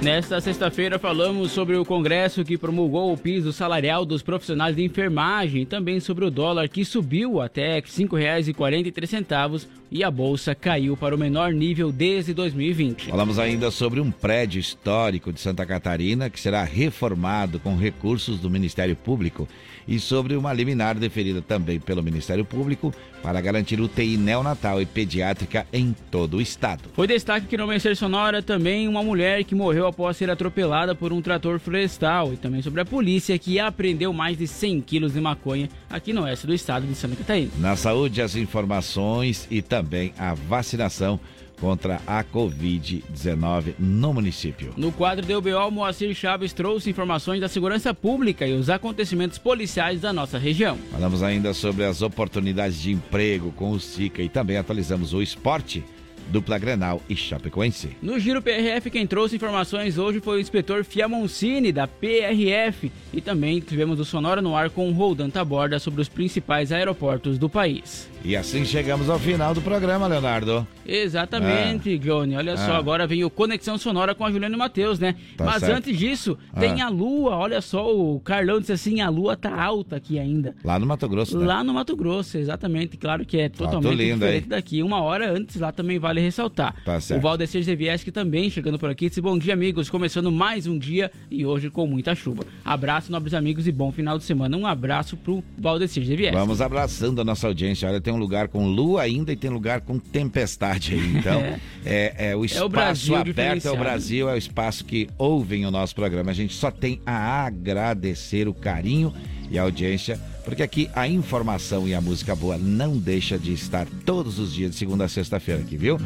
[0.00, 5.66] Nesta sexta-feira falamos sobre o Congresso que promulgou o piso salarial dos profissionais de enfermagem
[5.66, 11.18] também sobre o dólar que subiu até R$ 5,43 e a bolsa caiu para o
[11.18, 13.10] menor nível desde 2020.
[13.10, 18.48] Falamos ainda sobre um prédio histórico de Santa Catarina que será reformado com recursos do
[18.48, 19.48] Ministério Público
[19.86, 25.66] e sobre uma liminar deferida também pelo Ministério Público para garantir UTI neonatal e pediátrica
[25.72, 26.84] em todo o estado.
[26.94, 31.12] Foi destaque que no Amanhecer Sonora também uma mulher que morreu após ser atropelada por
[31.12, 35.20] um trator florestal e também sobre a polícia que apreendeu mais de 100 quilos de
[35.20, 37.50] maconha aqui no oeste do estado de Santa Catarina.
[37.58, 41.20] Na saúde, as informações e também a vacinação
[41.60, 44.72] contra a Covid-19 no município.
[44.76, 50.00] No quadro do UBO, Moacir Chaves trouxe informações da segurança pública e os acontecimentos policiais
[50.00, 50.78] da nossa região.
[50.92, 55.84] Falamos ainda sobre as oportunidades de emprego com o SICA e também atualizamos o esporte
[56.30, 57.96] dupla Grenal e Chapecoense.
[58.02, 62.90] No Giro PRF, quem trouxe informações hoje foi o inspetor Fiamoncini, da PRF.
[63.12, 67.38] E também tivemos o Sonora no ar com o Roldan Taborda sobre os principais aeroportos
[67.38, 68.08] do país.
[68.24, 70.66] E assim chegamos ao final do programa, Leonardo.
[70.84, 71.98] Exatamente, Ah.
[71.98, 72.36] Johnny.
[72.36, 72.78] Olha só, Ah.
[72.78, 75.14] agora vem o Conexão Sonora com a Juliana e Matheus, né?
[75.36, 75.76] Tá Mas certo.
[75.78, 76.86] antes disso, tem Ah.
[76.86, 77.36] a lua.
[77.36, 80.54] Olha só, o Carlão disse assim: a lua tá alta aqui ainda.
[80.64, 81.46] Lá no Mato Grosso, né?
[81.46, 82.96] Lá no Mato Grosso, exatamente.
[82.96, 84.48] Claro que é Foto totalmente linda, diferente hein?
[84.48, 84.82] daqui.
[84.82, 86.74] Uma hora antes lá também vale ressaltar.
[86.84, 86.98] Tá.
[87.16, 89.08] O Valdecir Zevieski também chegando por aqui.
[89.08, 89.90] Disse bom dia, amigos.
[89.90, 92.44] Começando mais um dia e hoje com muita chuva.
[92.64, 94.56] Abraço, nobres amigos, e bom final de semana.
[94.56, 96.36] Um abraço pro Valdecir Zevieski.
[96.36, 97.88] Vamos abraçando a nossa audiência.
[97.88, 101.16] Olha, tem um lugar com lua ainda e tem lugar com tempestade aí.
[101.16, 101.40] Então,
[101.84, 103.76] é, é o espaço Brasil aberto, é o.
[103.76, 106.30] Brasil, é o espaço que ouvem o nosso programa.
[106.30, 109.12] A gente só tem a agradecer o carinho
[109.50, 113.86] e a audiência, porque aqui a informação e a música boa não deixa de estar
[114.06, 115.98] todos os dias, de segunda a sexta-feira aqui, viu?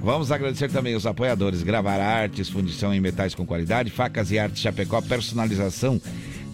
[0.00, 4.62] Vamos agradecer também os apoiadores Gravar Artes, fundição em metais com qualidade, facas e artes
[4.62, 6.00] Chapecó, personalização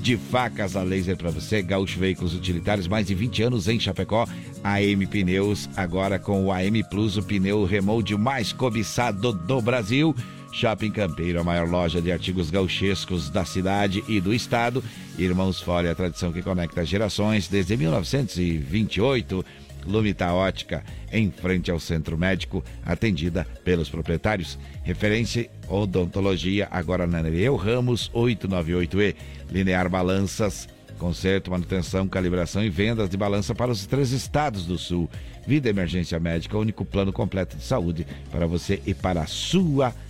[0.00, 4.26] de facas a laser para você, Gaúcho Veículos Utilitários, mais de 20 anos em Chapecó,
[4.64, 10.14] AM Pneus, agora com o AM Plus, o pneu remold mais cobiçado do Brasil.
[10.52, 14.82] Shopping Campeiro, a maior loja de artigos gauchescos da cidade e do estado.
[15.18, 19.44] Irmãos Fole, a tradição que conecta gerações desde 1928.
[19.86, 24.59] Lumita Ótica, em frente ao Centro Médico, atendida pelos proprietários.
[24.82, 29.14] Referência Odontologia, agora na Nereu Ramos 898E.
[29.51, 30.68] Linear Balanças,
[30.98, 35.09] conserto, manutenção, calibração e vendas de balança para os três estados do Sul.
[35.47, 40.06] Vida Emergência Médica, único plano completo de saúde para você e para a sua família.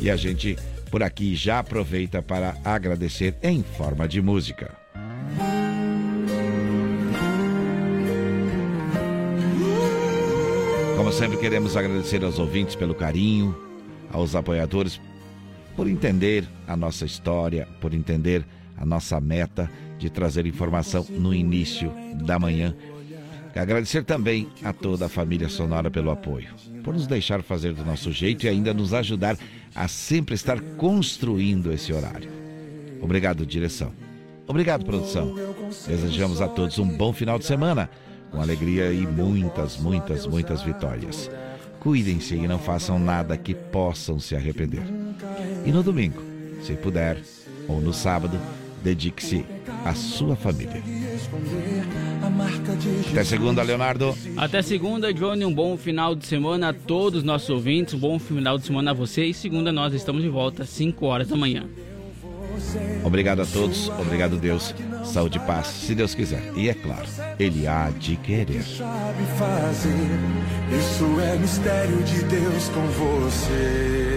[0.00, 0.56] E a gente
[0.90, 4.74] por aqui já aproveita para agradecer em forma de música.
[10.96, 13.56] Como sempre, queremos agradecer aos ouvintes pelo carinho,
[14.10, 15.00] aos apoiadores
[15.76, 18.44] por entender a nossa história, por entender
[18.76, 21.92] a nossa meta de trazer informação no início
[22.24, 22.74] da manhã.
[23.54, 26.48] Agradecer também a toda a família Sonora pelo apoio,
[26.86, 29.36] por nos deixar fazer do nosso jeito e ainda nos ajudar
[29.74, 32.30] a sempre estar construindo esse horário.
[33.02, 33.92] Obrigado, direção.
[34.46, 35.34] Obrigado, produção.
[35.84, 37.90] Desejamos a todos um bom final de semana,
[38.30, 41.28] com alegria e muitas, muitas, muitas vitórias.
[41.80, 44.84] Cuidem-se e não façam nada que possam se arrepender.
[45.64, 46.22] E no domingo,
[46.62, 47.20] se puder,
[47.66, 48.38] ou no sábado,
[48.86, 49.44] dedique-se
[49.84, 50.80] à sua família.
[53.10, 54.16] Até segunda, Leonardo.
[54.36, 55.44] Até segunda, Johnny.
[55.44, 57.94] Um bom final de semana a todos os nossos ouvintes.
[57.94, 59.24] Um bom final de semana a você.
[59.24, 61.64] E segunda, nós estamos de volta às 5 horas da manhã.
[63.04, 66.42] Obrigado a todos, obrigado Deus, saúde e paz, se Deus quiser.
[66.56, 67.06] E é claro,
[67.38, 68.62] Ele há de querer.
[68.62, 69.90] sabe fazer.
[70.78, 74.16] Isso é mistério de Deus com você.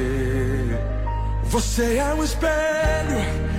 [1.44, 3.59] Você é um espelho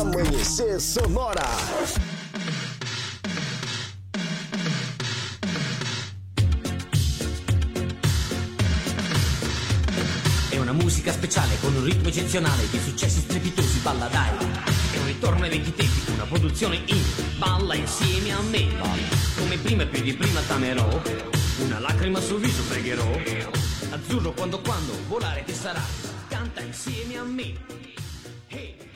[0.00, 1.46] Amanhecer Sonora.
[10.48, 14.38] È una musica speciale con un ritmo eccezionale di successi strepitosi, balla dai.
[14.90, 17.04] È un ritorno ai vecchi tempi, una produzione in
[17.36, 18.68] balla insieme a me.
[19.36, 21.02] Come prima e più di prima t'amerò,
[21.58, 23.20] una lacrima sul viso pregherò.
[23.90, 25.82] Azzurro quando quando volare ti sarà,
[26.28, 27.52] canta insieme a me.
[28.46, 28.89] Hey.